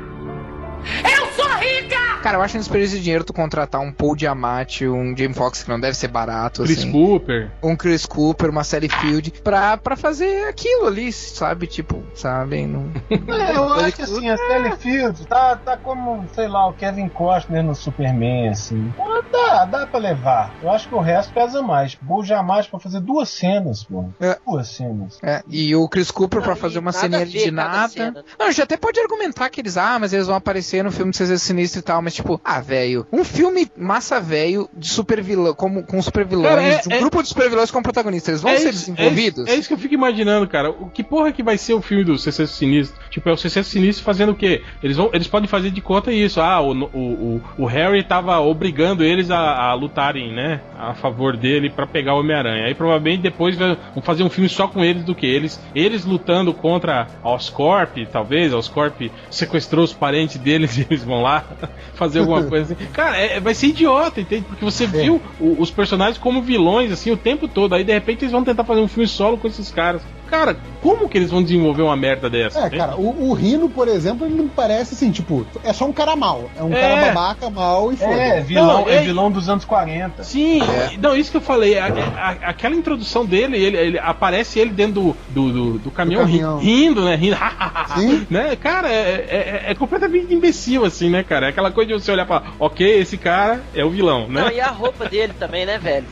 [1.03, 2.04] Eu sou rica!
[2.25, 5.61] Cara, eu acho um desperdício de dinheiro tu contratar um Paul Diamante, um Jamie Foxx,
[5.61, 6.91] que não deve ser barato, Chris assim.
[6.91, 7.51] Cooper.
[7.61, 11.67] Um Chris Cooper, uma Sally Field, pra, pra fazer aquilo ali, sabe?
[11.67, 12.65] Tipo, sabe?
[12.65, 12.91] Não...
[13.11, 17.07] É, eu acho que assim, a Sally Field tá, tá como, sei lá, o Kevin
[17.09, 18.91] Costner no Superman, assim.
[19.31, 20.51] Dá, dá pra levar.
[20.63, 21.95] Eu acho que o resto pesa mais.
[22.01, 24.03] Vou jamais pra fazer duas cenas, pô.
[24.19, 24.35] É.
[24.43, 25.19] Duas cenas.
[25.21, 27.89] É, e o Chris Cooper pra Não, fazer e uma ceninha de nada.
[27.89, 28.25] cena.
[28.39, 31.11] Não, a gente até pode argumentar que eles, ah, mas eles vão aparecer no filme
[31.11, 35.21] de CZ Sinistro e tal, mas tipo, ah, velho, um filme massa velho de super
[35.21, 37.83] vilão, como, com super vilões, Cara, é- de um é- grupo de super vilões como
[37.83, 39.47] protagonistas, eles vão É ser isso, desenvolvidos?
[39.47, 40.69] É isso, é que eu fico imaginando, cara.
[40.71, 42.99] O que porra que vai ser o filme do CC Sinistro?
[43.09, 44.61] Tipo, é o CC Sinistro fazendo o quê?
[44.81, 46.39] Eles, vão, eles podem fazer de conta isso.
[46.41, 50.61] Ah, o, o, o, o Harry tava obrigando eles a, a lutarem, né?
[50.77, 52.65] A favor dele pra pegar o Homem-Aranha.
[52.65, 55.59] Aí provavelmente depois vão fazer um filme só com eles do que eles.
[55.73, 58.53] Eles lutando contra a Oscorp, talvez.
[58.53, 61.43] A Oscorp sequestrou os parentes deles e eles vão lá
[62.07, 62.85] fazer alguma coisa assim.
[62.93, 64.45] Cara, é- vai ser idiota, entende?
[64.47, 67.73] Porque você viu o- os personagens como vilões, assim, o tempo todo.
[67.75, 70.01] Aí de repente eles vão tentar fazer um filme solo com esses caras.
[70.29, 72.59] Cara, como que eles vão desenvolver uma merda dessa?
[72.59, 72.77] É, entende?
[72.77, 76.15] cara, o, o Rino, por exemplo, ele não parece assim, tipo, é só um cara
[76.15, 76.49] mal.
[76.57, 76.79] É um É.
[76.81, 78.41] cara babaca, mal e É, foda.
[78.41, 80.23] vilão, Não, é é- vilão dos anos 40.
[80.23, 80.59] Sim,
[81.01, 81.77] não, isso que eu falei.
[81.77, 86.23] a- a- aquela introdução dele, ele, ele- aparece ele dentro do, do, do- do caminhão,
[86.25, 86.59] Do ri- caminhão.
[86.59, 87.15] rindo, né?
[87.15, 87.37] Rindo.
[87.95, 88.27] Sim.
[88.29, 88.55] né?
[88.55, 91.47] Cara, é, é- é completamente imbecil, assim, né, cara?
[91.47, 94.41] É aquela coisa de você olhar e falar, ok, esse cara é o vilão, né?
[94.41, 96.05] Não, e a roupa dele também, né, velho?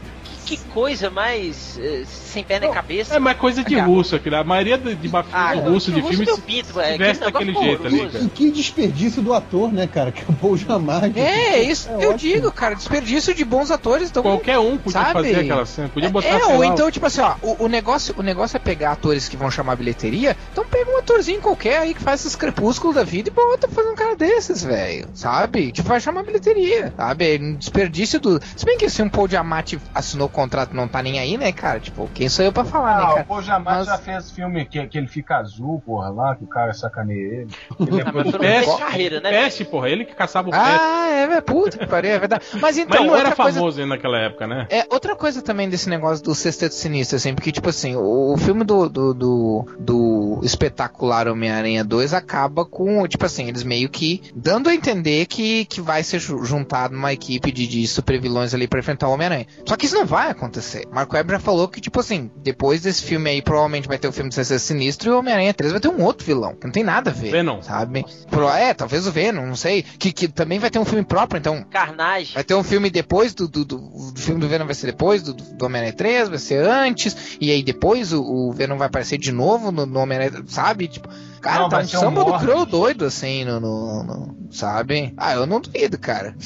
[0.44, 3.16] Que coisa mais eh, sem pé nem cabeça.
[3.16, 4.36] É mais coisa de russo, aquilo.
[4.36, 7.52] A maioria de, de mafioso Ah, russo de filmes deu pinto, é, se veste aquele
[7.54, 8.24] daquele jeito ali, cara.
[8.26, 10.12] E que desperdício do ator, né, cara?
[10.12, 11.20] Que é o Paul Giamatti.
[11.20, 12.18] É, isso É eu ótimo.
[12.18, 12.76] digo, cara.
[12.76, 14.10] Desperdício de bons atores.
[14.10, 15.14] Então, Qualquer um podia Sabe?
[15.14, 15.90] fazer aquela cena.
[15.90, 18.60] Podia botar, é, ou lá, então, tipo assim, ó, o, o negócio, o negócio é
[18.60, 22.36] pegar atores que vão chamar bilheteria, então pega um atorzinho qualquer aí que faz esses
[22.36, 25.08] crepúsculos da vida e bota pra fazer um cara desses, velho.
[25.14, 25.72] Sabe?
[25.72, 27.36] Tipo, vai chamar bilheteria, sabe?
[27.36, 28.40] É um desperdício do.
[28.56, 31.80] Se bem que se um Paul Diamante assinou contrato não tá nem aí, né, cara?
[31.80, 33.24] Tipo, quem sou eu pra falar, né, Ah, o cara?
[33.26, 36.48] Paul Giamatti Mas- já fez filme que, que ele fica azul, porra, lá, que o
[36.48, 37.48] cara sacaneia ele.
[37.80, 39.30] Ele é Ah, mas Peste, carreira, né?
[39.30, 39.90] Peste, porra.
[39.90, 40.66] Ele que caçava o peste.
[40.68, 41.42] Ah, é, velho.
[41.44, 42.44] Puta que pariu, é verdade.
[42.60, 44.68] Mas então, Mas ele não era coisa- famoso ainda naquela época, né?
[44.70, 48.38] É, outra coisa também desse negócio do Sexteto Sinistro, assim, porque, tipo assim, o, o
[48.38, 54.22] filme do, do, do, do espetacular Homem-Aranha 2 acaba com, tipo assim, eles meio que
[54.36, 58.68] dando a entender que, que vai ser ju- juntado uma equipe de, de supervilões ali
[58.68, 59.46] pra enfrentar o Homem-Aranha.
[59.68, 60.88] Só que isso não vai acontecer.
[60.92, 64.12] Marco Webb já falou que, tipo assim, depois desse filme aí, provavelmente vai ter o
[64.12, 66.72] filme do Sexteto Sinistro e o Homem-Aranha 3 vai ter um outro vilão, que não
[66.72, 67.32] tem nada a ver.
[67.32, 67.62] Venom.
[67.62, 68.06] Sabe?
[68.30, 69.82] Pro- É, talvez o Venom, não sei.
[69.84, 72.34] Que, que também vai ter um filme próprio, então Carnage.
[72.34, 73.78] Vai ter um filme depois do, do, do,
[74.12, 77.52] do filme do Venom vai ser depois do, do Homem-Aranha 3, vai ser antes, e
[77.52, 80.88] aí depois o, o Venom vai aparecer de novo no, no Homem-Aranha, sabe?
[80.88, 81.10] Tipo,
[81.42, 84.38] cara, Não, tá vai um ser um samba do crow doido assim, no, no, no-
[84.52, 85.14] sabe?
[85.18, 86.36] Ah, eu não duvido, cara.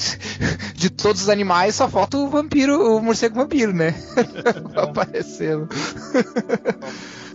[0.75, 3.93] De todos os animais só falta o vampiro, o morcego vampiro, né?
[4.75, 5.67] Aparecendo.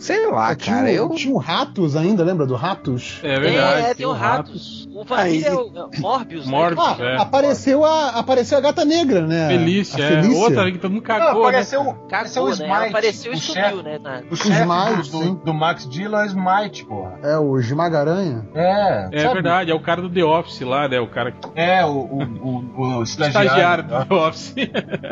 [0.03, 1.09] Sei lá, tinha, cara, o- eu...
[1.11, 3.21] tinha o Ratos ainda, lembra do Ratos?
[3.23, 3.83] É verdade.
[3.83, 4.89] É, tem o Ratos.
[4.95, 6.45] O vampiro é o é Morbius.
[6.47, 6.51] né?
[6.51, 6.87] Morbius.
[6.87, 7.17] Ah, é.
[7.21, 9.49] apareceu, a, apareceu a gata negra, né?
[9.49, 10.21] Felícia, a é.
[10.23, 10.39] Felícia.
[10.43, 11.49] Outra que todo mundo Não, cagou, né?
[11.49, 12.67] apareceu, apareceu Cagou, o né?
[12.75, 12.89] Smite.
[12.91, 13.99] Apareceu e o sumiu, chefe, né?
[14.03, 17.19] na- o Smite, do, do, Max Dillon é o Smite, porra.
[17.23, 18.47] É, o Esmaga-Aranha.
[18.55, 19.35] É, É sabe?
[19.35, 21.01] verdade, é o cara do The Office lá, né?
[21.01, 21.39] O cara que.
[21.55, 23.49] É, o, o, o, o estagiário.
[23.49, 24.55] Estagiário do The Office.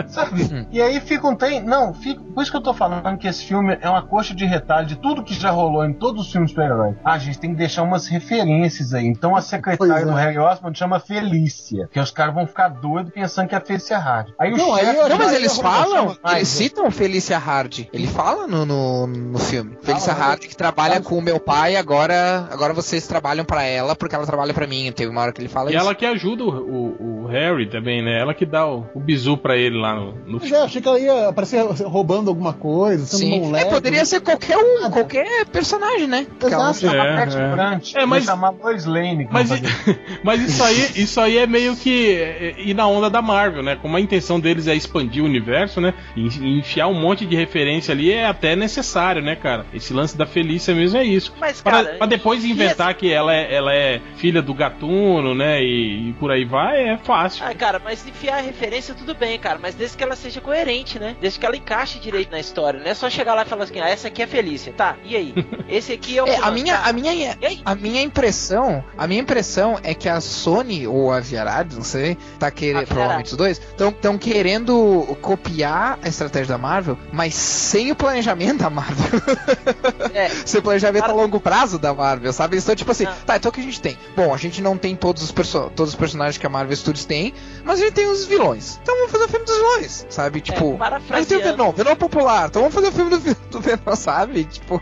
[0.09, 0.67] Sabe?
[0.71, 1.63] E aí fica um trem.
[1.63, 2.21] Não, fica.
[2.35, 4.97] Por isso que eu tô falando que esse filme é uma coxa de retalho de
[4.97, 6.97] tudo que já rolou em todos os filmes super-heróis.
[7.05, 9.07] Ah, a gente tem que deixar umas referências aí.
[9.07, 10.05] Então a secretária é.
[10.05, 11.89] do Harry Osborn chama Felícia.
[11.93, 14.29] Que os caras vão ficar doidos pensando que é a Felícia Hard.
[14.39, 14.99] Aí o Não, aí chefe.
[14.99, 17.81] eu- Não, mas eles falam, eles citam Felícia Hard.
[17.93, 19.77] Ele fala no, no, no filme.
[19.83, 21.05] Felícia Hard que trabalha Fala.
[21.05, 24.91] com o meu pai, agora agora vocês trabalham pra ela porque ela trabalha pra mim.
[24.93, 25.83] Teve uma hora que ele fala E isso.
[25.85, 28.19] ela que ajuda o, o- o Harry também, né?
[28.21, 30.89] Ela que dá o, o bizu pra ele lá no, no Mas é, achei que
[30.89, 33.41] ela ia aparecer roubando alguma coisa, sendo Sim.
[33.43, 36.27] um É, poderia ser qualquer um, qualquer personagem, né?
[36.39, 36.87] Porque Exato.
[36.87, 38.03] É, Cat é.
[38.03, 39.29] É, mas- chamar Lois Lane.
[39.31, 39.51] Mas,
[40.23, 43.77] mas isso aí, isso aí é meio que é, ir na onda da Marvel, né?
[43.81, 45.95] Como a intenção deles é expandir o universo, né?
[46.17, 46.27] E
[46.59, 49.67] enfiar um monte de referência ali é até necessário, né, cara?
[49.73, 51.33] Esse lance da Felícia mesmo é isso.
[51.39, 55.35] Mas, Pra, cara, pra depois e inventar que ela é, ela é filha do gatuno,
[55.35, 55.63] né?
[55.63, 57.45] E, e por aí vai, é fácil.
[57.47, 60.99] Ah, cara, mas enfiar a referência tudo bem, cara, mas desde que ela seja coerente,
[60.99, 61.17] né?
[61.21, 63.81] Desde que ela encaixe direito na história, não é só chegar lá e falar assim,
[63.81, 64.27] ah, essa aqui é
[64.61, 64.97] Felícia, tá?
[65.05, 65.35] E aí?
[65.69, 66.89] Esse aqui é o É, a minha, tá?
[66.89, 67.61] a minha, aí?
[67.65, 72.17] a minha impressão, a minha impressão é que a Sony ou a Viarad, não sei,
[72.39, 77.97] tá querendo, provavelmente os dois, estão querendo copiar a estratégia da Marvel, mas sem o
[77.97, 79.21] planejamento da Marvel.
[80.13, 82.55] É, Seu planejamento Cara- a longo prazo da Marvel, sabe?
[82.55, 83.13] Eles estão tipo assim, Não.
[83.25, 83.97] tá, então o que a gente tem?
[84.17, 87.05] Bom, a gente não tem todos os, perso todos os personagens que a Marvel Studios
[87.05, 87.33] tem,
[87.65, 88.79] mas a gente tem os vilões.
[88.83, 90.41] Então vamos fazer o filme dos vilões, sabe?
[90.41, 91.43] Tipo, a gente tem o.
[91.43, 94.40] Venom, Venom popular, então vamos fazer o filme do, do Venom, sabe?
[94.51, 94.81] Tipo,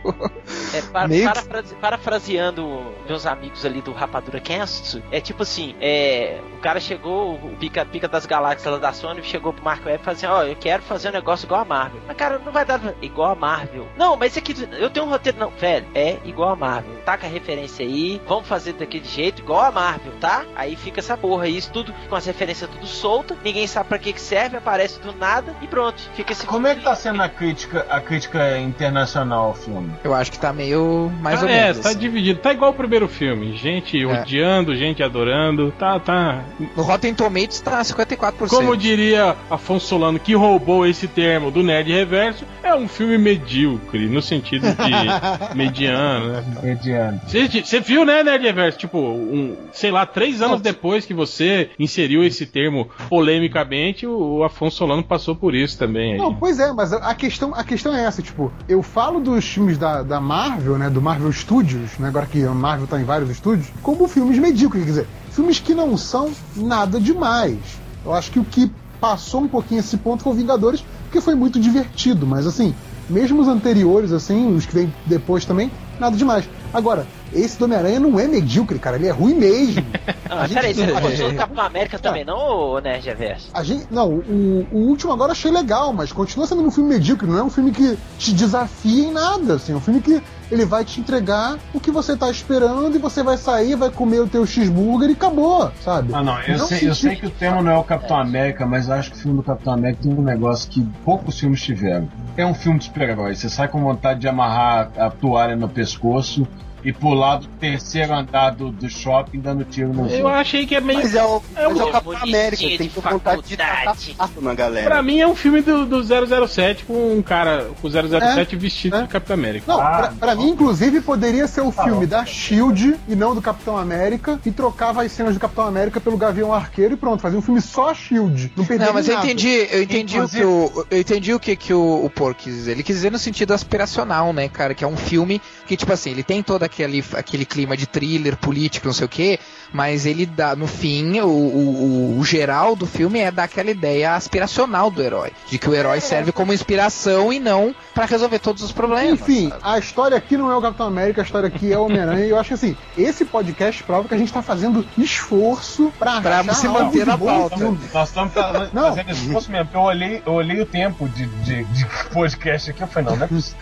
[0.73, 6.57] É, para, parafrase- parafraseando meus amigos ali do Rapadura Cast, é tipo assim, é, o
[6.59, 10.05] cara chegou, o pica, pica das galáxias lá da Sony, chegou pro Marco Webb e
[10.05, 12.01] falou assim, ó, eu quero fazer um negócio igual a Marvel.
[12.07, 13.87] Mas cara, não vai dar igual a Marvel.
[13.97, 16.95] Não, mas isso aqui, eu tenho um roteiro, não, velho, é igual a Marvel.
[17.05, 20.45] Taca a referência aí, vamos fazer daquele jeito, igual a Marvel, tá?
[20.55, 23.97] Aí fica essa porra aí, isso tudo, com as referências tudo solta, ninguém sabe pra
[23.97, 27.21] que que serve, aparece do nada e pronto, fica esse Como é que tá sendo
[27.21, 29.91] a crítica, a crítica internacional ao filme?
[30.03, 31.79] eu acho que tá meio mais Tá- ou é, menos.
[31.79, 31.99] tá assim.
[31.99, 32.39] dividido.
[32.39, 33.55] Tá igual o primeiro filme.
[33.57, 34.05] Gente É.
[34.05, 35.71] odiando, gente adorando.
[35.77, 36.43] Tá, tá.
[36.75, 38.49] No Rotten Tomatoes tá 54%.
[38.49, 44.07] Como diria Afonso Solano, que roubou esse termo do Nerd Reverso, é um filme medíocre,
[44.07, 44.75] no sentido de
[45.55, 46.43] mediano, né?
[46.63, 47.21] Mediano.
[47.27, 48.77] Você viu, né, Nerd Reverso?
[48.77, 54.43] Tipo, um, sei lá, três anos depois que você inseriu esse termo polemicamente, o, o
[54.43, 56.13] Afonso Solano passou por isso também.
[56.13, 56.17] aí.
[56.17, 59.77] Não, pois é, mas a questão, a questão é essa, tipo, eu falo dos filmes
[59.77, 63.29] da, da Marvel, né, do Marvel Studios, né, agora que a Marvel tá em vários
[63.29, 67.57] estúdios, como filmes medíocres, quer dizer, filmes que não são nada demais.
[68.05, 68.69] Eu acho que o que
[68.99, 72.75] passou um pouquinho esse ponto foi o Vingadores, porque foi muito divertido, mas assim,
[73.09, 76.47] mesmo os anteriores, assim, os que vêm depois também, nada demais.
[76.73, 79.85] Agora, esse do Homem-Aranha não é medíocre, cara, ele é ruim mesmo.
[80.31, 83.49] Ah, peraí, você não gostou do Capitão América também, não, ô Nerd Reverso?
[83.51, 86.87] A gente, não, o, o último agora eu achei legal, mas continua sendo um filme
[86.87, 90.21] medíocre, não é um filme que te desafia em nada, assim, é um filme que
[90.51, 94.19] ele vai te entregar o que você tá esperando e você vai sair, vai comer
[94.19, 96.13] o teu cheeseburger e acabou, sabe?
[96.13, 98.87] Ah, não, eu, sei, eu sei que o tema não é o Capitão América, mas
[98.87, 102.07] eu acho que o filme do Capitão América tem um negócio que poucos filmes tiveram.
[102.35, 103.35] É um filme de super-herói.
[103.35, 106.47] Você sai com vontade de amarrar a toalha no pescoço
[106.83, 110.81] e pular do terceiro andar do, do shopping dando tiro no Eu achei que é
[110.81, 110.99] meio.
[110.99, 114.15] Mas é o, É mas é o Capitão América, tem que vontade de tacar faculdade.
[114.17, 114.85] fato na galera.
[114.89, 118.95] Pra mim é um filme do, do 007 com um cara com o 007 vestido
[118.97, 119.01] é.
[119.03, 119.65] de Capitão América.
[119.71, 122.07] Não, Ah, pra, pra mim, inclusive, poderia ser o filme bom.
[122.07, 126.17] da Shield e não do Capitão América e trocava as cenas do Capitão América pelo
[126.17, 128.51] Gavião Arqueiro e pronto, fazia um filme só Shield.
[128.55, 131.39] Não perderia Não, mas eu entendi, eu entendi Inclusive- o que o, eu entendi o
[131.39, 132.71] que, que o, o Por quis dizer.
[132.71, 134.73] Ele quis dizer no sentido aspiracional, né, cara?
[134.73, 138.37] Que é um filme que, tipo assim, ele tem todo aquele, aquele clima de thriller
[138.37, 139.39] político, não sei o quê,
[139.73, 144.15] mas ele dá, no fim, o, o, o- geral do filme é dar aquela ideia
[144.15, 145.31] aspiracional do herói.
[145.49, 149.19] De que o herói serve como inspiração e não pra resolver todos os problemas.
[149.19, 149.61] Enfim, sabe?
[149.63, 152.25] a história aqui não é o Capitão América, a história aqui é o Homem-Aranha.
[152.25, 156.21] E eu acho que assim, esse podcast prova que a gente tá fazendo esforço pra,
[156.21, 157.55] Pra achar se manter na pauta.
[157.93, 158.89] Nós estamos fazendo Não.
[158.89, 162.81] fazendo esforço mesmo, porque eu olhei, eu olhei o tempo de, de, de podcast aqui,
[162.81, 163.59] eu falei, não, não é possível.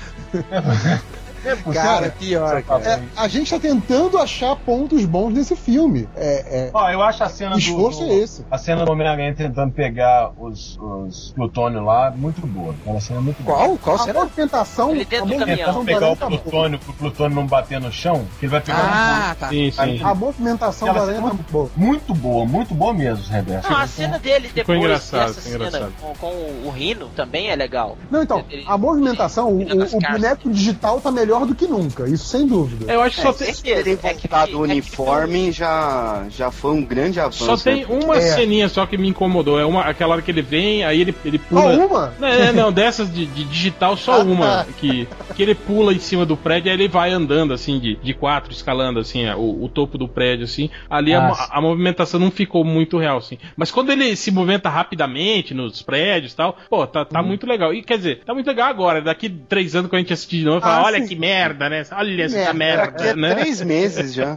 [1.46, 1.56] É.
[1.74, 2.84] Cara, pior, cara.
[2.84, 6.08] É, a gente tá tentando achar pontos bons nesse filme.
[6.16, 8.46] É, é, Ó, eu acho a cena o do, esforço do- é esse.
[8.50, 12.74] A cena do Homem-Aranha tentando pegar os, os plutônio lá, muito boa.
[12.82, 13.58] Aquela cena é muito boa.
[13.58, 13.78] Qual?
[13.78, 14.20] Qual A cena?
[14.22, 17.92] movimentação, Ele dentro a movimentação do pegar o tá plutônio pro plutônio não bater no
[17.92, 19.50] chão, que ele vai pegar Ah, tá.
[19.50, 20.02] Sim, sim.
[20.04, 21.70] A movimentação Aquela da Aranha cena tá muito boa.
[21.76, 23.70] muito boa, muito boa mesmo, Rebeca.
[23.70, 25.94] Não, a cena dele depois engraçado, dessa ficou cena engraçado.
[26.02, 27.98] com, com o Rino também é legal.
[28.10, 31.68] Não, então, Ele- a movimentação, o, ele o, o boneco digital tá melhor do que
[31.68, 32.92] nunca, isso sem dúvida.
[32.92, 33.84] Eu acho que só tem, certeza.
[33.84, 37.46] Terem É voltado é o uniforme já, já foi um grande avanço.
[37.46, 37.88] só tem né?
[37.90, 38.22] uma É.
[38.22, 39.60] ceninha só que me incomodou.
[39.60, 41.86] É uma, aquela hora que ele vem, aí ele, ele Só pula.
[41.86, 42.14] uma?
[42.20, 44.46] Não, é, não, dessas de, de digital, só Ah, uma.
[44.46, 44.66] tá.
[44.78, 48.14] Que, que ele pula em cima do prédio, aí ele vai andando assim, de, de
[48.14, 50.70] quatro, escalando assim, é, o, o topo do prédio, assim.
[50.90, 53.38] Ali a, Ah, a movimentação não ficou muito real, assim.
[53.56, 57.74] Mas quando ele se movimenta rapidamente nos prédios e tal, pô, tá, tá muito legal.
[57.74, 59.02] E quer dizer, tá muito legal agora.
[59.02, 61.08] Daqui três anos, quando a gente assistir de novo, Ah, fala, olha sim.
[61.08, 61.84] que merda, né?
[61.91, 62.53] Olha essa merda.
[62.53, 63.36] merda, a né?
[63.36, 64.36] três meses já.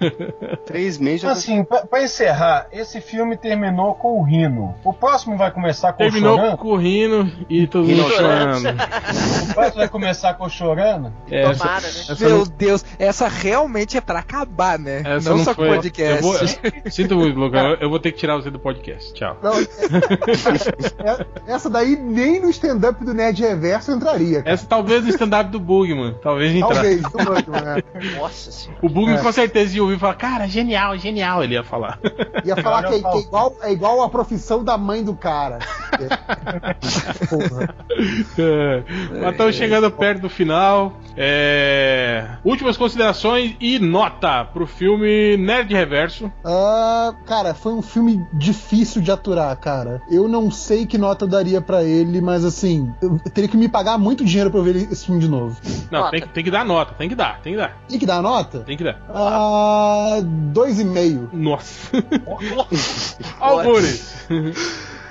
[0.66, 1.32] três meses já.
[1.32, 4.74] Assim, pra, pra encerrar, esse filme terminou com o Rino.
[4.84, 6.58] O próximo vai começar com Terminou o Chorando?
[6.58, 8.68] correndo e todo Rino mundo chorando.
[9.50, 11.12] O próximo vai começar com o Chorando?
[11.30, 12.16] É, essa- Tomara, né?
[12.20, 15.02] Meu não- Deus, essa realmente é pra acabar, né?
[15.04, 16.16] essa não, não só com foi- o podcast.
[16.16, 17.62] Eu vou, sinto muito, Lucas.
[17.62, 19.12] eu- Eu vou ter que tirar você do podcast.
[19.14, 19.36] Tchau.
[19.42, 24.42] Não, é- essa daí nem no stand-up do Nerd Reverso entraria.
[24.42, 24.54] cara.
[24.54, 26.11] Essa talvez no stand-up do Bugman.
[26.22, 26.74] Talvez entrar.
[26.74, 27.82] Talvez, do Bugman, né?
[28.18, 28.78] Nossa senhora.
[28.82, 29.22] O Bugman É.
[29.22, 31.98] com certeza ia ouvir e falar, cara, genial, genial, ele ia falar.
[32.44, 35.60] Ia falar que, é, que é igual, é igual a profissão da mãe do cara.
[35.92, 36.74] É.
[37.26, 37.74] Porra.
[38.38, 38.82] É,
[39.20, 40.94] Mas estamos chegando perto do final.
[41.16, 46.32] É, Últimas considerações e nota pro filme Nerd Reverso.
[46.44, 50.00] Ah, cara, foi um filme difícil de aturar, cara.
[50.10, 53.68] Eu não sei que nota eu daria pra ele, mas assim, eu teria que me
[53.68, 55.56] pagar muito dinheiro pra eu ver esse filme de novo.
[55.90, 56.10] Não, Nota.
[56.12, 58.22] tem, que- tem que dar nota, tem que dar, tem que dar, Tem que dar
[58.22, 58.60] nota?
[58.60, 58.96] tem que dar.
[59.08, 61.28] Ah, dois e meio.
[61.32, 61.90] Nossa.
[63.40, 64.26] Algures.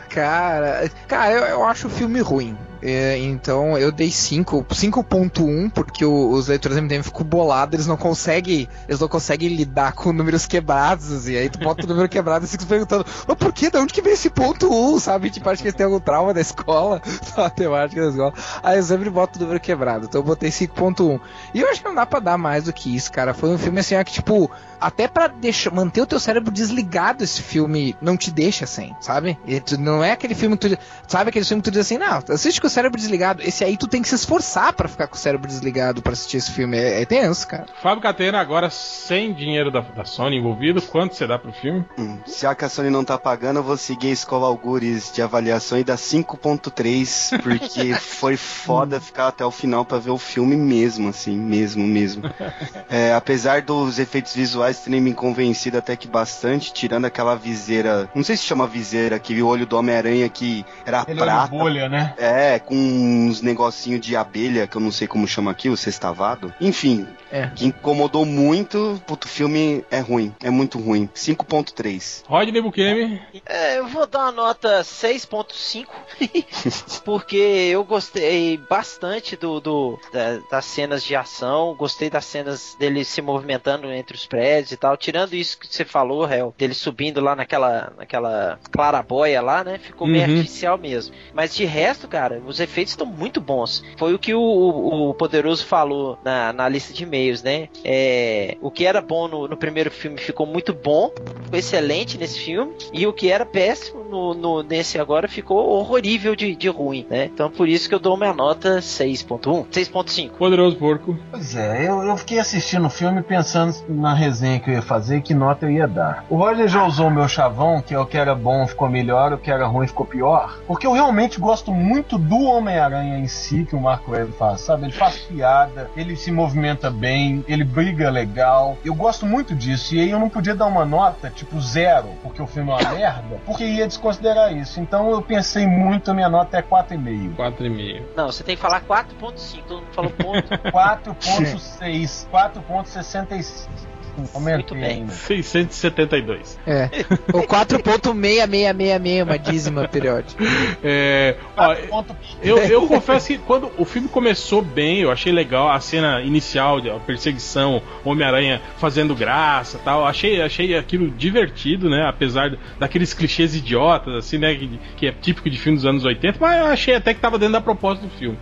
[0.10, 2.58] Cara, cara, eu, eu acho o filme ruim.
[2.82, 7.98] É, então eu dei 5, 5.1, porque o- os leitores MDM ficam bolados, eles não
[7.98, 8.68] conseguem.
[8.88, 11.28] Eles não conseguem lidar com números quebrados.
[11.28, 13.70] E aí tu bota o número quebrado e fica se perguntando, mas por que?
[13.70, 15.00] De onde que vem esse ponto 1?
[15.00, 15.30] Sabe?
[15.30, 17.02] Tipo, acho que eles têm algum trauma da escola,
[17.36, 18.34] da matemática da escola.
[18.64, 20.06] Aí eu sempre boto o número quebrado.
[20.06, 21.20] Então eu botei 5.1.
[21.54, 23.34] E eu acho que não dá pra dar mais do que isso, cara.
[23.34, 27.24] Foi um filme assim, ó, que, tipo, até pra deixar, manter o teu cérebro desligado,
[27.24, 29.38] esse filme não te deixa assim, sabe?
[29.46, 30.78] E tu- não é aquele filme que tu.
[31.08, 33.42] Sabe aquele filme que tu diz assim, não, assiste com cérebro desligado.
[33.44, 36.38] Esse aí tu tem que se esforçar pra ficar com o cérebro desligado pra assistir
[36.38, 36.78] esse filme.
[36.78, 37.66] É, é tenso, cara.
[37.82, 41.86] Fábio Catena, agora sem dinheiro da, da Sony envolvido, quanto você dá pro filme?
[41.98, 45.78] Hum, Se a Sony não tá pagando, eu vou seguir a escola Algures de avaliação
[45.78, 51.10] e dar 5.3, porque foi foda ficar até o final pra ver o filme mesmo,
[51.10, 52.24] assim, mesmo, mesmo.
[52.90, 58.22] É, apesar dos efeitos visuais terem me convencido até que bastante, tirando aquela viseira, não
[58.24, 61.48] sei se chama viseira, aquele olho do Homem-Aranha que era Ele olha prata.
[61.56, 62.14] bolha, né?
[62.18, 66.54] É, com uns negocinho de abelha, que eu não sei como chama aqui, o sextavado.
[66.60, 67.48] Enfim, É.
[67.56, 69.02] que incomodou muito.
[69.08, 71.10] Puto, o filme é ruim, é muito ruim.
[71.16, 72.24] 5.3.
[72.28, 73.22] Rodney Bukemi.
[73.46, 75.88] É, eu vou dar uma nota 6.5
[77.04, 83.04] porque eu gostei bastante do, do- da- das cenas de ação, gostei das cenas dele
[83.04, 84.96] se movimentando entre os prédios e tal.
[84.98, 89.80] Tirando isso que você falou, Hel, dele subindo lá naquela, naquela clarabóia lá, né?
[89.80, 90.38] Ficou meio Uhum.
[90.38, 91.16] artificial mesmo.
[91.34, 93.84] Mas de resto, cara, os efeitos estão muito bons.
[93.98, 97.68] Foi o que o, o- o Poderoso falou na, na lista de e-mails, né?
[97.84, 101.12] É, o que era bom no, no primeiro filme ficou muito bom,
[101.44, 102.74] ficou excelente nesse filme.
[102.94, 107.26] E o que era péssimo no, no- nesse agora ficou horrorível de, de ruim, né?
[107.26, 110.32] Então por isso que eu dou minha nota 6.1, 6.5.
[110.32, 111.18] Poderoso Porco.
[111.32, 115.18] Pois é, eu, eu fiquei assistindo o filme pensando na resenha que eu ia fazer
[115.18, 116.26] e que nota eu ia dar.
[116.30, 119.34] O Roger já usou o meu chavão, que é o que era bom ficou melhor,
[119.34, 123.66] o que era ruim ficou pior, porque eu realmente gosto muito do Homem-Aranha em si,
[123.66, 124.86] que o Marco Webb faz, sabe?
[124.86, 128.78] Ele faz piada, ele se movimenta bem, ele briga legal.
[128.84, 132.42] Eu gosto muito disso, e aí eu não podia dar uma nota, tipo, zero, porque
[132.42, 134.80] o filme é uma merda, porque ia desconsiderar isso.
[134.80, 137.36] Então eu pensei muito, a minha nota é 4,5.
[137.36, 138.04] 4,5.
[138.16, 140.50] Não, você tem que falar 4.5, todo mundo falou ponto.
[140.72, 143.92] 4.6, 4.65.
[144.40, 144.84] Muito bem.
[144.84, 145.12] ainda.
[145.14, 146.60] 672.
[146.66, 146.90] É.
[147.34, 150.44] O 4.6666, uma dízima periódica.
[150.84, 152.16] É, ó, 4.
[152.44, 156.82] eu, eu confesso que quando o filme começou bem, eu achei legal a cena inicial,
[156.82, 160.06] de- a perseguição, Homem-Aranha fazendo graça tal.
[160.06, 162.06] Achei, achei aquilo divertido, né?
[162.08, 164.54] Apesar daqueles clichês idiotas, assim, né?
[164.56, 167.38] Que, que é típico de filme dos anos 80, mas eu achei até que tava
[167.38, 168.38] dentro da proposta do filme.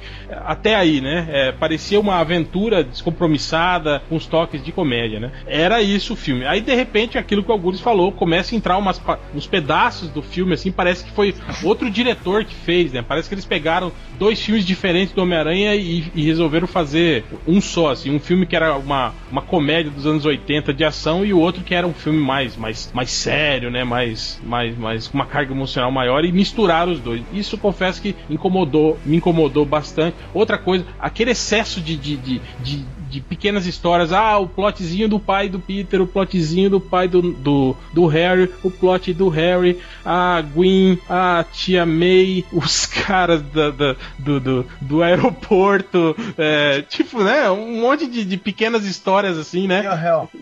[0.46, 1.28] Até aí, né?
[1.32, 5.32] É, parecia uma aventura descompromissada, com os toques de comédia, né?
[5.60, 6.46] Era isso o filme.
[6.46, 9.02] Aí, de repente, aquilo que o Augusto falou, começa a entrar umas,
[9.36, 13.04] uns pedaços do filme, assim, parece que foi outro diretor que fez, né?
[13.06, 17.92] Parece que eles pegaram dois filmes diferentes do Homem-Aranha e, e resolveram fazer um só,
[17.92, 21.40] assim, um filme que era uma, uma comédia dos anos 80 de ação e o
[21.40, 23.84] outro que era um filme mais, mais, mais sério, né?
[23.84, 27.22] Mais, mais, mais com uma carga emocional maior e misturaram os dois.
[27.34, 30.16] Isso confesso que incomodou, me incomodou bastante.
[30.34, 34.12] Outra coisa, aquele excesso de, de, de, de de pequenas histórias.
[34.14, 38.52] Ah, o plotzinho do pai do Peter, o plotzinho do pai do, do, do Harry,
[38.64, 44.66] o plot do Harry, a Gwen, a tia May, os caras da, da- do, do,
[44.82, 46.16] do aeroporto.
[46.38, 47.50] é, tipo, né?
[47.50, 49.82] Um monte de, de pequenas histórias assim, né?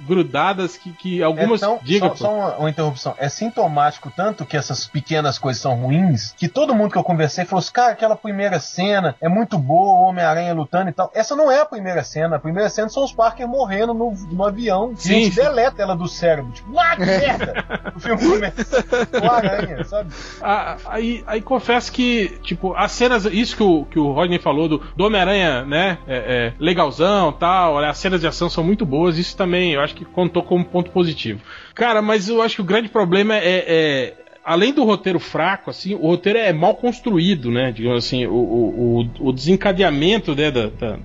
[0.08, 1.62] Grudadas que, que algumas.
[1.62, 3.16] é tão- diga, só, só uma, uma interrupção.
[3.18, 7.46] É sintomático tanto que essas pequenas coisas são ruins que todo mundo que eu conversei
[7.46, 11.12] falou assim: cara, aquela primeira cena é muito boa, o Homem-Aranha lutando e tal.
[11.14, 12.36] Essa não é a primeira cena.
[12.36, 14.94] A primeira cena são os Parker morrendo no, no avião.
[14.96, 15.42] Sim, a gente sim.
[15.42, 16.52] deleta ela do cérebro.
[16.52, 17.66] Tipo, ah, que merda!
[17.96, 20.12] o filme começa com a aranha, sabe?
[20.42, 24.68] Ah, aí, aí confesso que, tipo, as cenas, isso que o, que o Rodney falou
[24.68, 25.98] do, do Homem-Aranha, né?
[26.08, 29.96] É, é, legalzão tal, as cenas de ação são muito boas, isso também eu acho
[29.96, 31.42] que contou como ponto positivo.
[31.74, 33.64] Cara, mas eu acho que o grande problema é.
[33.68, 37.70] é- Além do roteiro fraco, assim, o roteiro é mal construído, né?
[37.72, 40.98] Digamos assim, o, o, o- desencadeamento né, da, da,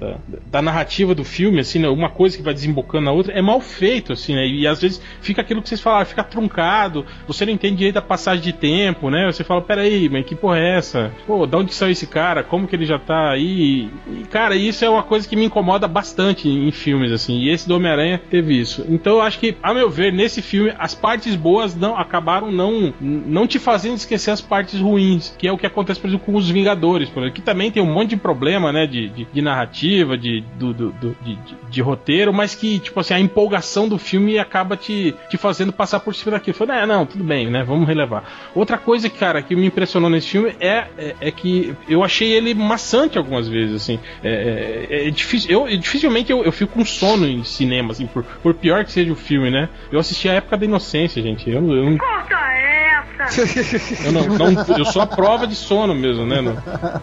[0.46, 3.60] da- narrativa do filme, assim, né, uma coisa que vai desembocando na outra, é mal
[3.60, 4.46] feito, assim, né?
[4.46, 8.02] E às vezes fica aquilo que vocês falaram, fica truncado, você não entende direito a
[8.02, 9.26] passagem de tempo, né?
[9.26, 11.10] Você fala, peraí, mas que porra é essa?
[11.26, 12.44] Pô, onde saiu esse cara?
[12.44, 13.88] Como que ele já tá aí?
[14.06, 17.66] E, cara, isso é uma coisa que me incomoda bastante em filmes, assim, e esse
[17.66, 18.84] do Homem-Aranha teve isso.
[18.88, 22.94] Então eu acho que, a meu ver, nesse filme, as partes boas não acabaram não,
[23.32, 26.34] não te fazendo esquecer as partes ruins, que é o que acontece, por exemplo, com
[26.34, 29.42] os Vingadores, por exemplo, que também tem um monte de problema, né, de, de, de
[29.42, 33.88] narrativa, de, do, do- do- de, de- de roteiro, mas que, tipo assim, a empolgação
[33.88, 36.54] do filme acaba te, te fazendo passar por cima daquilo.
[36.56, 38.50] Falei, é, não, tudo bem, né, vamos relevar.
[38.54, 42.52] Outra coisa, cara, que me impressionou nesse filme é, é, é que eu achei ele
[42.54, 43.98] maçante algumas vezes, assim.
[44.22, 48.22] É, é- é difícil, eu, dificilmente eu, eu fico com sono em cinema, assim, por,
[48.24, 49.68] por pior que seja o filme, né.
[49.90, 51.48] Eu assisti a época da inocência, gente.
[51.48, 53.21] Eu, eu Corta essa!
[54.04, 56.40] eu, não, não- eu sou a prova de sono mesmo, né?
[56.40, 56.56] não.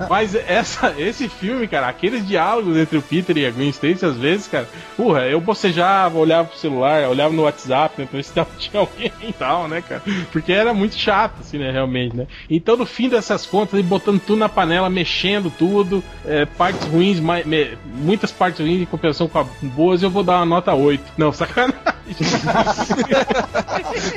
[0.09, 4.15] Mas essa, esse filme, cara, aqueles diálogos entre o Peter e a Gwen Stacy, às
[4.17, 4.67] vezes, cara,
[4.97, 9.11] porra, eu bocejava, olhava pro celular, olhava no WhatsApp, né, pra ver se tinha alguém
[9.21, 10.01] e tal, né, cara?
[10.31, 12.27] Porque era muito chato, assim, né, realmente, né?
[12.49, 17.19] Então, no fim dessas contas, ele botando tudo na panela, mexendo tudo, é, partes ruins,
[17.19, 20.73] mai- me- muitas partes ruins em compensação com a boas, eu vou dar uma nota
[20.73, 21.03] 8.
[21.17, 21.79] Não, sacanagem.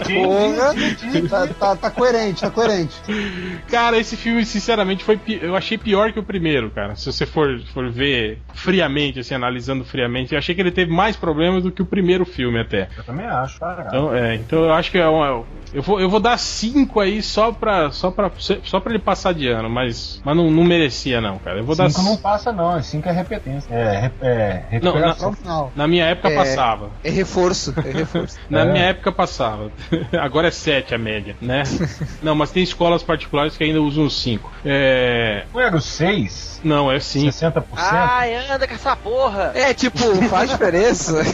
[0.07, 0.75] Porra,
[1.59, 2.95] tá, tá, tá coerente, tá coerente.
[3.71, 6.95] Cara, esse filme, sinceramente, foi pi- eu achei pior que o primeiro, cara.
[6.97, 11.17] Se você for, for ver friamente, assim, analisando friamente, eu achei que ele teve mais
[11.17, 12.89] problemas do que o primeiro filme até.
[12.97, 13.85] Eu também acho, cara.
[13.89, 17.23] Então, é, então eu acho que é uma- Eu vou, eu vou dar 5 aí
[17.23, 21.19] só pra, só, pra, só pra ele passar de ano, mas, mas não, não merecia,
[21.19, 21.61] não, cara.
[21.61, 21.89] Eu vou dar.
[21.91, 22.83] Cinco não passa, não.
[22.83, 23.73] Cinco é repetência.
[23.75, 25.15] É, é Não, na.
[25.15, 25.73] Final.
[25.75, 26.37] na minha época É.
[26.37, 26.91] passava.
[27.03, 28.39] É reforço, é reforço.
[28.51, 28.65] Na É.
[28.73, 29.73] minha época passava.
[30.21, 31.63] Agora é 7 a média, né?
[32.23, 34.51] não, mas tem escolas particulares que ainda usam 5.
[34.65, 35.45] É.
[35.53, 36.61] Não era o 6?
[36.65, 37.29] Não, é 5.
[37.31, 37.65] 60%?
[37.77, 39.53] Ai, anda com essa porra!
[39.55, 39.99] É, tipo,
[40.29, 41.23] faz diferença.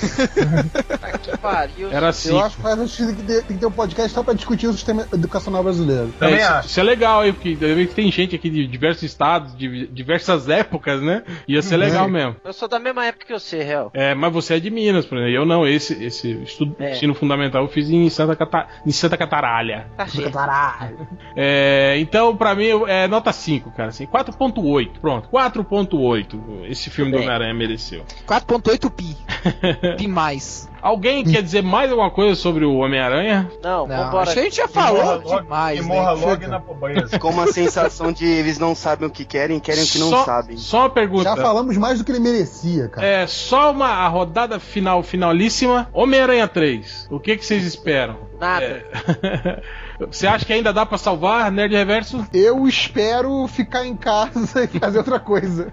[0.99, 1.91] Tá que pariu.
[1.93, 2.39] Era Eu 5.
[2.39, 5.07] acho que faz sentido que tem que ter um podcast só pra discutir o sistema
[5.13, 6.13] educacional brasileiro.
[6.19, 6.69] Também isso, acho.
[6.69, 7.57] isso é legal aí, porque
[7.95, 11.23] tem gente aqui de diversos estados, de diversas épocas, né?
[11.47, 12.37] Ia ser legal mesmo.
[12.45, 13.91] Eu sou da mesma época que você, real.
[13.95, 15.35] É, mas você é de Minas, por exemplo.
[15.35, 16.93] Eu não, esse, esse estudo, É.
[16.93, 19.87] ensino fundamental eu fiz em Santa, Cata, em Santa Cataralha.
[19.97, 21.09] Tá certo.
[21.37, 23.89] É, então, pra mim, é nota 5, cara.
[23.91, 24.99] Assim, 4.8.
[25.01, 26.65] Pronto, 4.8.
[26.71, 27.27] Esse filme do bem.
[27.27, 28.05] Homem-Aranha mereceu.
[28.27, 29.17] 4.8 pi.
[29.97, 30.69] Pi mais.
[30.81, 33.51] Alguém quer dizer mais alguma coisa sobre o Homem-Aranha?
[33.63, 34.23] Não, Não, vambora.
[34.23, 35.95] acho que a gente já morra falou logo- demais, que né?
[35.95, 37.09] morra logo na pobreza.
[37.09, 40.25] Ficou uma sensação de eles não sabem o que querem, querem o que não só,
[40.25, 40.57] sabem.
[40.57, 41.25] Só uma pergunta.
[41.25, 43.05] Já falamos mais do que ele merecia, cara.
[43.05, 45.89] É, só uma a rodada final, finalíssima.
[45.93, 47.09] Homem-Aranha 3.
[47.11, 48.17] O que, que vocês esperam?
[48.39, 48.65] Nada.
[48.65, 49.63] É.
[50.07, 52.25] Você acha que ainda dá pra salvar Nerd Reverso?
[52.33, 55.73] Eu espero ficar em casa e fazer outra coisa.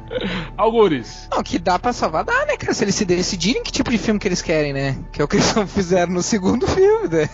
[0.56, 1.28] Algures.
[1.30, 2.74] Não, que dá pra salvar, dá, né, cara?
[2.74, 4.98] Se eles se decidirem que tipo de filme que eles querem, né?
[5.10, 7.28] Que é o que eles fizeram no segundo filme, né?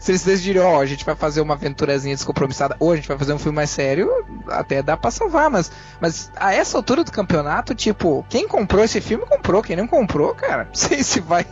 [0.00, 3.18] se eles decidirem, ó, a gente vai fazer uma aventurazinha descompromissada, ou a gente vai
[3.18, 4.10] fazer um filme mais sério,
[4.48, 5.70] até dá pra salvar, mas,
[6.00, 10.34] mas a essa altura do campeonato, tipo, quem comprou esse filme comprou, quem não comprou,
[10.34, 11.44] cara, não sei se vai.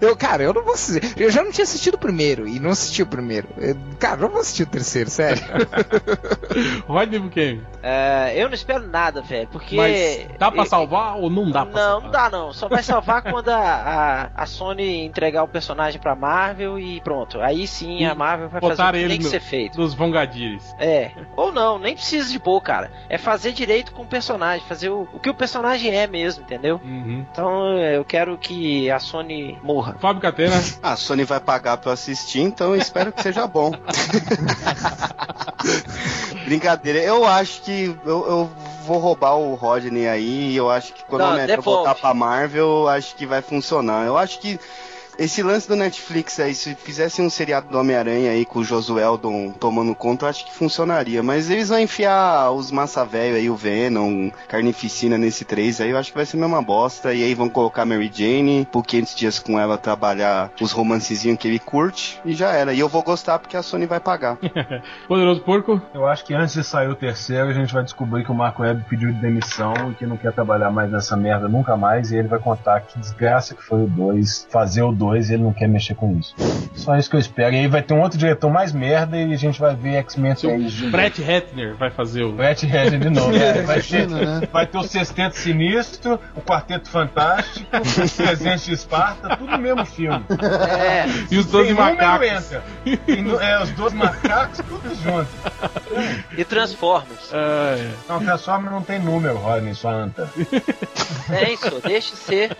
[0.00, 1.14] eu, cara, eu não vou dizer.
[1.16, 3.48] Eu já não tinha assistido o primeiro, e não assisti o primeiro.
[3.56, 5.42] Eu- cara, não vou assistir o terceiro, sério.
[6.86, 7.60] Rodney Buchanan.
[7.82, 9.76] É, eu não espero nada, velho, porque.
[9.76, 12.02] Mas dá pra e- salvar ou não dá pra Não, salvar?
[12.02, 12.52] não dá não.
[12.52, 17.40] Só vai salvar quando a, a, a Sony entregar o personagem pra Marvel e pronto.
[17.40, 19.76] Aí sim a Marvel vai fazer o que ele tem que no- ser feito.
[19.76, 20.74] Dos Vongadires.
[20.78, 21.10] É.
[21.36, 22.90] Ou não, nem precisa de pôr, cara.
[23.08, 26.80] É fazer direito com o personagem, fazer o, o que o personagem é mesmo, entendeu?
[26.84, 27.24] Uhum.
[27.30, 29.96] Então eu quero que a Sony morra.
[30.00, 30.52] Fábio Catena.
[30.82, 33.72] A Sony vai pagar pra eu assistir, então eu espero que seja bom.
[36.44, 38.50] Brincadeira, eu acho que eu, eu
[38.84, 41.62] vou roubar o Rodney aí eu acho que quando Não, o devolve.
[41.62, 44.06] voltar pra Marvel, eu acho que vai funcionar.
[44.06, 44.58] Eu acho que
[45.22, 49.52] esse lance do Netflix aí, se fizesse um seriado do Homem-Aranha aí com o Josueldon
[49.52, 51.22] tomando conta, eu acho que funcionaria.
[51.22, 55.96] Mas eles vão enfiar os massa velho aí, o Venom, Carnificina nesse 3 aí, eu
[55.96, 57.14] acho que vai ser a mesma bosta.
[57.14, 61.46] E aí vão colocar Mary Jane, por 500 dias com ela trabalhar os romancezinhos que
[61.46, 62.74] ele curte, e já era.
[62.74, 64.38] E eu vou gostar porque a Sony vai pagar.
[65.06, 65.80] Poderoso Porco.
[65.94, 68.62] Eu acho que antes de sair o terceiro, a gente vai descobrir que o Marco
[68.62, 72.10] Webb pediu demissão e que não quer trabalhar mais nessa merda nunca mais.
[72.10, 75.42] E ele vai contar que desgraça que foi o 2, fazer o 2 e ele
[75.42, 76.34] não quer mexer com isso.
[76.74, 77.54] Só isso que eu espero.
[77.54, 80.34] E aí vai ter um outro diretor mais merda e a gente vai ver X-Men
[80.34, 80.90] 3 de novo.
[80.92, 82.32] Brett Ratner vai fazer o.
[82.32, 83.36] Brett Ratner de novo.
[83.36, 84.42] É, vai, ter, né?
[84.52, 89.84] vai ter o Sexteto Sinistro, o Quarteto Fantástico, o Presente de Esparta, tudo no mesmo
[89.86, 90.24] filme.
[90.30, 91.04] É.
[91.30, 92.50] E os 12 Tem número, macacos.
[93.22, 95.28] nu- é, os dois macacos, tudo junto.
[96.36, 97.30] E Transformers.
[97.32, 97.90] Ah, é.
[98.08, 100.28] Não, Transformer não tem número, Rodney, sua anta.
[101.30, 102.56] É isso, deixa de ser.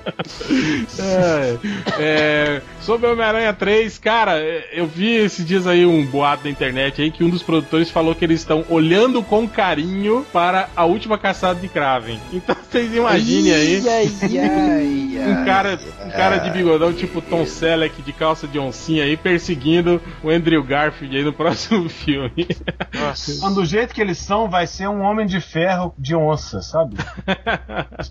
[0.98, 1.58] É,
[1.98, 2.31] é,
[2.80, 7.10] sobre Homem-Aranha 3, cara, é, eu vi esses dias aí um boato na internet aí
[7.10, 11.60] que um dos produtores falou que eles estão olhando com carinho para a última caçada
[11.60, 12.20] de Kraven.
[12.42, 13.82] Então vocês imaginem aí.
[13.88, 18.58] Ai, ai, ai, Um cara, um cara de bigodão tipo Tom Selleck de calça de
[18.58, 22.48] oncinha aí perseguindo o Andrew Garfield aí no próximo filme.
[22.92, 23.50] Nossa.
[23.50, 26.96] Do jeito que eles são, vai ser um homem de ferro de onça, sabe?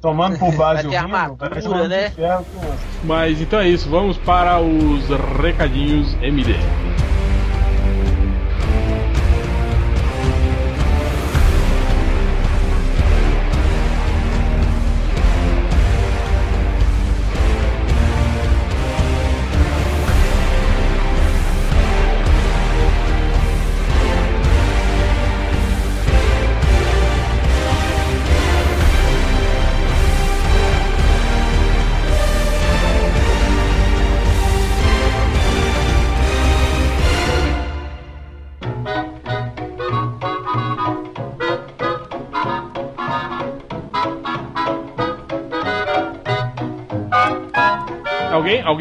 [0.01, 2.09] Tomando por base Vai o armadura, vai ser um homem né?
[2.09, 2.79] de ferro com onça.
[3.03, 5.07] Mas então é isso, vamos para os
[5.39, 6.90] recadinhos MD.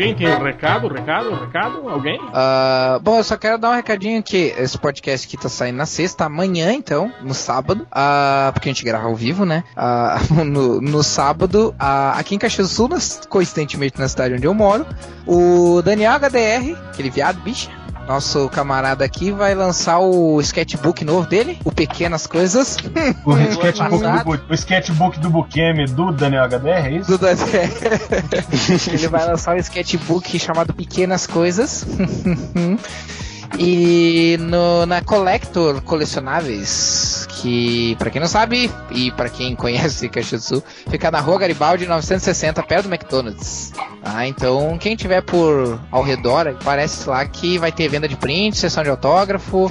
[0.00, 1.88] Alguém, tem um recado, recado, recado?
[1.88, 2.18] Alguém?
[2.32, 5.84] Ah, bom, eu só quero dar um recadinho que esse podcast aqui tá saindo na
[5.84, 9.62] sexta, amanhã então, no sábado, ah, porque a gente grava ao vivo, né?
[9.76, 14.54] Ah, no, no sábado, aqui em Caxias do Sul, nas- coincidentemente na cidade onde eu
[14.54, 14.86] moro,
[15.26, 17.68] o Daniel HDR, aquele viado bicha,
[18.10, 22.76] nosso camarada aqui vai lançar o sketchbook novo dele, o Pequenas Coisas,
[23.24, 27.12] O sketchbook, do, o sketchbook do Bukemi do Daniel HDR, é isso?
[27.12, 27.46] do Daniel.
[28.92, 31.86] Ele vai lançar um sketchbook chamado Pequenas Coisas.
[33.58, 40.50] E no, na Collector Colecionáveis, que pra quem não sabe, e pra quem conhece Caxias
[40.88, 43.72] fica na rua Garibaldi 960, perto do McDonald's.
[44.02, 48.56] Ah, então quem tiver por ao redor, parece lá que vai ter venda de print,
[48.56, 49.70] sessão de autógrafo,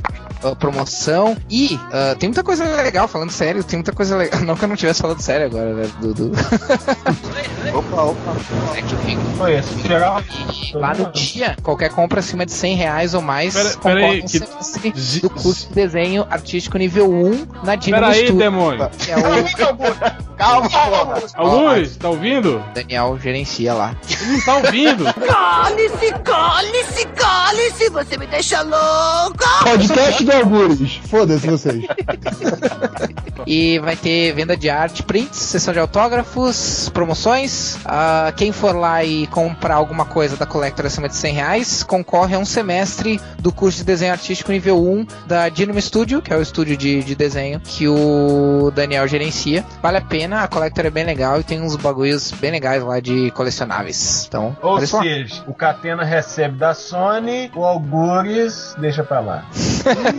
[0.59, 4.39] promoção e ah, tem muita coisa legal, falando sério, tem muita coisa legal.
[4.49, 6.31] Não que eu não estivesse falando sério agora, né, Dudu?
[7.73, 8.35] Opa, opa.
[8.75, 9.87] É que eu fico Foi esse.
[9.87, 10.23] Geral.
[10.73, 14.23] e lá no dia, qualquer compra acima de 100 reais ou mais Pera- pera aí,
[14.23, 14.39] que-
[15.19, 18.89] do curso de desenho artístico nível 1 na Dynamo Peraí, demônio.
[18.97, 19.77] que é o
[20.39, 21.21] Calma, porra.
[21.35, 22.63] Augusto, tá ouvindo?
[22.73, 23.93] Daniel gerencia lá.
[24.09, 25.03] Ele não tá ouvindo.
[25.13, 29.45] Cale-se, cale-se, cale-se, você me deixa louca!
[29.63, 30.95] Podcast do Algures.
[31.09, 31.85] Foda-se vocês.
[33.47, 37.77] E vai ter venda de arte, prints, sessão de autógrafos, promoções.
[37.85, 42.35] Ah, quem for lá e comprar alguma coisa da Collector acima de 100 reais, concorre
[42.35, 46.37] a um semestre do curso de desenho artístico nível 1 da Dynamo Studio, que é
[46.37, 49.65] o estúdio de, de desenho que o Daniel gerencia.
[49.81, 52.99] Vale a pena, a Collector é bem legal e tem uns bagulhos bem legais lá
[52.99, 54.25] de colecionáveis.
[54.27, 59.45] Então, Ou seja, o Catena recebe da Sony, o Algures deixa pra lá.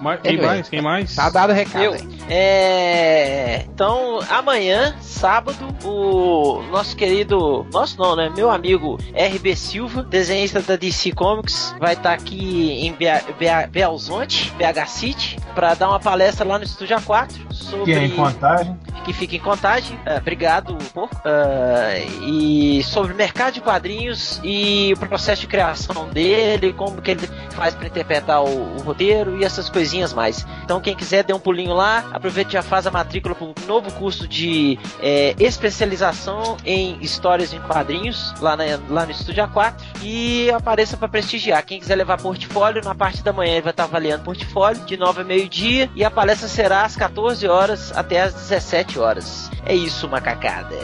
[0.00, 0.68] Ma- Quem mais?
[0.68, 1.14] Quem mais?
[1.14, 1.94] Tá dado o recado Eu.
[2.28, 3.64] É.
[3.72, 7.66] Então, amanhã, sábado, o nosso querido.
[7.72, 8.30] Nosso não, né?
[8.34, 14.86] Meu amigo RB Silva, desenhista da DC Comics, vai estar aqui em Bea- Belzonte, BH
[14.88, 17.84] City, pra dar uma palestra lá no Estúdio A4 sobre.
[17.84, 18.76] Que é em contagem.
[19.04, 19.98] que fica em contagem.
[20.04, 21.08] É, obrigado, por.
[21.24, 27.12] É, e sobre o mercado de quadrinhos e o processo de criação dele, como que
[27.12, 30.46] ele faz para interpretar o, o roteiro e essas coisinhas mais.
[30.64, 33.54] Então, quem quiser, dê um pulinho lá, aproveite e já faz a matrícula para um
[33.66, 39.74] novo curso de é, especialização em histórias em quadrinhos lá, na- lá no Estúdio A4
[40.02, 41.64] e apareça para prestigiar.
[41.64, 45.20] Quem quiser levar portfólio, na parte da manhã ele vai estar avaliando portfólio de 9
[45.20, 49.50] a meio-dia e a palestra será às 14 horas até às 17 horas.
[49.64, 50.76] É isso, macacada.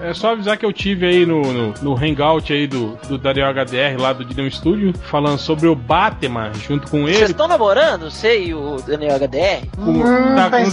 [0.00, 3.48] É só avisar que eu tive aí no, no, no hangout aí do, do Daniel
[3.52, 7.30] HDR lá do Dinamo Studio, falando sobre o Batman junto com Vocês ele.
[7.32, 9.66] estão namorando, você e o Daniel HDR?
[9.76, 10.00] Com,
[10.34, 10.68] tá com.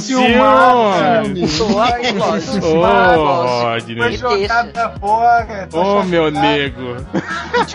[2.59, 3.55] Tô lá, lógico.
[3.57, 3.97] Ô, Rodney.
[3.97, 5.67] Foi jogada fora.
[5.69, 6.95] tô Ô, meu nego.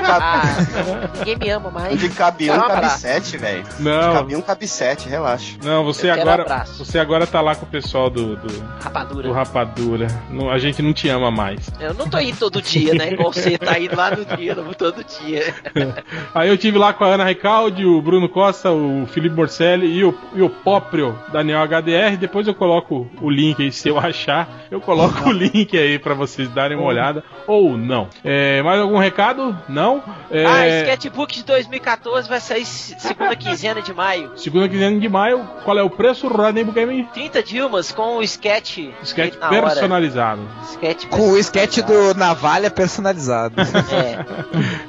[0.04, 0.42] Ah,
[1.18, 2.00] ninguém me ama mais.
[2.00, 2.98] De cabe um, Quero um cabe abraço.
[3.00, 3.62] sete, velho.
[3.62, 5.56] De Não, cabe um, cabe sete, relaxa.
[5.62, 6.64] não, você Eu agora.
[6.78, 9.28] Você agora tá lá com o pessoal do, do, Rapadura.
[9.28, 10.06] do Rapadura.
[10.30, 11.70] Não, a gente não te ama mais.
[11.78, 13.12] Eu não tô indo todo dia, né?
[13.12, 15.54] Igual você tá indo lá no dia, vou todo dia.
[16.34, 20.04] Aí eu tive lá com a Ana Recalde, o Bruno Costa, o Felipe Morcelli e
[20.04, 22.16] o, e o próprio Daniel HDR.
[22.18, 26.14] Depois eu coloco o link aí, se eu achar, eu coloco o link aí pra
[26.14, 27.22] vocês darem uma olhada.
[27.46, 28.08] Ou não.
[28.24, 29.56] É, mais algum recado?
[29.68, 30.02] Não?
[30.30, 34.32] É, Ah, Sketchbook de 2014 vai sair se- segunda quinzena de maio.
[34.36, 37.04] Segunda quinzena de maio, qual é o preço, Rodney Bukemi?
[37.12, 38.78] 30 Dilmas com o sketch.
[39.02, 40.42] Sketch personalizado.
[40.72, 43.54] Sketch Com o sketch do Navalha personalizado.
[43.90, 44.20] É,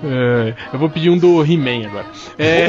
[0.04, 2.06] É, eu vou pedir um do He-Man agora.
[2.38, 2.68] É.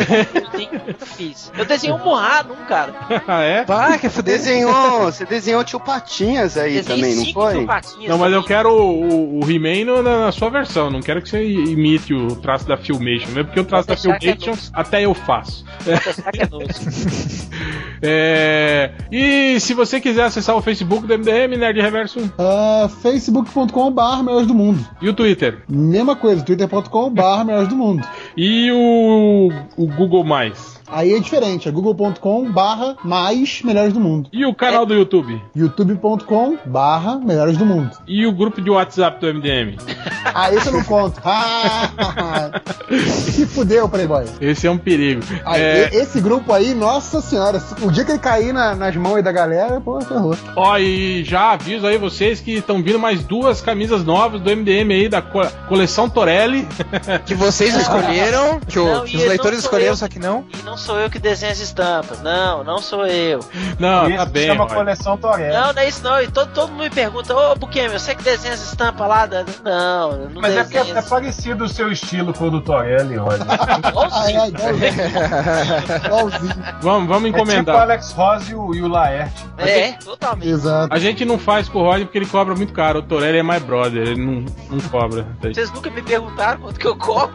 [1.58, 2.94] Eu desenhei um Morrado, um cara.
[3.26, 3.64] ah, é?
[3.68, 4.38] Ah, que fuder.
[4.38, 7.54] Desenhou, você desenhou tio Patinhas aí Desenhei também, não foi?
[7.54, 10.88] tio Patinhas Não, mas eu quero o, o He-Man na, na sua versão.
[10.88, 13.26] Não quero que você imite o traço da Filmation.
[13.32, 15.64] Mesmo porque o traço da é Filmation até eu faço.
[15.86, 15.92] É.
[18.04, 24.48] É, e se você quiser acessar o Facebook do MDM, Nerd Reverso, Ah, facebook.com.br melhores
[24.48, 24.84] do mundo.
[25.00, 28.04] e o Twitter, Mesma coisa, twitter.com.br melhores do mundo.
[28.36, 32.11] e o, o Google Mais, Aí é diferente, é google.com
[32.52, 34.28] barra mais melhores do mundo.
[34.32, 37.90] e o canal do YouTube, youtube.com barra melhores do mundo.
[38.06, 39.76] e o grupo de WhatsApp do MDM.
[40.34, 41.20] Ah, esse eu não conto.
[43.06, 44.24] Se fudeu, Playboy.
[44.40, 45.20] Esse é um perigo.
[45.44, 49.16] Aí, É, Esse grupo aí, nossa senhora, o dia que ele cair na- nas mãos
[49.16, 50.34] aí da galera, pô, ferrou.
[50.56, 54.90] Ó, e já aviso aí vocês que estão vindo mais duas camisas novas do MDM
[54.92, 56.66] aí da co- coleção Torelli.
[57.26, 59.96] Que vocês escolheram que, o- Não, que os leitores escolheram, eu.
[59.96, 60.44] só que não.
[60.58, 62.01] E não sou eu que desenho as estampas.
[62.22, 63.40] Não, não sou eu.
[63.78, 64.46] Não, Isso tá bem.
[64.46, 65.52] chama coleção Torelli.
[65.54, 66.20] Não, não é isso não.
[66.20, 69.26] E todo, todo mundo me pergunta, ô Buquemi, você que desenha as estampas lá?
[69.26, 69.44] Da...
[69.64, 70.98] Não, eu não Mas é porque desenho.
[70.98, 73.46] é parecido o seu estilo com o do Torelli, Roger.
[74.12, 74.52] Ah, é, igualzinho.
[76.06, 76.54] igualzinho.
[76.80, 77.80] Vamos, vamos É tipo o encomendar.
[77.80, 79.44] Alex Ross e o, e o Laerte.
[79.58, 80.48] É, totalmente.
[80.48, 80.92] Exato.
[80.94, 82.98] A gente não faz com o Roger porque ele cobra muito caro.
[83.00, 85.26] O Torelli é mais brother, ele não, não cobra.
[85.42, 87.32] Vocês nunca me perguntaram quanto que eu cobro.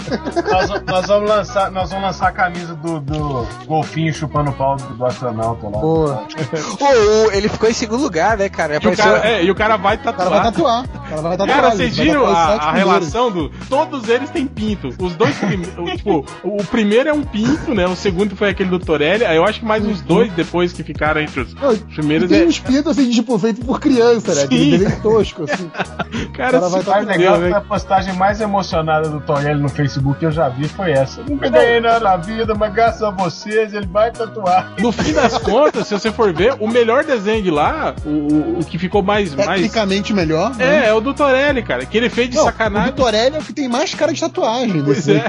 [0.51, 4.75] Nós, nós vamos lançar, nós vamos lançar a camisa do, do golfinho chupando o pau
[4.75, 5.79] do, astronauta lá.
[5.79, 6.23] Boa.
[6.81, 8.73] Ô, ô, ele ficou em segundo lugar, né, cara?
[8.73, 9.05] E o Apareceu...
[9.05, 10.85] cara, é, e o cara vai O cara vai tatuar.
[11.09, 11.37] Cara vai.
[11.37, 13.49] Cara, vocês viram a, a relação do.
[13.69, 14.89] Todos eles têm pinto.
[14.99, 15.91] Os dois primeiros.
[15.97, 17.87] tipo, o primeiro é um pinto, né?
[17.87, 19.25] O segundo foi aquele do Torelli.
[19.25, 22.41] Aí eu acho que mais uns dois depois que ficaram entre os Não, primeiros tem
[22.41, 22.45] é.
[22.45, 24.41] uns pintos assim, tipo, feito por criança, né?
[24.47, 24.71] Sim.
[24.71, 25.69] desenho tosco, assim.
[26.33, 27.57] Cara, cara vai tá mais legal é né?
[27.57, 31.21] a postagem mais emocionada do Torelli no Facebook que eu já vi foi essa.
[31.23, 34.73] Nunca ganhei nada na vida, mas graças a vocês ele vai tatuar.
[34.79, 38.59] No fim das contas, se você for ver, o melhor desenho de lá, o, o-
[38.59, 39.33] o que ficou mais.
[39.33, 40.55] mais Tecnicamente melhor.
[40.55, 40.85] né?
[40.85, 41.85] é, é o do Torelli, cara.
[41.85, 42.89] Que ele fez de Não, sacanagem.
[42.89, 45.21] O do Torelli é o que tem mais cara de tatuagem Pois desse é.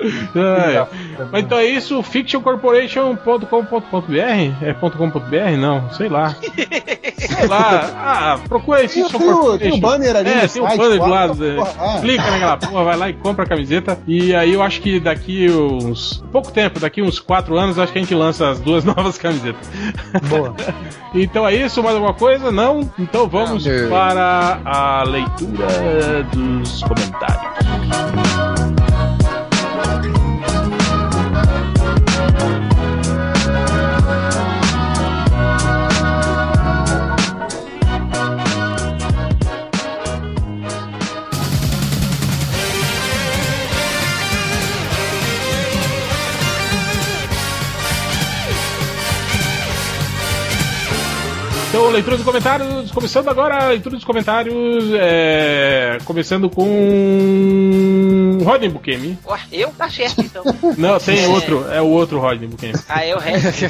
[0.34, 0.86] É.
[1.30, 4.16] Mas então é isso, fictioncorporation.com.br?
[4.62, 5.56] É .com.br?
[5.58, 6.34] Não, sei lá.
[7.18, 7.90] sei lá.
[8.02, 9.58] Ah, procura aí Tem, Fiction tem o, Corporation.
[9.58, 10.78] tem o banner ali É, no tem o site.
[10.78, 11.46] banner do lado.
[11.46, 11.56] é.
[11.56, 11.98] porra, ah.
[12.00, 13.98] Clica naquela porra, vai lá e compra a camiseta.
[14.06, 16.24] E aí eu acho que daqui uns.
[16.32, 19.18] pouco tempo, daqui uns 4 anos, eu acho que a gente lança as duas novas
[19.18, 19.68] camisetas.
[20.28, 20.54] Boa.
[21.14, 22.50] então é isso, mais alguma coisa?
[22.50, 22.90] Não?
[22.98, 23.72] Então vamos Não.
[23.88, 28.39] Para a leitura dos comentários.
[51.90, 59.18] Leitura dos comentários, começando agora a leitura dos comentários, é, começando com Rodney Bukemi.
[59.26, 59.70] Ué, eu?
[59.70, 60.42] Tá certo, então.
[60.78, 61.28] Não, tem É.
[61.28, 62.74] outro, é o outro Rodney Bukemi.
[62.88, 63.64] Ah, eu resto.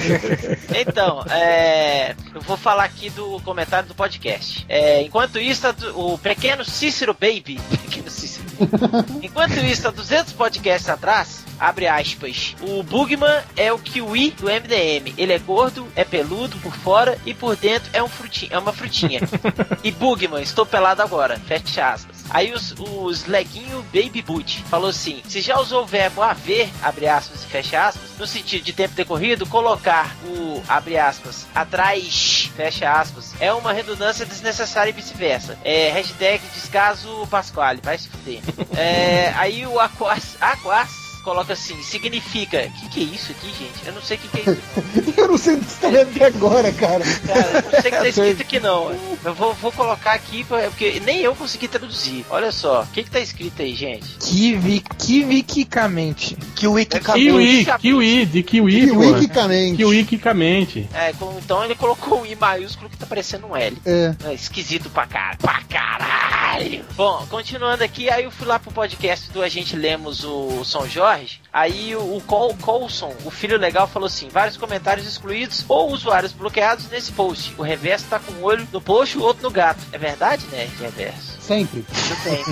[0.74, 4.64] Então, é, eu vou falar aqui do comentário do podcast.
[4.68, 7.58] É, enquanto isso, tá o pequeno Cícero Baby.
[7.90, 8.39] Pequeno Cícero.
[9.22, 15.14] Enquanto isso, há 200 podcasts atrás, abre aspas, o Bugman é o Kiwi do MDM.
[15.16, 18.72] Ele é gordo, é peludo por fora e por dentro é, um frutinho, é uma
[18.72, 19.20] frutinha.
[19.84, 22.24] e Bugman, estou pelado agora, fecha aspas.
[22.30, 27.08] Aí os, os Leguinho Baby Boot falou assim: se já usou o verbo haver, abre
[27.08, 32.90] aspas e fecha aspas, no sentido de tempo decorrido, colocar o abre aspas atrás, fecha
[32.90, 35.58] aspas, é uma redundância desnecessária e vice-versa.
[35.64, 38.40] É hashtag descaso Pasquale, vai se fuder.
[38.76, 42.66] É, aí o Aquas, Aquas coloca assim, significa.
[42.66, 43.86] O que, que é isso aqui, gente?
[43.86, 44.60] Eu não sei o que, que é isso.
[45.20, 47.04] Eu não sei o que você tá lendo até agora, cara.
[47.26, 48.90] Cara, eu não sei o que tá escrito aqui não.
[49.24, 52.24] Eu vou, vou colocar aqui, pra- porque nem eu consegui traduzir.
[52.30, 54.06] Olha só, o que, que tá escrito aí, gente?
[54.20, 56.36] Kiwi, kiwikicamente.
[56.56, 58.80] Kiwi que Kiwi, Kiwi, de Kiwi.
[58.90, 59.76] Kiwikicamente.
[59.76, 60.88] Kiwikicamente.
[60.94, 63.76] É, com- então ele colocou um I maiúsculo que tá parecendo um L.
[63.84, 64.14] É.
[64.24, 65.38] É, esquisito pra caralho.
[65.38, 66.84] Pra caralho.
[66.96, 70.88] Bom, continuando aqui, aí eu fui lá pro podcast do A Gente Lemos o São
[70.88, 71.09] Jorge.
[71.52, 76.32] Aí o, o Col Colson, o filho legal, falou assim: vários comentários excluídos ou usuários
[76.32, 77.54] bloqueados nesse post.
[77.58, 79.80] O reverso tá com um olho no post e o outro no gato.
[79.92, 81.29] É verdade, né, reverso?
[81.50, 81.84] Sempre.
[82.22, 82.44] Bem.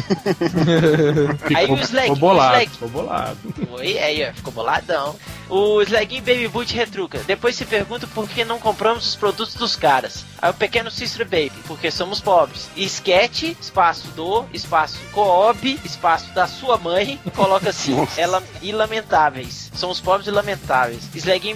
[1.56, 3.38] Aí o Slag- Ficou bolado, Slag- ficou bolado.
[3.70, 5.14] Foi, aí, ó, ficou boladão.
[5.48, 7.20] O Slaguinho Baby Boot retruca.
[7.26, 10.24] Depois se pergunta por que não compramos os produtos dos caras.
[10.42, 12.68] Aí o pequeno Cícero Baby, porque somos pobres.
[12.74, 19.67] E sketch, espaço do, espaço Coop, espaço da sua mãe, coloca assim, ela e lamentáveis.
[19.74, 21.04] Somos pobres e lamentáveis.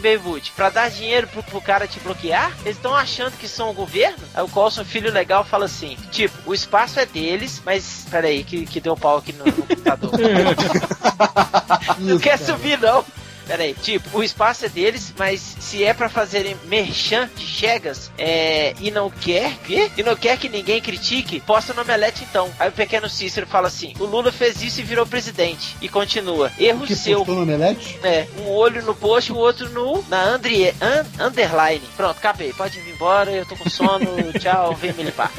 [0.00, 3.70] Baby Boot, pra dar dinheiro pro, pro cara te bloquear, eles estão achando que são
[3.70, 4.18] o governo?
[4.34, 8.66] Aí o Colson, filho legal, fala assim, tipo, o espaço é deles, mas, peraí, que,
[8.66, 10.10] que deu pau aqui no, no computador.
[11.98, 13.04] Não quer subir, não.
[13.46, 18.10] Pera aí, tipo, o espaço é deles, mas se é pra fazerem merchan de chegas
[18.16, 19.90] é, e não quer, quê?
[19.96, 22.50] E não quer que ninguém critique, posta no Omelete então.
[22.58, 25.76] Aí o pequeno Cícero fala assim: o Lula fez isso e virou presidente.
[25.80, 27.18] E continua: erro Que seu.
[27.18, 27.98] postou no Omelete?
[28.02, 31.82] É, um olho no post e o outro no na Andrie, un, underline.
[31.96, 32.52] Pronto, acabei.
[32.52, 34.06] Pode ir embora, eu tô com sono.
[34.38, 35.32] tchau, vem me limpar.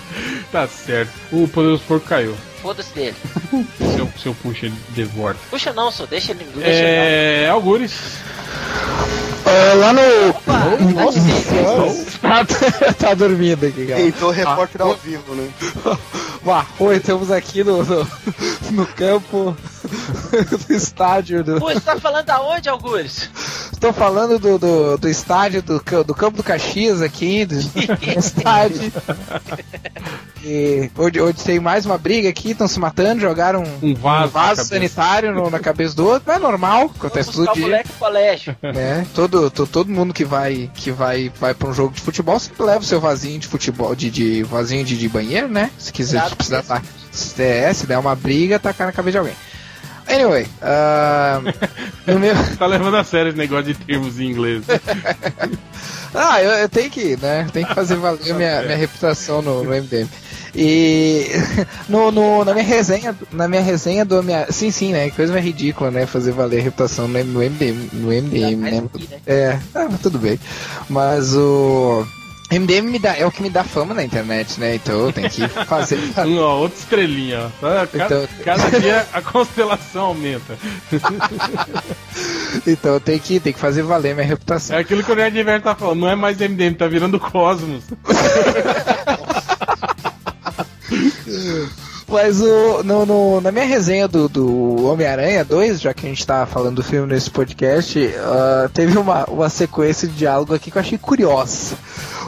[0.51, 1.11] Tá certo.
[1.31, 2.35] O Poderoso Porco caiu.
[2.63, 3.15] Foda-se dele.
[3.77, 5.37] Se eu, se eu puxo ele de volta.
[5.49, 6.45] Puxa não, só deixa ele.
[6.45, 7.49] Deixa ele É.
[7.49, 7.91] Algures.
[9.45, 10.01] É, lá no.
[10.47, 11.03] não.
[11.03, 11.19] Nossa
[12.21, 12.45] tá,
[12.93, 14.01] tá dormindo aqui, cara.
[14.01, 15.49] Tentou repórter ao vivo, né?
[16.41, 18.07] Bah, oi, estamos aqui no, no,
[18.71, 19.55] no campo
[20.67, 21.59] do estádio do.
[21.59, 23.29] Pô, você tá falando aonde, Algures?
[23.71, 27.55] Estou falando do, do, do estádio do, do Campo do Caxias aqui, do
[28.17, 28.91] estádio.
[30.43, 34.33] E onde, onde tem mais uma briga aqui, estão se matando, jogaram um, Um vaso.
[34.33, 34.65] na cabeça.
[34.65, 37.65] sanitário no- na cabeça do outro, mas é normal, acontece Vamos buscar todo dia.
[37.65, 38.55] moleque colégio.
[38.61, 39.07] né?
[39.13, 42.63] Todo, to- todo mundo que vai que vai vai para um jogo de futebol sempre
[42.63, 45.71] leva o seu vasinho de futebol, de, de vasinho de, de banheiro, né?
[45.77, 46.81] Se quiser se precisar tá,
[47.11, 49.35] se, é, se der uma briga, tacar na cabeça de alguém.
[50.07, 50.47] Anyway,
[52.05, 54.63] no meu, Tá levando a sério esse negócio de termos em inglês.
[56.13, 57.47] ah, eu, eu tenho que, né?
[57.51, 60.07] Tenho que fazer valer a minha, minha reputação no, no MDM.
[60.55, 61.27] E
[61.89, 65.09] no, no- na minha resenha, na minha resenha do minha, sim, sim, né?
[65.09, 66.05] Que coisa mais ridícula, né?
[66.05, 68.83] Fazer valer a reputação no, no MDM, no MDM, né?
[68.93, 69.17] aqui, né?
[69.25, 70.39] É, ah, mas tudo bem.
[70.89, 72.05] Mas o
[72.59, 74.75] MDM me dá, é o que me dá fama na internet, né?
[74.75, 75.97] Então eu tenho que fazer.
[76.39, 77.67] Ó, outra estrelinha, ó.
[77.67, 77.87] Tá?
[77.87, 80.57] Cada, Então- cada dia a constelação aumenta.
[82.67, 84.75] então eu tenho que, tenho que fazer valer minha reputação.
[84.75, 87.83] É aquilo que o Nerd Inverno tá falando, não é mais MDM, tá virando Cosmos.
[92.07, 96.25] Mas o, no, no- na minha resenha do, do Homem-Aranha 2, já que a gente
[96.27, 100.77] tá falando do filme nesse podcast, ah, teve uma, uma sequência de diálogo aqui que
[100.77, 101.75] eu achei curiosa.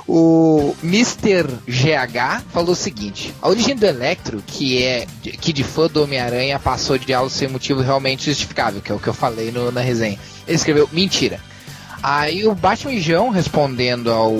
[0.08, 1.48] O Mr.
[1.68, 5.08] GH falou o seguinte: a origem do Electro, que é
[5.42, 9.00] que de fã do Homem-Aranha passou de algo sem motivo realmente justificável, que é o
[9.00, 10.20] que eu falei no- na resenha.
[10.48, 11.40] Ele escreveu mentira.
[12.08, 14.32] Aí o Batmijão, respondendo ao,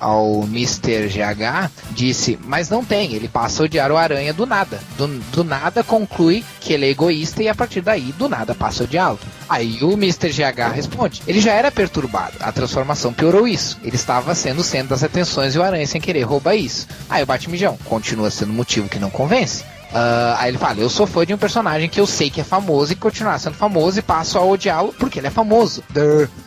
[0.00, 1.06] ao Mr.
[1.08, 4.80] GH, disse: Mas não tem, ele passa a odiar o Aranha do nada.
[4.96, 8.82] Do, do nada conclui que ele é egoísta e a partir daí, do nada, passa
[8.82, 9.18] a odiá-lo.
[9.50, 10.30] Aí o Mr.
[10.30, 13.78] GH responde: Ele já era perturbado, a transformação piorou isso.
[13.84, 16.88] Ele estava sendo centro das atenções e o Aranha, sem querer, rouba isso.
[17.06, 19.62] Aí o Batmijão continua sendo motivo que não convence.
[19.92, 22.44] Ah, aí ele fala: Eu sou fã de um personagem que eu sei que é
[22.44, 25.82] famoso e continuar sendo famoso e passo a odiá-lo porque ele é famoso.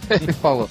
[0.21, 0.69] Ele falou.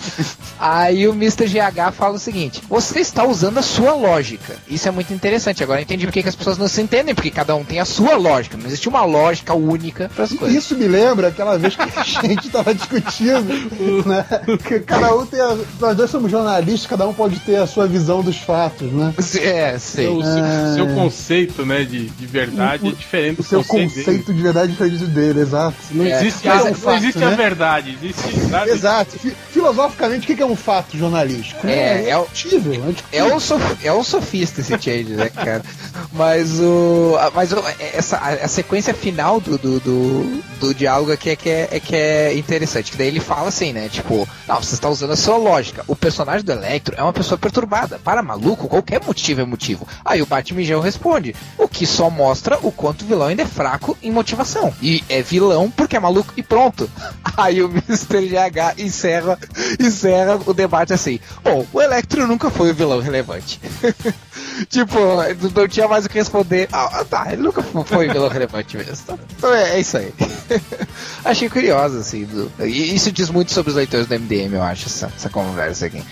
[0.59, 1.47] Aí o Mr.
[1.47, 4.57] GH fala o seguinte: Você está usando a sua lógica.
[4.69, 5.63] Isso é muito interessante.
[5.63, 7.85] Agora eu entendi porque que as pessoas não se entendem, porque cada um tem a
[7.85, 8.57] sua lógica.
[8.57, 10.57] Não existe uma lógica única para as coisas.
[10.57, 14.25] Isso me lembra aquela vez que a gente tava discutindo, né?
[14.67, 17.87] Que cada um tem a, Nós dois somos jornalistas, cada um pode ter a sua
[17.87, 19.15] visão dos fatos, né?
[19.41, 20.09] É, sei.
[20.09, 20.73] O seu, Ah.
[20.75, 24.05] seu conceito, né, de, de verdade é diferente O do seu conceito, dele.
[24.05, 25.77] conceito de verdade é diferente dele, exato.
[25.91, 27.37] Não É, existe, mas a, é um não fato, existe a né?
[27.37, 28.71] verdade, existe, sabe?
[28.71, 29.17] Exato.
[29.23, 31.65] Fi- Filosoficamente, o que é um fato jornalístico?
[31.67, 35.63] É, é o- discutível, é É um, sof- é um sofista esse change, né, cara?
[36.13, 37.15] Mas o.
[37.35, 37.63] Mas o-
[37.95, 41.79] essa, a, a sequência final do, do, do, do diálogo aqui é que é, é
[41.81, 42.91] que é interessante.
[42.91, 43.89] Que daí ele fala assim, né?
[43.89, 45.85] Tipo, não, você está usando a sua lógica.
[45.87, 48.01] O personagem do Electro é uma pessoa perturbada.
[48.03, 49.87] Para maluco, qualquer motivo é motivo.
[50.05, 53.97] Aí o Batmijão responde: o que só mostra o quanto o vilão ainda é fraco
[54.03, 54.75] em motivação.
[54.83, 56.91] E é vilão porque é maluco e pronto.
[57.37, 58.29] Aí o Mr.
[58.29, 59.12] GH encerra,
[59.81, 63.61] encerra o debate assim: Bom, o Electro nunca foi o vilão relevante.
[64.69, 64.97] tipo,
[65.55, 66.69] não tinha mais o que responder.
[66.73, 68.93] Ah, tá, ele nunca fo- foi vilão relevante mesmo.
[69.05, 70.13] Então, Então é, é isso aí.
[71.25, 72.25] Achei curioso, assim.
[72.25, 75.87] do- e isso diz muito sobre os leitores do MDM, eu acho, essa, essa conversa
[75.87, 76.03] aqui.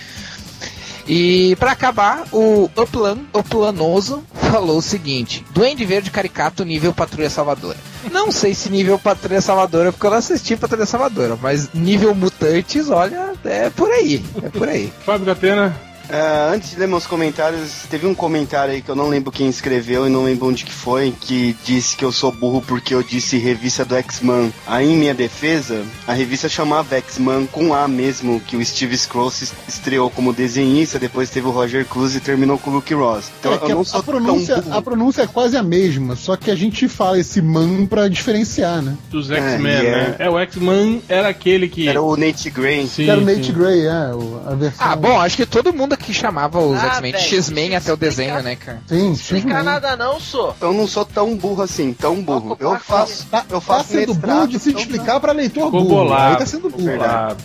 [1.12, 7.76] E pra acabar, o Uplan, Uplanoso falou o seguinte: Duende Verde caricato nível Patrulha Salvadora.
[8.12, 12.90] Não sei se nível Patrulha Salvadora, porque eu não assisti Patrulha Salvadora, mas nível Mutantes,
[12.90, 14.24] olha, é por aí.
[14.40, 14.92] É por aí.
[15.04, 15.74] Fábio Catena,
[16.12, 19.48] Ah, antes de ler meus comentários, teve um comentário aí que eu não lembro quem
[19.48, 23.02] escreveu e não lembro onde que foi, que disse que eu sou burro porque eu
[23.02, 24.50] disse revista do X-Man.
[24.66, 29.46] Aí, em minha defesa, a revista chamava X-Man com A mesmo, que o Steve Scrooge
[29.46, 33.30] se estreou como desenhista, depois teve o Roger Cruz e terminou com o Luke Ross.
[33.38, 34.76] Então É eu não a, sou a pronúncia, tão burro.
[34.76, 38.82] a pronúncia é quase a mesma, só que a gente fala esse man pra diferenciar,
[38.82, 38.96] né?
[39.10, 40.16] dos É, X-Men, é- né?
[40.18, 41.88] É, o X-Men era aquele que.
[41.88, 42.86] Era o Nate Gray.
[42.86, 43.34] Sim, era o sim.
[43.36, 44.86] Nate Gray, é, o- a versão.
[44.86, 47.97] Ah, bom, acho que todo mundo aqui chamava os Ah, X-Men de X-Men até o
[47.97, 48.82] desenho, né, cara?
[48.86, 49.64] Sim, Explica sim.
[49.64, 50.56] nada não, sou.
[50.60, 52.56] Eu não sou tão burro assim, tão burro.
[52.59, 55.64] Eu faço, Tá, eu tá faço sendo mestrado, burro de se então- explicar pra leitor
[55.66, 55.94] Ficou burro.
[56.05, 56.32] bolado.
[56.32, 56.85] Aí tá sendo burro.
[56.85, 57.36] bolado.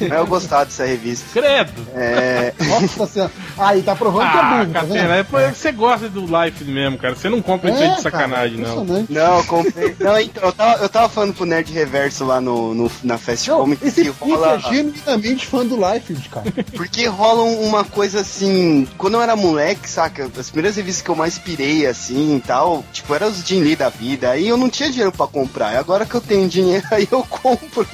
[0.00, 1.26] Mas eu gostava dessa revista.
[1.32, 1.86] Credo!
[1.94, 3.32] É, Nossa senhora.
[3.58, 4.72] Aí tá provando que é Ah, burro.
[4.72, 5.12] tá Catena, vendo?
[5.12, 7.14] é porque você gosta do Life mesmo, cara.
[7.14, 9.06] Você não compra isso aí de sacanagem, cara, não.
[9.08, 9.96] Não, eu comprei.
[9.98, 13.48] Não, então, eu tava, eu tava falando pro Nerd Reverso lá no, no- na Fast
[13.50, 14.54] Não, Comics esse que rola.
[14.54, 16.46] é genuinamente fã do Life, cara.
[16.74, 18.86] Porque rola uma, coisa assim.
[18.96, 20.30] Quando eu era moleque, saca?
[20.38, 23.76] As primeiras revistas que eu mais pirei assim e tal, tipo, eram os Jim Lee
[23.76, 24.30] da vida.
[24.30, 25.76] Aí eu não tinha dinheiro pra comprar.
[25.76, 27.86] Agora que eu tenho dinheiro, aí eu compro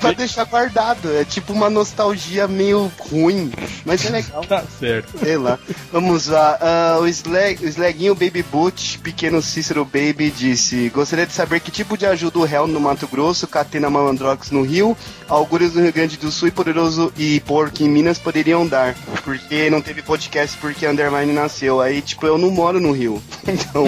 [0.00, 1.12] pra deixar guardado.
[1.12, 3.52] É tipo uma nostalgia meio ruim,
[3.84, 4.44] mas é legal.
[4.44, 5.18] Tá certo.
[5.18, 5.58] Sei lá.
[5.92, 6.58] Vamos lá.
[6.60, 11.70] Ah, o, Slag, o Slaguinho Baby Boot, pequeno Cícero Baby, disse: Gostaria de saber que
[11.70, 14.96] tipo de ajuda o réu no Mato Grosso, Catena Malandrox no Rio,
[15.28, 18.94] Augúrios no Rio Grande do Sul e Poderoso e Porco em Minas poderiam dar.
[19.42, 21.80] Porque não teve podcast porque Undermine nasceu.
[21.80, 23.22] Aí, tipo, eu não moro no Rio.
[23.46, 23.84] Então,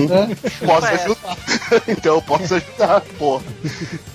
[0.67, 0.95] posso É.
[0.95, 1.37] ajudar.
[1.89, 3.41] então eu posso ajudar, pô.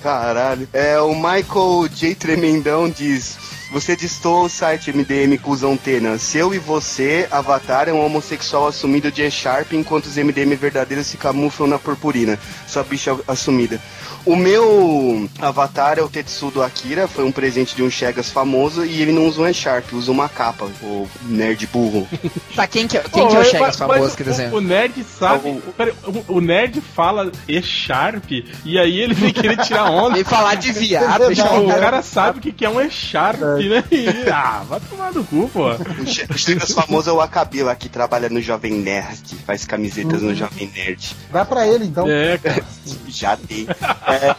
[0.03, 0.67] Caralho.
[0.73, 2.13] É, o Michael J.
[2.15, 3.37] Tremendão diz.
[3.71, 6.17] Você distou o site MDM Cusão Tena.
[6.17, 11.17] Seu e você, Avatar, é um homossexual assumido de E-Sharp, enquanto os MDM verdadeiros se
[11.17, 12.39] camuflam na purpurina.
[12.67, 13.79] Sua bicha assumida.
[14.25, 19.01] O meu Avatar é o Tetsudo Akira, foi um presente de um Chegas famoso e
[19.01, 22.07] ele não usa um E-Sharp, usa uma capa, o nerd burro.
[22.55, 24.53] Tá, quem que é, quem que é o Chegas mas- famoso mas que o- desenha?
[24.55, 25.47] O nerd sabe.
[25.49, 25.93] o- pera,
[26.27, 28.29] o, o nerd fala E-Sharp
[28.65, 30.15] e aí ele vem querer tirar onda.
[30.15, 33.83] Vem falar de viado, o cara sabe o que que é um E-Sharp, né?
[34.31, 35.69] Ah, vai tomar no cu, pô.
[35.71, 40.35] O Chegas famoso é o Akabi lá, que trabalha no Jovem Nerd, faz camisetas no
[40.35, 41.15] Jovem Nerd.
[41.31, 42.07] Dá pra ele, então.
[42.07, 42.63] É, cara.
[43.07, 43.67] Já dei.
[44.07, 44.35] É...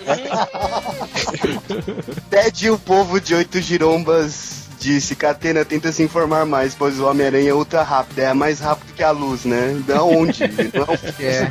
[2.31, 7.51] Ted, o povo de oito girombas, disse: Catena tenta se informar mais, pois o Homem-Aranha
[7.51, 9.81] é ultra rápido, é mais rápido que a luz, né?
[9.86, 10.43] Da onde?
[10.74, 11.51] Não é um É.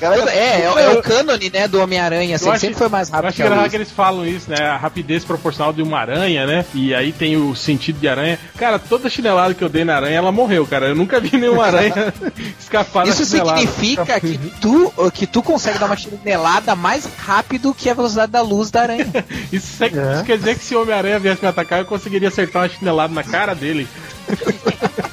[0.00, 3.28] Galera, É, é, é o cânone, né, do Homem-Aranha, assim, sempre foi mais Eu rápido
[3.28, 3.70] acho que a engraçado luz.
[3.70, 4.56] que eles falam isso, né?
[4.66, 6.64] A rapidez proporcional de uma aranha, né?
[6.74, 8.38] E aí tem o sentido de aranha.
[8.56, 10.86] Cara, toda chinelada que eu dei na aranha, ela morreu, cara.
[10.88, 12.12] Eu nunca vi nenhuma aranha
[12.60, 17.94] escapar Isso significa que tu, que tu consegue dar uma chinelada mais rápido que a
[17.94, 19.06] velocidade da luz da aranha.
[19.52, 22.62] Isso, se- isso quer dizer que se o Homem-Aranha viesse me atacar, eu conseguiria acertar
[22.62, 23.86] uma chinelada na cara dele.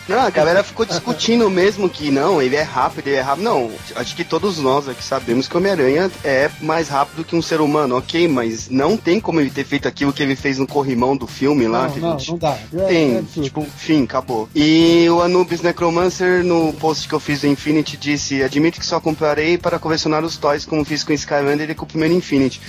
[0.08, 3.44] Não, a galera ficou discutindo mesmo que não, ele é rápido, ele é rápido.
[3.46, 7.42] Não, acho que todos nós aqui sabemos que o Homem-Aranha é mais rápido que um
[7.42, 10.68] ser humano, ok, mas não tem como ele ter feito aquilo que ele fez no
[10.68, 11.88] corrimão do filme lá.
[11.88, 12.58] Não, não, gente- não dá.
[12.74, 13.44] É- é Tem, absurdo.
[13.46, 14.50] tipo, fim, acabou.
[14.54, 19.00] E o Anubis Necromancer, no post que eu fiz do Infinity, disse: Admito que só
[19.00, 22.60] comprarei para colecionar os toys, como fiz com Skylander e com o primeiro Infinity.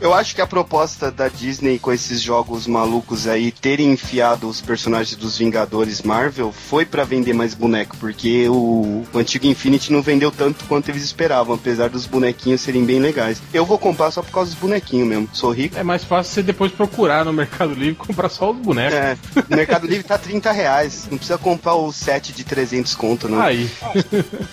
[0.00, 4.60] Eu acho que a proposta da Disney com esses jogos malucos aí, terem enfiado os
[4.60, 10.00] personagens dos Vingadores Marvel, foi pra vender mais boneco, porque o, o antigo Infinity não
[10.00, 13.42] vendeu tanto quanto eles esperavam, apesar dos bonequinhos serem bem legais.
[13.52, 15.28] Eu vou comprar só por causa dos bonequinhos mesmo.
[15.32, 15.76] Sou rico.
[15.76, 18.94] É mais fácil você depois procurar no Mercado Livre e comprar só os bonecos.
[18.94, 19.18] É,
[19.48, 21.08] no Mercado Livre tá 30 reais.
[21.10, 23.40] Não precisa comprar o set de 300 conto, não.
[23.40, 23.70] Aí.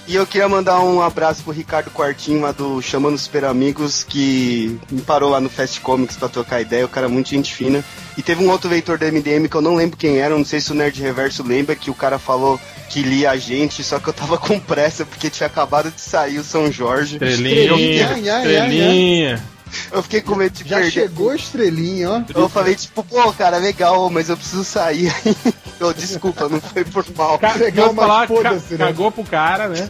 [0.08, 4.78] E eu queria mandar um abraço pro Ricardo Quartinho lá do Chamando Super Amigos, que
[4.92, 6.86] me parou lá no Fast Comics pra trocar ideia.
[6.86, 7.84] O cara é muito gente fina.
[8.18, 10.60] E teve um outro leitor da MDM que eu não lembro quem era, não sei
[10.60, 12.60] se o Nerd Reverso lembra, que o cara falou
[12.90, 16.40] que lia a gente, só que eu tava com pressa porque tinha acabado de sair
[16.40, 17.16] o São Jorge.
[17.16, 19.44] Estrelinha, Ai, ai, ai, estrelinha.
[19.92, 20.92] Eu fiquei com medo de Já perder.
[20.92, 22.22] chegou a estrelinha, ó.
[22.34, 25.14] Eu falei, tipo, pô, cara, legal, mas eu preciso sair.
[25.80, 27.38] Ô, desculpa, não foi por mal.
[27.38, 28.86] Ca Legal, mas falar, ca foda-se, né?
[28.86, 29.90] cagou pro cara, né?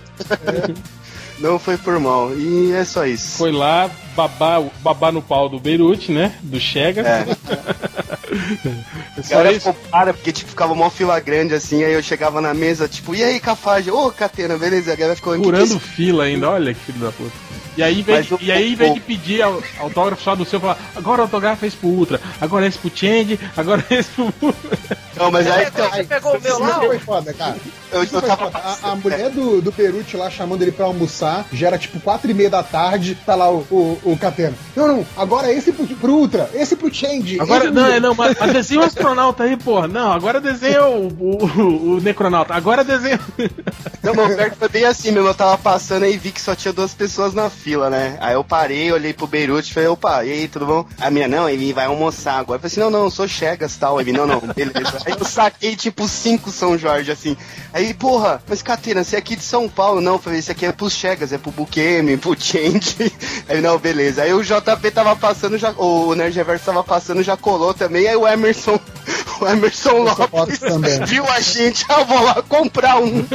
[1.40, 2.34] Não foi por mal.
[2.36, 3.38] E é só isso.
[3.38, 6.34] Foi lá babar, babar no pau do Beirute, né?
[6.42, 7.02] Do Chega.
[7.02, 7.26] É.
[9.18, 9.74] A Só galera isso.
[9.90, 13.24] para, porque tipo, ficava uma fila grande assim, aí eu chegava na mesa, tipo, e
[13.24, 13.90] aí, Cafage?
[13.90, 14.92] Ô, Catena, beleza?
[14.92, 17.32] A galera ficou "Que que é Furando isso?" fila ainda, olha que filho da puta.
[17.78, 20.24] E aí, em vez, Mas de, e aí, em vez o- de pedir au- autógrafo
[20.24, 24.10] só do seu, falar, agora autografa esse pro Ultra, agora esse pro Change, agora esse
[24.12, 24.34] pro.
[25.16, 26.80] Não, mas aí Você então, pegou, você pegou o meu lá?
[26.80, 27.56] foi foda, cara.
[27.92, 28.52] eu, eu tava.
[28.54, 32.30] A, a mulher do, do Perucci lá chamando ele pra almoçar, já era tipo quatro
[32.30, 34.54] e meia da tarde, tá lá o, o, o Catena.
[34.76, 37.40] Não, não, agora esse pro, pro Ultra, esse pro Change.
[37.40, 39.88] Agora, não, é não, mas, mas desenha o astronauta aí, porra.
[39.88, 42.54] Não, agora desenha o, o, o necronauta.
[42.54, 43.20] Agora desenha.
[44.04, 45.28] Não, meu pior que foi bem assim mesmo.
[45.30, 48.18] Eu tava passando e vi que só tinha duas pessoas na fila, né?
[48.22, 50.86] Aí eu parei, olhei pro Beirute e falei, opa, e aí, tudo bom?
[51.00, 52.58] A minha, não, ele vai almoçar agora.
[52.58, 54.00] Eu falei assim, não, não, eu sou Chegas tal.
[54.00, 55.00] Ele, não, não, beleza.
[55.06, 57.36] Aí eu saquei tipo cinco São Jorge, assim.
[57.74, 60.00] Aí, porra, mas Catena, você é aqui de São Paulo?
[60.00, 62.96] Não, eu falei, isso aqui é pros Chegas, é pro Bukemi, pro Change.
[63.50, 64.24] Aí, não, beleza.
[64.24, 68.08] Aí o JP tava passando, já, o Nerd Reverso tava passando, já colou também.
[68.08, 68.80] Aí o Emerson,
[69.42, 71.04] o Emerson Lopes também.
[71.06, 73.26] viu a gente, ah, vou lá comprar um.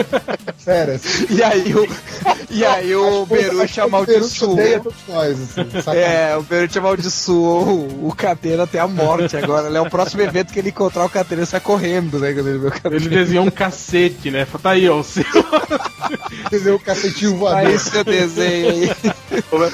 [0.59, 1.03] Férias.
[1.29, 1.89] E aí o,
[2.51, 4.22] e aí o Beruti amaldiçoou.
[4.43, 5.63] Odeia todos nós, assim.
[6.03, 9.69] É, o Beruti amaldiçoou o, o Catena até a morte agora.
[9.69, 12.33] Ele é o próximo evento que ele encontrar o Catena, ele sai correndo, né?
[12.33, 12.97] Quando ele vê o Catena.
[12.97, 14.47] Ele desenhou um cacete, né?
[14.63, 15.25] Tá aí, ó, o seu.
[16.47, 16.77] Entendeu?
[16.77, 17.79] O cacetinho Aí voador.
[17.79, 18.91] seu desenho aí.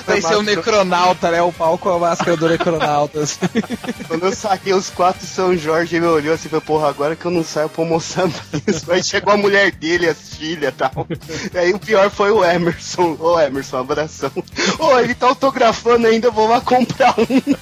[0.07, 1.43] Vai ser um necronauta, né?
[1.43, 3.21] O palco com a máscara do necronauta.
[3.21, 3.39] assim.
[4.07, 7.17] Quando eu saquei os quatro São Jorge, ele me olhou assim e falou, porra, agora
[7.17, 8.89] que eu não saio pra almoçar mais.
[8.89, 11.07] Aí chegou a mulher dele, as filhas e tal.
[11.53, 13.17] E aí o pior foi o Emerson.
[13.19, 14.31] Ô Emerson, um abração.
[14.79, 17.27] Ô, ele tá autografando ainda, eu vou lá comprar um.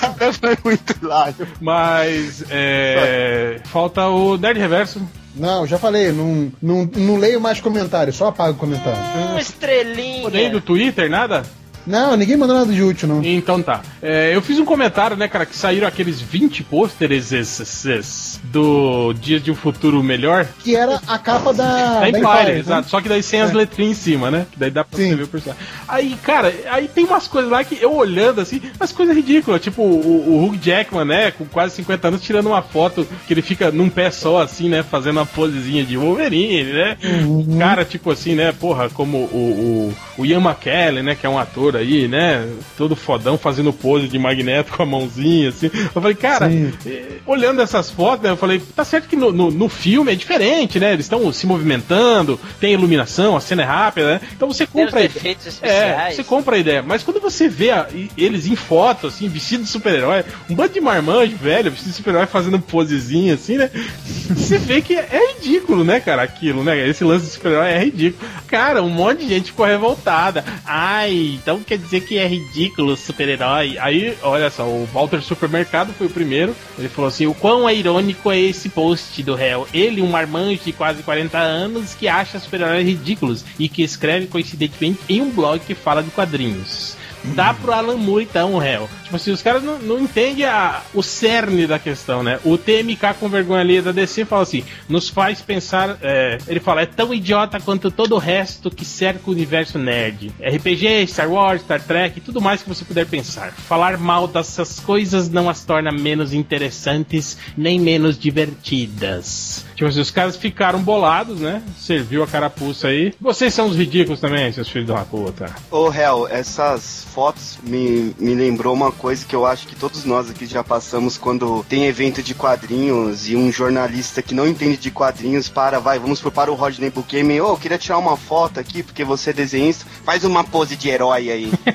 [0.00, 1.48] Cara, foi muito hilário.
[1.60, 5.00] Mas é, falta o Nerd Reverso.
[5.34, 9.00] Não, já falei, não, não, não leio mais comentários, só apago o comentário.
[9.16, 10.28] Hum, estrelinha.
[10.28, 11.42] Nem do Twitter, nada?
[11.86, 13.22] Não, ninguém mandou nada de útil, não.
[13.24, 13.82] Então tá.
[14.02, 19.12] É, eu fiz um comentário, né, cara, que saíram aqueles 20 pôsteres esses- esses do
[19.14, 20.46] Dias de um Futuro Melhor.
[20.62, 21.62] Que era a capa da.
[21.62, 22.58] Da da Empire, Empire, né?
[22.58, 22.88] exato.
[22.88, 23.54] Só que daí sem as É.
[23.54, 24.46] letrinhas em cima, né?
[24.50, 25.10] Que daí dá pra Sim.
[25.10, 25.64] você ver o personagem.
[25.88, 29.60] Aí, cara, aí tem umas coisas lá que eu olhando assim, umas coisas ridículas.
[29.60, 31.30] Tipo o, o Hugh Jackman, né?
[31.30, 34.82] Com quase 50 anos, tirando uma foto que ele fica num pé só, assim, né?
[34.82, 36.96] Fazendo uma posezinha de Wolverine, né?
[37.24, 37.58] Uhum.
[37.58, 38.52] Cara, tipo assim, né?
[38.52, 41.14] Porra, como o, o, o Ian McKellen, né?
[41.14, 42.46] Que é um ator aí, né?
[42.76, 45.70] Todo fodão fazendo pose de magneto com a mãozinha, assim.
[45.94, 46.72] Eu falei, cara, Sim.
[46.86, 50.14] eh, olhando essas fotos, né, eu falei, tá certo que no, no, no filme é
[50.14, 50.92] diferente, né?
[50.92, 54.20] Eles estão se movimentando, tem iluminação, a cena é rápida, né?
[54.34, 55.18] Então você Tem os compra a ideia.
[55.18, 56.16] efeitos É, especiais.
[56.16, 56.82] você compra a ideia.
[56.82, 57.86] Mas quando você vê a-
[58.16, 62.26] eles em foto, assim, vestido de super-herói, um bando de marmanjo, velho, vestido de super-herói
[62.26, 63.70] fazendo posezinha, assim, né?
[64.32, 66.88] Você vê que é ridículo, né, cara, aquilo, né?
[66.88, 68.28] Esse lance de super-herói é ridículo.
[68.48, 70.44] Cara, um monte de gente ficou revoltada.
[70.64, 73.78] Ai, então quer dizer que é ridículo super-herói.
[73.78, 76.54] Aí, olha só, o Walter Supermercado foi o primeiro.
[76.78, 79.66] Ele falou assim: o quão é irônico é esse post do réu.
[79.72, 85.00] Ele, um marmanjo de quase 40 anos, que acha super-heróis ridículos e que escreve coincidentemente
[85.08, 86.96] em um blog que fala de quadrinhos.
[87.24, 88.88] Dá pro Alan Moore então, réu.
[89.04, 92.38] Tipo assim, os caras não, não entendem a, o cerne da questão, né?
[92.44, 95.98] O TMK com vergonha ali da DC fala assim: nos faz pensar.
[96.02, 100.32] é, ele fala, é tão idiota quanto todo o resto que cerca o universo nerd.
[100.40, 103.52] RPG, Star Wars, Star Trek, tudo mais que você puder pensar.
[103.52, 109.64] Falar mal dessas coisas não as torna menos interessantes nem menos divertidas.
[109.82, 111.60] Tipo assim, os caras ficaram bolados, né?
[111.76, 113.12] Serviu a carapuça aí.
[113.20, 115.52] Vocês são os ridículos também, seus filhos uma puta.
[115.72, 120.30] Ô, Hel, essas fotos me, me lembrou uma coisa que eu acho que todos nós
[120.30, 124.92] aqui já passamos quando tem evento de quadrinhos e um jornalista que não entende de
[124.92, 128.60] quadrinhos para, vai, vamos supor, para o Rodney Buchanan, ô, eu queria tirar uma foto
[128.60, 131.50] aqui porque você é desenhista, faz uma pose de herói aí.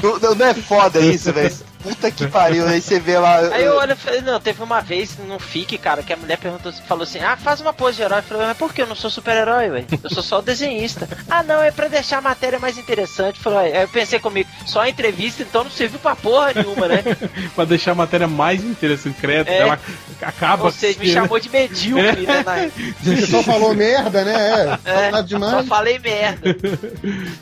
[0.00, 1.52] Pô, não, não é foda isso, velho?
[1.88, 3.38] Puta que pariu, aí você vê lá...
[3.38, 6.38] Aí eu olho e falei, não, teve uma vez no FIC, cara, que a mulher
[6.38, 8.18] perguntou, falou assim, ah, faz uma pose de herói.
[8.18, 8.82] Eu falei, mas por que?
[8.82, 9.86] Eu não sou super-herói, velho.
[10.02, 11.08] Eu sou só o desenhista.
[11.28, 13.38] ah, não, é pra deixar a matéria mais interessante.
[13.38, 17.02] Falei, aí eu pensei comigo, só a entrevista, então não serviu pra porra nenhuma, né?
[17.54, 19.48] pra deixar a matéria mais interessante, credo.
[19.48, 19.58] É.
[19.58, 19.78] Ela
[20.22, 21.12] acaba Ou seja, me né?
[21.14, 22.42] chamou de medíocre, né?
[22.44, 22.70] na-
[23.02, 24.34] Você só falou merda, né?
[24.34, 25.68] É, É, falou nada só demais.
[25.68, 26.56] falei merda.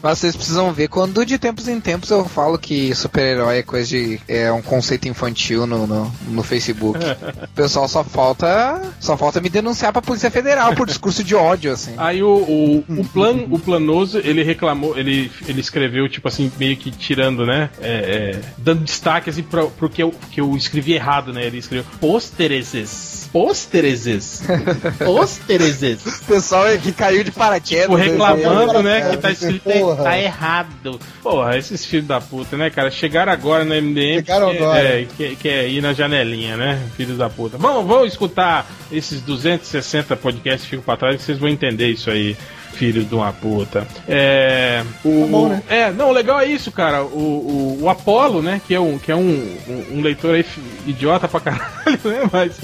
[0.02, 3.86] Mas vocês precisam ver quando de tempos em tempos eu falo que super-herói é coisa
[3.88, 4.20] de.
[4.36, 6.98] É um conceito infantil no, no, no Facebook.
[7.54, 8.80] Pessoal só falta.
[9.00, 11.94] Só falta me denunciar pra Polícia Federal por discurso de ódio, assim.
[11.96, 16.76] Aí o, o, o, plan, o Planoso, ele reclamou, ele, ele escreveu, tipo assim, meio
[16.76, 17.70] que tirando, né?
[17.80, 21.44] é, é, dando destaque, assim, pro, que eu, que eu escrevi errado, né?
[21.46, 23.15] Ele escreveu póstereses.
[23.36, 24.42] Póstereses.
[25.04, 26.00] Póstereses.
[26.22, 27.82] O pessoal é que caiu de paraquedas.
[27.84, 29.00] Tipo, reclamando, né?
[29.00, 30.02] cara, Que tá escrito aí, porra.
[30.04, 31.00] tá errado.
[31.22, 32.90] Porra, esses filhos da puta, né, cara?
[32.90, 34.16] Chegaram agora no MDM.
[34.16, 34.78] Chegaram que, agora.
[34.78, 36.82] É, que, que é ir na janelinha, né?
[36.96, 37.58] Filhos da puta.
[37.58, 42.10] Vamos, vamos escutar esses 260 podcasts que ficam pra trás que vocês vão entender isso
[42.10, 42.36] aí.
[42.76, 43.86] Filhos de uma puta.
[44.06, 44.82] É.
[45.04, 45.62] O, Tá bom, né?
[45.68, 47.02] É, não, o legal é isso, cara.
[47.02, 48.60] O, o, o Apollo, né?
[48.66, 50.44] Que é um, que é um, um, um leitor aí
[50.86, 52.20] idiota pra caralho, né?
[52.32, 52.56] Mas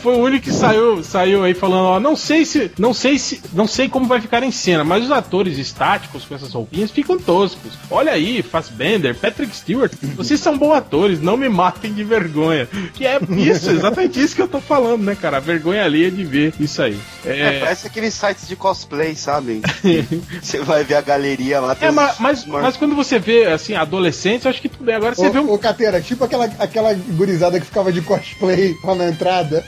[0.00, 3.40] foi o único que saiu, saiu aí falando, ó, não sei se, não sei se,
[3.52, 7.18] não sei como vai ficar em cena, mas os atores estáticos com essas roupinhas ficam
[7.18, 7.72] toscos.
[7.90, 12.68] Olha aí, Fassbender, Patrick Stewart, vocês são bons atores, não me matem de vergonha.
[12.94, 15.38] Que é isso, exatamente isso que eu tô falando, né, cara?
[15.38, 16.98] A vergonha ali é de ver isso aí.
[17.24, 19.31] É, É, parece aqueles sites de cosplay, sabe?
[20.42, 21.76] Você vai ver a galeria lá.
[21.80, 24.94] é mas, mas, mas quando você vê, assim, adolescentes, eu acho que tudo bem.
[24.94, 28.94] Agora você vê um Ô, Catera, tipo aquela, aquela gurizada que ficava de cosplay lá
[28.94, 29.64] na entrada.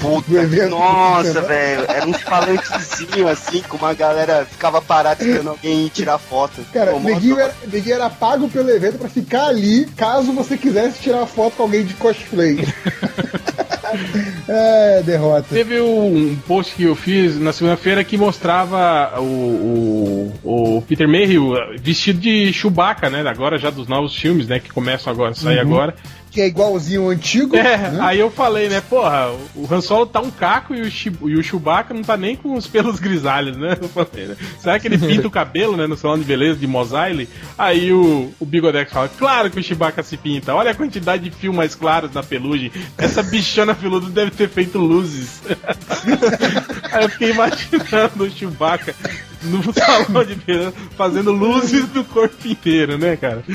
[0.00, 0.70] Puta, do evento.
[0.70, 1.84] nossa, velho.
[1.88, 6.64] Era um falantezinho assim, com uma galera ficava parada esperando alguém ir tirar foto.
[6.72, 10.56] Cara, Pô, mó neguinho era, neguinho era pago pelo evento pra ficar ali, caso você
[10.56, 12.58] quisesse tirar foto com alguém de cosplay.
[14.48, 15.46] é, derrota.
[15.50, 21.54] Teve um post que eu fiz na segunda-feira que mostrava o, o, o Peter Mayhew
[21.80, 23.26] vestido de Chewbacca, né?
[23.28, 24.58] Agora já dos novos filmes, né?
[24.58, 25.94] Que começam agora a sair agora.
[26.32, 27.52] Que é igualzinho ao antigo.
[27.62, 27.98] É, né?
[28.00, 31.42] aí eu falei, né, porra, o Han Solo tá um caco e o, e o
[31.42, 33.76] Chewbacca não tá nem com os pelos grisalhos, né?
[33.80, 34.36] Eu falei, né?
[34.58, 37.28] Será que ele pinta o cabelo, né, no salão de beleza de Mos Eisley?
[37.56, 41.30] Aí o, o Bigodex fala, claro que o Chewbacca se pinta, olha a quantidade de
[41.30, 45.42] fios mais claros na pelugem, essa bichona peluda deve ter feito luzes.
[46.90, 48.94] aí eu fiquei imaginando o Chewbacca
[49.44, 53.42] no salão de beleza fazendo luzes do corpo inteiro, né, cara?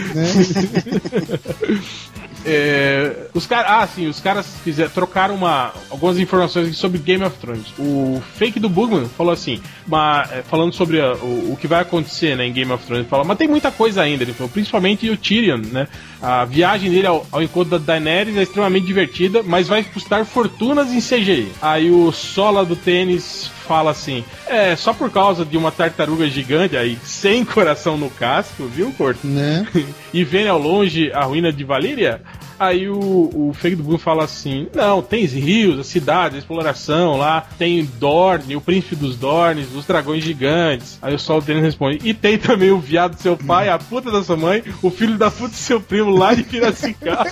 [2.50, 7.36] É, os caras, ah, sim, os caras fizeram, trocaram uma, algumas informações sobre Game of
[7.40, 7.66] Thrones.
[7.78, 11.82] O fake do Bugman falou assim, uma, é, falando sobre a- o, o que vai
[11.82, 14.24] acontecer né, em Game of Thrones, ele falou, mas tem muita coisa ainda.
[14.24, 15.90] Ele falou, principalmente o Tyrion, né?
[16.22, 20.90] A viagem dele ao, ao encontro da Daenerys é extremamente divertida, mas vai custar fortunas
[20.94, 21.52] em CGI.
[21.62, 26.78] Aí o Sola do tênis fala assim: é só por causa de uma tartaruga gigante
[26.78, 29.28] aí, sem coração no casco, viu, Corto?
[29.28, 29.68] Né?
[30.14, 32.22] e vendo ao longe a ruína de Valíria,
[32.60, 37.18] aí o, o Fake do Boom fala assim: Não, tem rios, as cidades, a exploração
[37.18, 40.98] lá, tem Dorne, o príncipe dos Dornes, os dragões gigantes.
[41.02, 44.12] Aí o Sol Tênis responde: E tem também o viado do seu pai, a puta
[44.12, 47.26] da sua mãe, o filho da puta do seu primo lá de Piracicaba.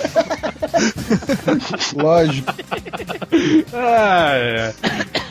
[1.96, 2.54] Lógico.
[3.74, 4.74] Ah, é.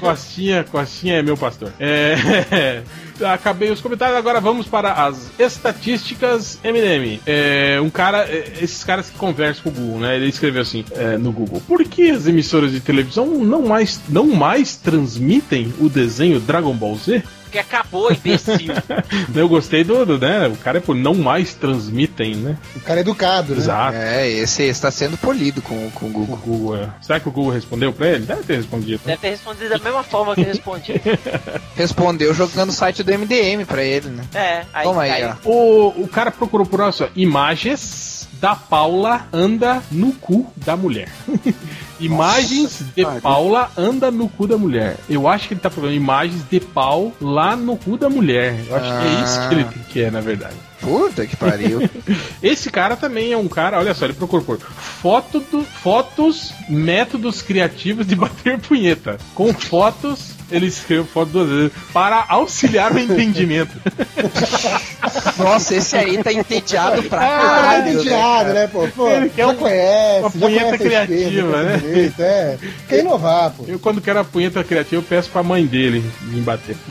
[0.00, 1.72] Costinha, Costinha é meu pastor.
[1.78, 2.82] É.
[3.22, 7.20] Acabei os comentários, agora vamos para as estatísticas MDM.
[7.26, 10.16] É, um cara, é, esses caras que conversam com o Google, né?
[10.16, 14.26] Ele escreveu assim é, no Google: Por que as emissoras de televisão não mais, não
[14.26, 17.22] mais transmitem o desenho Dragon Ball Z?
[17.54, 18.74] Porque acabou, imbecil.
[19.32, 20.48] Eu gostei do, do, né?
[20.48, 22.56] O cara é por não mais transmitem, né?
[22.74, 23.58] O cara é educado, né?
[23.58, 23.96] Exato.
[23.96, 26.36] É, esse está sendo polido com, com o O Google.
[26.38, 26.88] Google, é.
[27.00, 28.26] Será que o Google respondeu pra ele?
[28.26, 29.00] Deve ter respondido.
[29.06, 31.00] Deve ter respondido da mesma forma que eu respondi.
[31.76, 34.24] Respondeu jogando o site do MDM pra ele, né?
[34.34, 35.34] É, aí Toma aí, caiu.
[35.44, 35.48] ó.
[35.48, 41.08] O, o cara procurou por nossa imagens da Paula anda no cu da mulher.
[42.00, 43.20] imagens de pariu.
[43.20, 44.96] Paula anda no cu da mulher.
[45.08, 48.64] Eu acho que ele tá procurando imagens de pau lá no cu da mulher.
[48.68, 50.56] Eu acho que é isso que ele quer, na verdade.
[50.80, 51.88] Puta que pariu.
[52.42, 57.40] Esse cara também é um cara, olha só, ele procurou por foto do, fotos, métodos
[57.40, 59.18] criativos de bater punheta.
[59.34, 63.72] Com fotos, ele escreveu foto duas vezes, para auxiliar o entendimento.
[65.38, 67.92] Nossa, esse aí tá entediado pra Ah, caralho.
[67.92, 68.88] entediado, né, pô?
[68.88, 72.12] Pô, Ele quer já um- conhece, uma punheta criativa, né?
[72.18, 72.56] é.
[72.88, 73.64] Quer inovar, pô.
[73.66, 76.76] Eu, quando quero a punheta criativa, eu peço pra mãe dele me bater.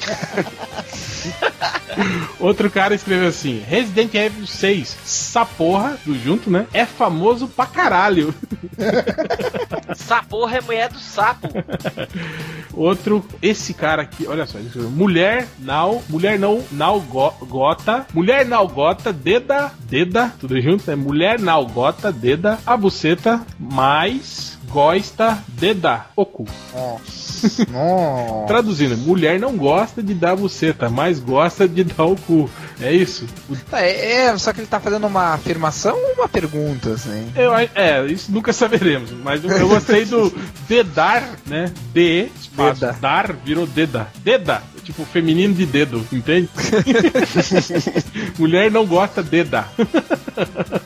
[2.40, 6.66] Outro cara escreveu assim: Resident Evil 6, essa porra, do junto, né?
[6.74, 8.34] É famoso pra caralho.
[9.88, 11.48] Essa porra é mulher do sapo.
[12.74, 18.06] Outro, esse cara aqui, olha só, ele escreveu, mulher não, mulher não, não go- gota,
[18.14, 24.58] mulher não gota, deda, deda, tudo junto, é mulher não gota, deda, a buceta, mais
[24.70, 26.45] gosta, deda, o cu.
[27.72, 28.48] Nossa.
[28.48, 32.49] Traduzindo, mulher não gosta de dar buceta, mas gosta de dar o cu.
[32.82, 33.26] É isso?
[33.49, 37.32] O- Tá, É, é, só que ele tá fazendo uma afirmação ou uma pergunta, assim?
[37.36, 40.34] Eu, é, isso nunca saberemos, mas eu, eu gostei do
[40.68, 41.72] dedar, né?
[41.94, 42.98] D, espaço, Deda.
[42.99, 44.07] dar, virou deda.
[44.24, 46.49] Deda, tipo feminino de dedo, entende?
[48.38, 49.68] Mulher não gosta deda.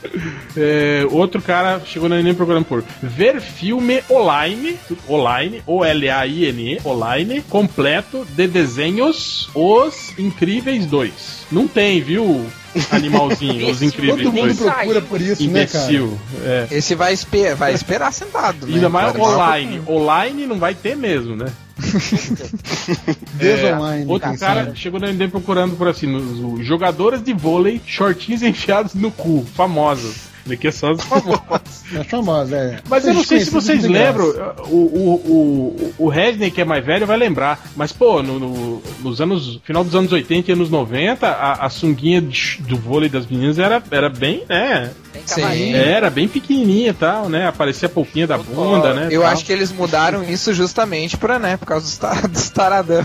[0.56, 4.76] É, outro cara chegou na nem procurando por ver filme online,
[5.08, 11.46] online, O-L-A-I-N-E, online, completo de desenhos Os Incríveis 2.
[11.52, 12.44] Não tem, viu,
[12.90, 14.58] animalzinho, Os Incríveis Todo mundo 2.
[14.58, 15.84] procura por isso, né, cara?
[15.84, 16.18] Imbecil.
[16.42, 16.66] É.
[16.72, 18.74] Esse vai, esper vai esperar sentado, né?
[18.74, 19.82] Ainda mais Vai demorar um online.
[19.86, 21.46] Online não vai ter mesmo, né?
[23.40, 24.78] É, Outro cara sabe?
[24.78, 30.28] chegou na MD procurando por assim, os jogadores de vôlei, shortinhos enfiados no cu, famosos.
[30.46, 31.78] Daqui é só os famosos.
[31.94, 32.80] É famosa, é.
[32.86, 34.26] Mas eu não sei se vocês lembram,
[34.66, 37.66] o, o, o, o Resney, que é mais velho, vai lembrar.
[37.74, 39.60] Mas, pô, no, no- nos anos.
[39.64, 43.58] Final dos anos 80 e anos 90, a, a sunguinha de- do vôlei das meninas
[43.58, 44.90] era, era bem, né?
[45.28, 45.76] Cavalinho.
[45.76, 47.46] Era bem pequenininha e tal, né?
[47.46, 49.08] Aparecia a polpinha da bunda, né?
[49.10, 49.30] Eu tal.
[49.32, 53.04] acho que eles mudaram isso justamente pra, né, por causa dos, ta dos taradão.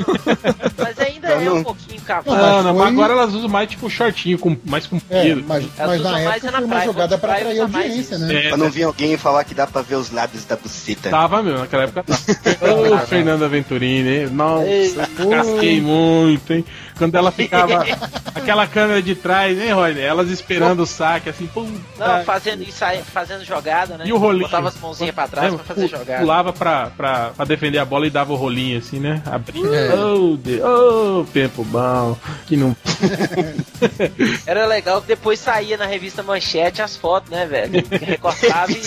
[0.77, 2.37] Mas ainda é um pouquinho cavalo.
[2.37, 5.43] Não, mas não, foi- mas agora elas usam mais tipo shortinho, com, mais É, comprido.
[5.47, 7.67] mas, Elas mas usam na mais época é na foi uma praia, jogada pra atrair
[7.67, 8.33] mais audiência, né?
[8.45, 11.09] É, Pra não vir alguém falar que dá pra ver os lábios da buceta.
[11.09, 12.19] Tava mesmo, naquela época tava.
[12.93, 16.65] Ô, Fernando Aventurini, nossa, casquei muito, hein?
[16.97, 17.85] Quando ela ficava.
[18.33, 20.03] aquela câmera de trás, hein, Rodney?
[20.03, 21.69] Elas esperando o saque, assim, pum.
[21.97, 24.05] Não, fazendo isso aí, fazendo jogada, né?
[24.07, 24.45] E o rolinho?
[24.45, 25.63] Botava as mãozinhas pra trás Lembra?
[25.65, 26.19] pra fazer jogada.
[26.19, 29.21] Pulava pra, pra, pra defender a bola e dava o rolinho assim, né?
[29.25, 29.73] Abrindo.
[29.73, 29.93] É.
[29.93, 32.17] Oh, de- oh, tempo bom.
[32.47, 32.75] Que não.
[34.45, 37.83] Era legal que depois saía na revista Manchete as fotos, né, velho?
[38.01, 38.81] Recortava e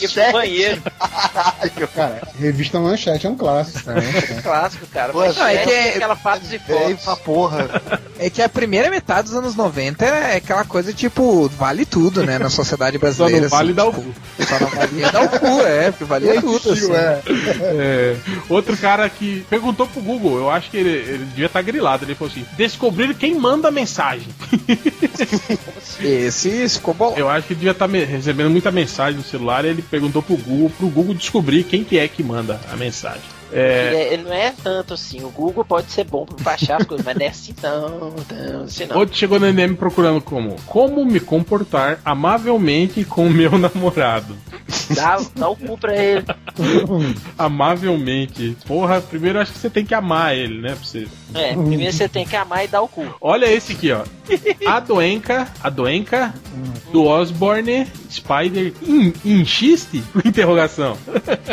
[0.00, 0.82] ia pro banheiro.
[1.94, 4.02] Cara, revista Manchete é um clássico, cara.
[4.42, 5.12] Clássico, cara.
[5.12, 5.58] Pô, Manchete não, é
[5.92, 7.04] que é- e fotos.
[7.04, 7.82] pra porra.
[8.16, 12.38] É que a primeira metade dos anos 90 é aquela coisa tipo, vale tudo, né?
[12.38, 13.40] Na sociedade Só brasileira.
[13.42, 14.44] não vale assim, dar o tipo, cu.
[14.46, 16.72] Só não valia dar o cu, é, porque valia tudo.
[16.72, 16.92] Assim.
[16.92, 17.20] É.
[17.60, 18.16] É,
[18.48, 22.04] outro cara que perguntou pro Google, eu acho que ele, ele devia estar grilado.
[22.04, 24.28] Ele falou assim: descobrir quem manda a mensagem.
[26.00, 27.14] Esse, esse ficou bom.
[27.16, 29.64] Eu acho que ele devia estar me- recebendo muita mensagem no celular.
[29.64, 33.22] e Ele perguntou pro Google, pro Google descobrir quem que é que manda a mensagem.
[33.54, 35.22] É, Ele, é- ele não é tanto assim.
[35.22, 38.64] O Google pode ser bom pra baixar as coisas, mas não é assim não, não
[38.64, 38.96] assim não.
[38.98, 44.36] Outro chegou no NM procurando como como me comportar amavelmente com o meu namorado.
[44.94, 46.24] Dá, dá o cu pra ele.
[47.38, 48.56] Amavelmente.
[48.66, 50.74] Porra, primeiro acho que você tem que amar ele, né?
[50.74, 51.06] Pra você...
[51.34, 53.06] É, primeiro você tem que amar e dar o cu.
[53.20, 54.02] Olha esse aqui, ó.
[54.66, 56.34] A doenca, a doenca
[56.92, 60.02] do Osborne Spider in, inchiste?
[60.24, 60.96] Interrogação.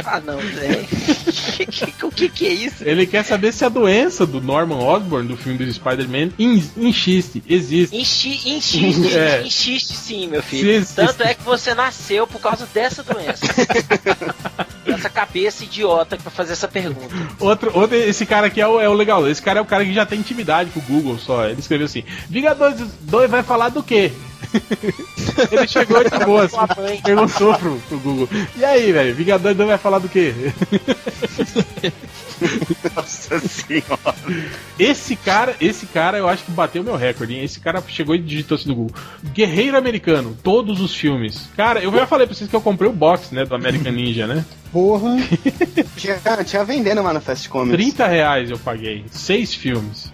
[0.05, 0.87] Ah não, velho.
[2.03, 2.83] O que, que é isso?
[2.83, 7.43] Ele quer saber se a doença do Norman Osborn, do filme do Spider-Man, in, inchiste,
[7.47, 7.95] existe.
[7.95, 9.43] Enchi, insiste, É.
[9.47, 10.85] sim, meu filho.
[10.95, 13.45] Tanto é que você nasceu por causa dessa doença.
[14.85, 17.15] Essa cabeça idiota pra fazer essa pergunta.
[17.39, 19.27] Outro, outro, esse cara aqui é o, é o legal.
[19.27, 21.45] Esse cara é o cara que já tem intimidade com o Google só.
[21.47, 24.11] Ele escreveu assim: Vingadores 2 vai falar do quê?
[25.51, 27.01] Ele chegou de boa, assim, Sua mãe.
[27.03, 28.29] perguntou pro, pro Google.
[28.57, 30.33] E aí, velho, Vingadores 2 vai falar do quê?
[32.95, 34.15] Nossa senhora.
[34.79, 37.43] Esse cara, esse cara eu acho que bateu meu recorde, hein?
[37.43, 38.95] Esse cara chegou e digitou assim no Google.
[39.33, 41.49] Guerreiro Americano, todos os filmes.
[41.55, 44.25] Cara, eu já falei pra vocês que eu comprei o box, né, do American Ninja,
[44.27, 44.43] né?
[44.71, 45.17] Porra.
[45.97, 47.75] Tinha, tinha vendendo lá na Fast Comics.
[47.75, 49.05] 30 reais eu paguei.
[49.11, 50.11] Seis filmes.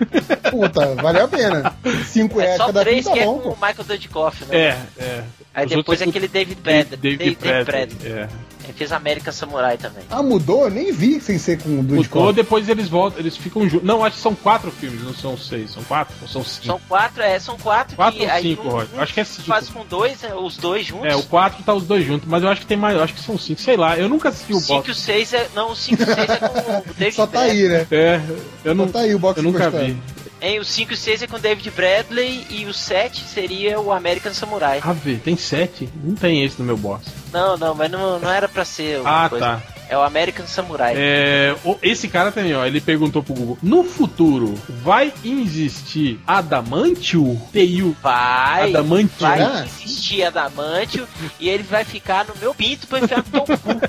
[0.50, 1.76] Puta, valeu a pena.
[2.06, 4.46] 5 É reais só cada três filme que tá é bom, com o Michael Dudikoff,
[4.46, 4.58] né?
[4.58, 5.24] É, é.
[5.54, 6.98] Aí Os depois outros é aquele David Bradley.
[6.98, 8.08] David, David.
[8.08, 8.28] É.
[8.68, 10.04] Ele fez American Samurai também.
[10.10, 10.66] Ah, mudou?
[10.66, 12.34] Eu nem vi sem ser com o Ou Dudikoff.
[12.34, 13.88] depois eles voltam, eles ficam juntos.
[13.88, 15.72] Não, acho que são quatro filmes, não são seis.
[15.72, 16.66] São quatro ou são cinco?
[16.66, 18.90] São quatro, é, são quatro, Quatro que ou cinco, um, Roger?
[18.98, 19.48] um Acho que é cinco.
[19.48, 21.06] faz com dois, né, os dois juntos.
[21.08, 23.14] É, o quatro tá os dois juntos, mas eu acho que tem mais, eu acho
[23.14, 24.90] que são cinco, sei lá, eu nunca assisti o O 5 e box.
[24.92, 25.48] o 6 é.
[25.56, 26.46] Não, o 5 e o 6 é com
[26.92, 27.88] o David Só tá aí, né?
[27.90, 28.22] É,
[28.66, 29.98] eu não, Só tá aí o box eu nunca vi.
[30.42, 33.80] Hein, o 5 e o 6 é com o David Bradley e o 7 seria
[33.80, 34.80] o American Samurai.
[34.84, 35.90] Ah, vê, tem sete?
[36.04, 37.06] Não tem esse no meu box.
[37.34, 39.46] Não, não, mas não, não era pra ser Ah, coisa.
[39.46, 39.62] tá.
[39.90, 40.94] É o American Samurai.
[40.98, 44.54] É, esse cara também, ó, ele perguntou pro Google: No futuro,
[44.84, 47.40] vai existir Adamantio?
[47.54, 49.10] TU Vai, Adamantio?
[49.20, 49.66] vai né?
[49.82, 51.08] existir Adamantio
[51.40, 53.80] e ele vai ficar no meu pinto pra enfiar no teu cu.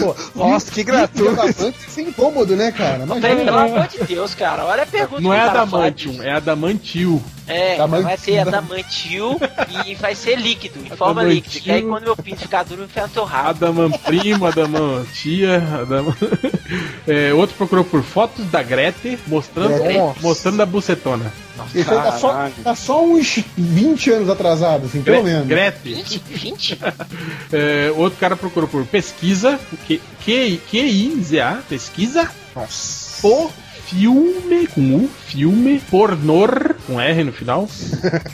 [0.00, 1.34] Pô, Nossa, que gratuito.
[1.36, 3.06] da Band sem incômodo, né, cara?
[3.06, 3.52] Pelo Imagina.
[3.64, 7.22] amor de Deus, cara, olha a pergunta Não que é cara Adamantium, é Adamantio.
[7.50, 8.02] É, Adamantium.
[8.08, 9.40] vai ser adamantil
[9.86, 11.34] e vai ser líquido, em forma Adamantil.
[11.34, 11.60] líquida.
[11.64, 13.48] Que aí quando meu pinto ficar duro, eu enfio no teu rabo.
[13.50, 16.14] Adaman primo, Adaman tia, Adaman...
[17.08, 19.82] É, outro procurou por fotos da Grete mostrando,
[20.20, 21.32] mostrando a bucetona.
[21.74, 25.48] Aí tá só, tá só uns 20 anos atrasado, assim, pelo menos.
[25.48, 25.92] Grete.
[25.94, 26.22] 20?
[26.28, 26.78] 20?
[27.52, 29.58] É, outro cara procurou por pesquisa,
[29.88, 32.30] Q- Q- QIZA, pesquisa,
[33.22, 33.50] o
[33.90, 37.68] filme, com U, filme, pornor, com R no final,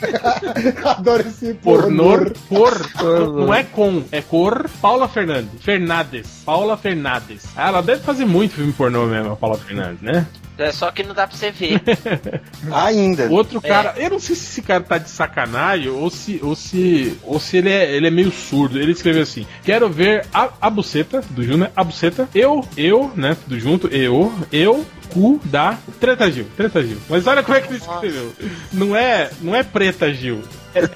[0.85, 2.89] Adoro esse pornor, pornor.
[2.93, 7.45] por, não é com, é cor, Paula Fernandes, Fernandes, Paula Fernandes.
[7.55, 10.27] Ah, ela deve fazer muito filme pornô mesmo, a Paula Fernandes, né?
[10.57, 11.81] É só que não dá pra você ver.
[12.71, 13.29] Ainda.
[13.29, 17.17] Outro cara, eu não sei se esse cara tá de sacanagem ou se, ou se,
[17.23, 18.79] ou se ele, é, ele é meio surdo.
[18.79, 21.71] Ele escreveu assim: Quero ver a, a buceta, do né?
[21.75, 23.37] A buceta, eu, eu, né?
[23.43, 26.97] Tudo junto, eu, eu, cu da Treta Gil, Treta Gil.
[27.09, 28.33] Mas olha como é que ele escreveu:
[28.73, 30.41] Não é, não é Preta Gil,
[30.83, 30.87] é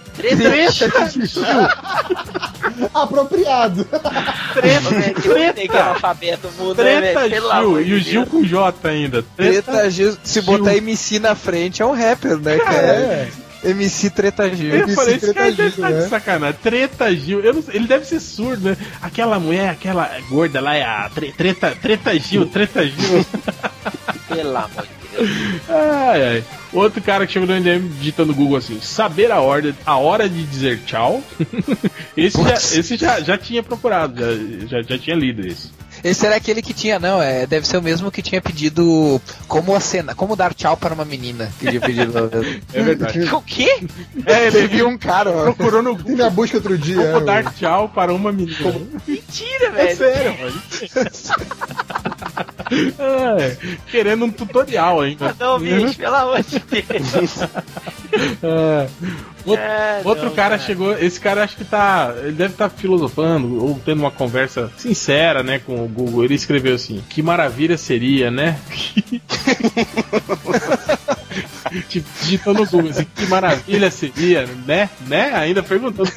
[0.71, 1.41] Treta Gil.
[2.93, 3.85] Apropriado.
[3.85, 7.41] Treta, eu nem que é alfabeto muda, né, Treta velho?
[7.41, 7.83] Gil.
[7.83, 7.99] de E o.
[7.99, 9.23] Gil com J ainda.
[9.35, 10.43] Treta Gil, se Gil.
[10.43, 12.75] botar MC na frente é um rapper, né, cara?
[12.77, 13.29] É.
[13.63, 14.73] MC Treta Gil.
[14.75, 16.09] Eu Esse falei, esse cara Treta deve Gil, estar de né?
[16.09, 16.59] sacanagem.
[16.63, 17.39] Treta Gil.
[17.41, 18.77] Eu não sei, ele deve ser surdo, né?
[19.01, 23.25] Aquela mulher, aquela gorda lá é a tre- treta, treta Gil, Treta Gil.
[24.27, 25.00] Pelo amor de Deus.
[25.69, 26.43] ai, ai.
[26.73, 30.29] Outro cara que chegou no MDM digitando no Google assim: saber a hora, a hora
[30.29, 31.21] de dizer tchau.
[32.15, 34.15] esse já, esse já, já tinha procurado,
[34.67, 35.69] já, já, já tinha lido esse.
[36.03, 39.75] Esse era aquele que tinha, não, é, deve ser o mesmo que tinha pedido como
[39.75, 41.51] a cena, como dar tchau para uma menina.
[41.59, 42.11] Que tinha pedido.
[42.73, 43.19] É verdade.
[43.33, 43.81] O quê?
[44.25, 45.43] é, ele viu um cara, ó.
[45.43, 46.95] Procurou no Google minha busca outro dia.
[46.95, 48.73] como é, dar tchau para uma menina.
[49.07, 49.97] Mentira, É velho.
[49.97, 50.61] sério, mano.
[52.99, 53.57] É,
[53.89, 55.35] querendo um tutorial ainda.
[55.39, 57.39] Não, bicho, pelo amor de Deus.
[58.43, 58.87] É.
[59.45, 63.63] Outro, É, outro não, cara, chegou, esse cara acho que tá, ele deve estar filosofando
[63.63, 66.23] ou tendo uma conversa sincera, né, com o Google.
[66.23, 68.59] Ele escreveu assim: "Que maravilha seria, né?"
[71.87, 74.89] tipo, digitando no Google, assim, que maravilha seria, né?
[75.07, 75.31] Né?
[75.33, 76.11] Ainda perguntando.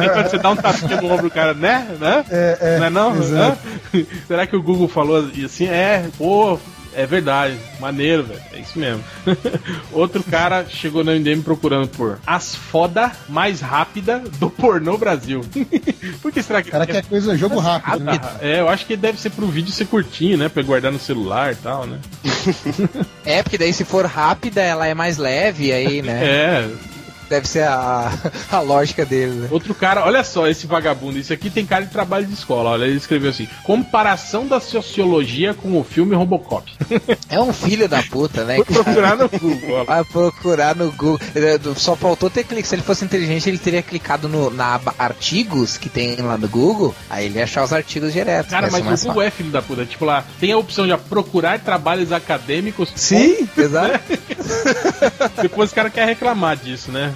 [0.00, 1.86] Aí quando você dá um tapinha no ombro do cara, né?
[1.98, 2.24] Né?
[2.30, 3.14] É, é, não é não?
[4.26, 5.66] Será que o Google falou assim?
[5.66, 6.58] É, pô,
[6.94, 7.56] é verdade.
[7.78, 8.40] Maneiro, velho.
[8.52, 9.02] É isso mesmo.
[9.92, 15.42] Outro cara chegou no MDM procurando por as foda mais rápida do pornô Brasil.
[16.20, 16.68] por que será que.
[16.68, 18.04] O cara quer coisa, jogo rápido.
[18.04, 18.20] né?
[18.40, 20.48] É, eu acho que deve ser pro vídeo ser curtinho, né?
[20.48, 21.98] Pra guardar no celular e tal, né?
[23.24, 26.24] É, porque daí se for rápida, ela é mais leve, aí, né?
[26.24, 26.70] É,
[27.30, 28.12] Deve ser a,
[28.50, 29.48] a lógica dele, né?
[29.52, 32.70] Outro cara, olha só esse vagabundo, isso aqui tem cara de trabalho de escola.
[32.70, 36.68] Olha, ele escreveu assim: comparação da sociologia com o filme Robocop.
[37.28, 38.56] É um filho da puta, né?
[38.56, 39.84] Vou procurar no Google.
[39.86, 41.20] Vai procurar no Google.
[41.76, 42.66] Só faltou ter clique.
[42.66, 46.48] Se ele fosse inteligente, ele teria clicado no, na aba artigos que tem lá no
[46.48, 46.92] Google.
[47.08, 48.50] Aí ele ia achar os artigos direto.
[48.50, 49.86] Cara, Vai mas o Google é filho da puta.
[49.86, 52.92] Tipo lá, tem a opção de procurar trabalhos acadêmicos.
[52.96, 54.00] Sim, exato.
[55.40, 57.14] Depois o cara quer reclamar disso, né?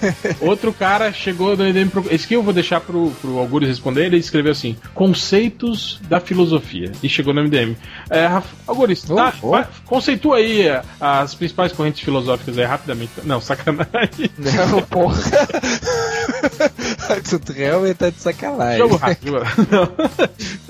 [0.40, 1.88] Outro cara chegou no MDM.
[1.88, 4.06] pro- Esse aqui eu vou deixar pro, pro Algures responder.
[4.06, 6.92] Ele escreveu assim: Conceitos da filosofia.
[7.02, 7.76] E chegou no MDM.
[8.10, 8.28] É,
[8.66, 9.50] Algures, Oh, tá, oh.
[9.50, 13.10] vai- conceitua aí é, as principais correntes filosóficas aí rapidamente.
[13.24, 14.30] Não, sacanagem.
[14.38, 15.20] Não, porra.
[17.44, 18.78] tu realmente tá de sacanagem.
[18.78, 19.40] Jogo rápido.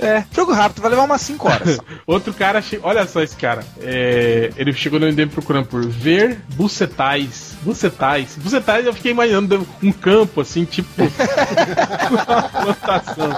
[0.02, 1.78] É, jogo rápido, vai levar umas 5 horas.
[2.07, 3.62] Outro cara, olha só esse cara.
[3.82, 7.55] É, Ele chegou no MDM procurando por ver bucetais.
[7.62, 8.35] Bucetais.
[8.39, 11.02] Bucetais eu fiquei imaginando um campo assim, tipo.
[12.10, 13.30] uma plantação.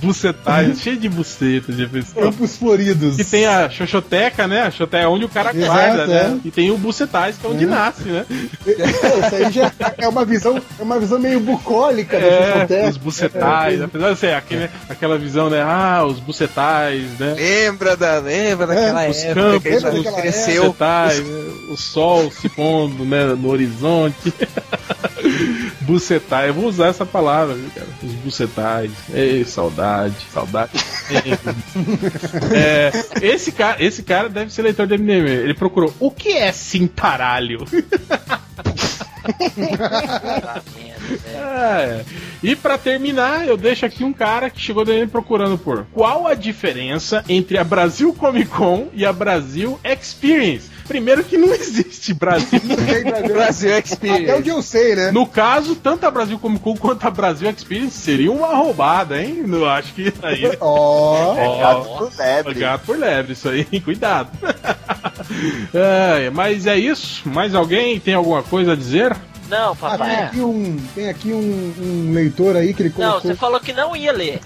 [0.00, 1.76] Bucetais, cheio de bucetas.
[1.76, 1.86] De.
[2.14, 3.18] Campos floridos.
[3.18, 4.62] E tem a xoxoteca, né?
[4.62, 6.40] A xoxoteca é onde o cara Exato, guarda, né?
[6.44, 6.48] é.
[6.48, 8.24] E tem o bucetais, que é onde nasce, né?
[8.28, 8.70] Pô,
[9.26, 12.88] Isso aí já é uma visão, é uma visão meio bucólica da É, Xoxoteca.
[12.88, 15.62] os bucetais, apesar de ser aquele, aquela visão, né?
[15.62, 17.34] Ah, os bucetais, né?
[17.36, 20.64] Lembra, da, lembra daquela os época campos, que a gente cresceu.
[20.64, 21.42] bucetais, né?
[21.70, 24.32] o sol se pondo né, no horizonte.
[25.82, 27.86] bucetais, eu vou usar essa palavra, viu, cara?
[28.02, 28.90] Os bucetais.
[29.12, 30.72] Ei, saudade, saudade.
[32.54, 32.90] é,
[33.20, 35.28] esse, cara, esse cara deve ser leitor do MDM.
[35.28, 37.64] Ele procurou o que é cintaralho?
[41.34, 42.04] É.
[42.42, 46.34] E pra terminar, eu deixo aqui um cara que chegou dele procurando por qual a
[46.34, 50.71] diferença entre a Brasil Comic Con e a Brasil Experience.
[50.86, 52.60] Primeiro que não existe Brasil.
[52.60, 54.32] Tem Brasil- Brasil Até Experience.
[54.32, 55.10] onde eu sei, né?
[55.10, 59.44] No caso, tanto a Brasil Comic Con quanto a Brasil Experience seria uma roubada, hein?
[59.48, 60.42] Eu acho que aí.
[60.60, 61.34] Ó.
[61.34, 62.54] Ó, por lebre.
[62.54, 64.30] gato por lebre, isso aí, cuidado.
[65.72, 67.22] É, mas é isso.
[67.28, 69.16] Mais alguém tem alguma coisa a dizer?
[69.48, 70.22] Não, Ah, tem papai.
[70.24, 73.20] aqui um, tem aqui um, um leitor aí que ele Não, colocou.
[73.20, 74.40] você falou que não ia ler.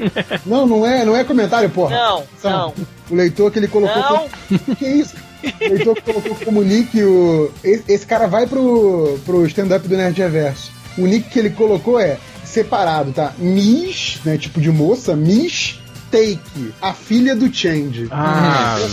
[0.45, 1.95] Não, não é, não é comentário, porra.
[1.97, 2.75] Não, São- não,
[3.11, 4.29] O leitor que ele colocou.
[4.49, 4.75] não.
[4.77, 5.15] Que isso?
[5.41, 7.51] Que colocou como nick o.
[7.63, 10.73] Esse, esse cara vai pro, pro stand-up do Nerd Reverso.
[10.99, 13.35] O nick que ele colocou é separado, tá?
[13.39, 14.39] Miss, né?
[14.39, 15.79] Tipo de moça, Miss
[16.17, 18.09] Take, a filha do Change.
[18.11, 18.85] Ah, Tá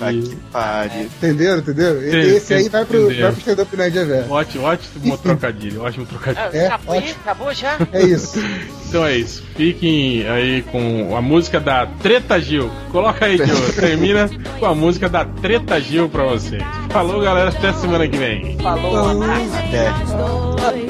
[0.00, 0.22] mano.
[0.22, 1.02] que pariu.
[1.02, 2.00] Entenderam, entendeu?
[2.00, 3.22] Sim, Esse aí vai pro, entendeu.
[3.22, 4.30] vai pro stand-up Nerd Reverso.
[4.32, 6.46] Ótimo, ótimo trocadilho, ótimo trocadilho.
[6.52, 7.00] Ah, É, acabou, aí?
[7.00, 7.16] ótimo.
[7.22, 7.78] acabou já?
[7.92, 8.38] É isso.
[8.88, 9.42] Então é isso.
[9.56, 12.70] Fiquem aí com a música da Treta Gil.
[12.90, 13.46] Coloca aí, Gil.
[13.74, 14.28] Termina
[14.58, 16.58] com a música da Treta Gil pra você.
[16.90, 17.48] Falou, galera.
[17.50, 18.58] Até semana que vem.
[18.58, 19.90] Falou, Até.
[20.56, 20.81] Dois,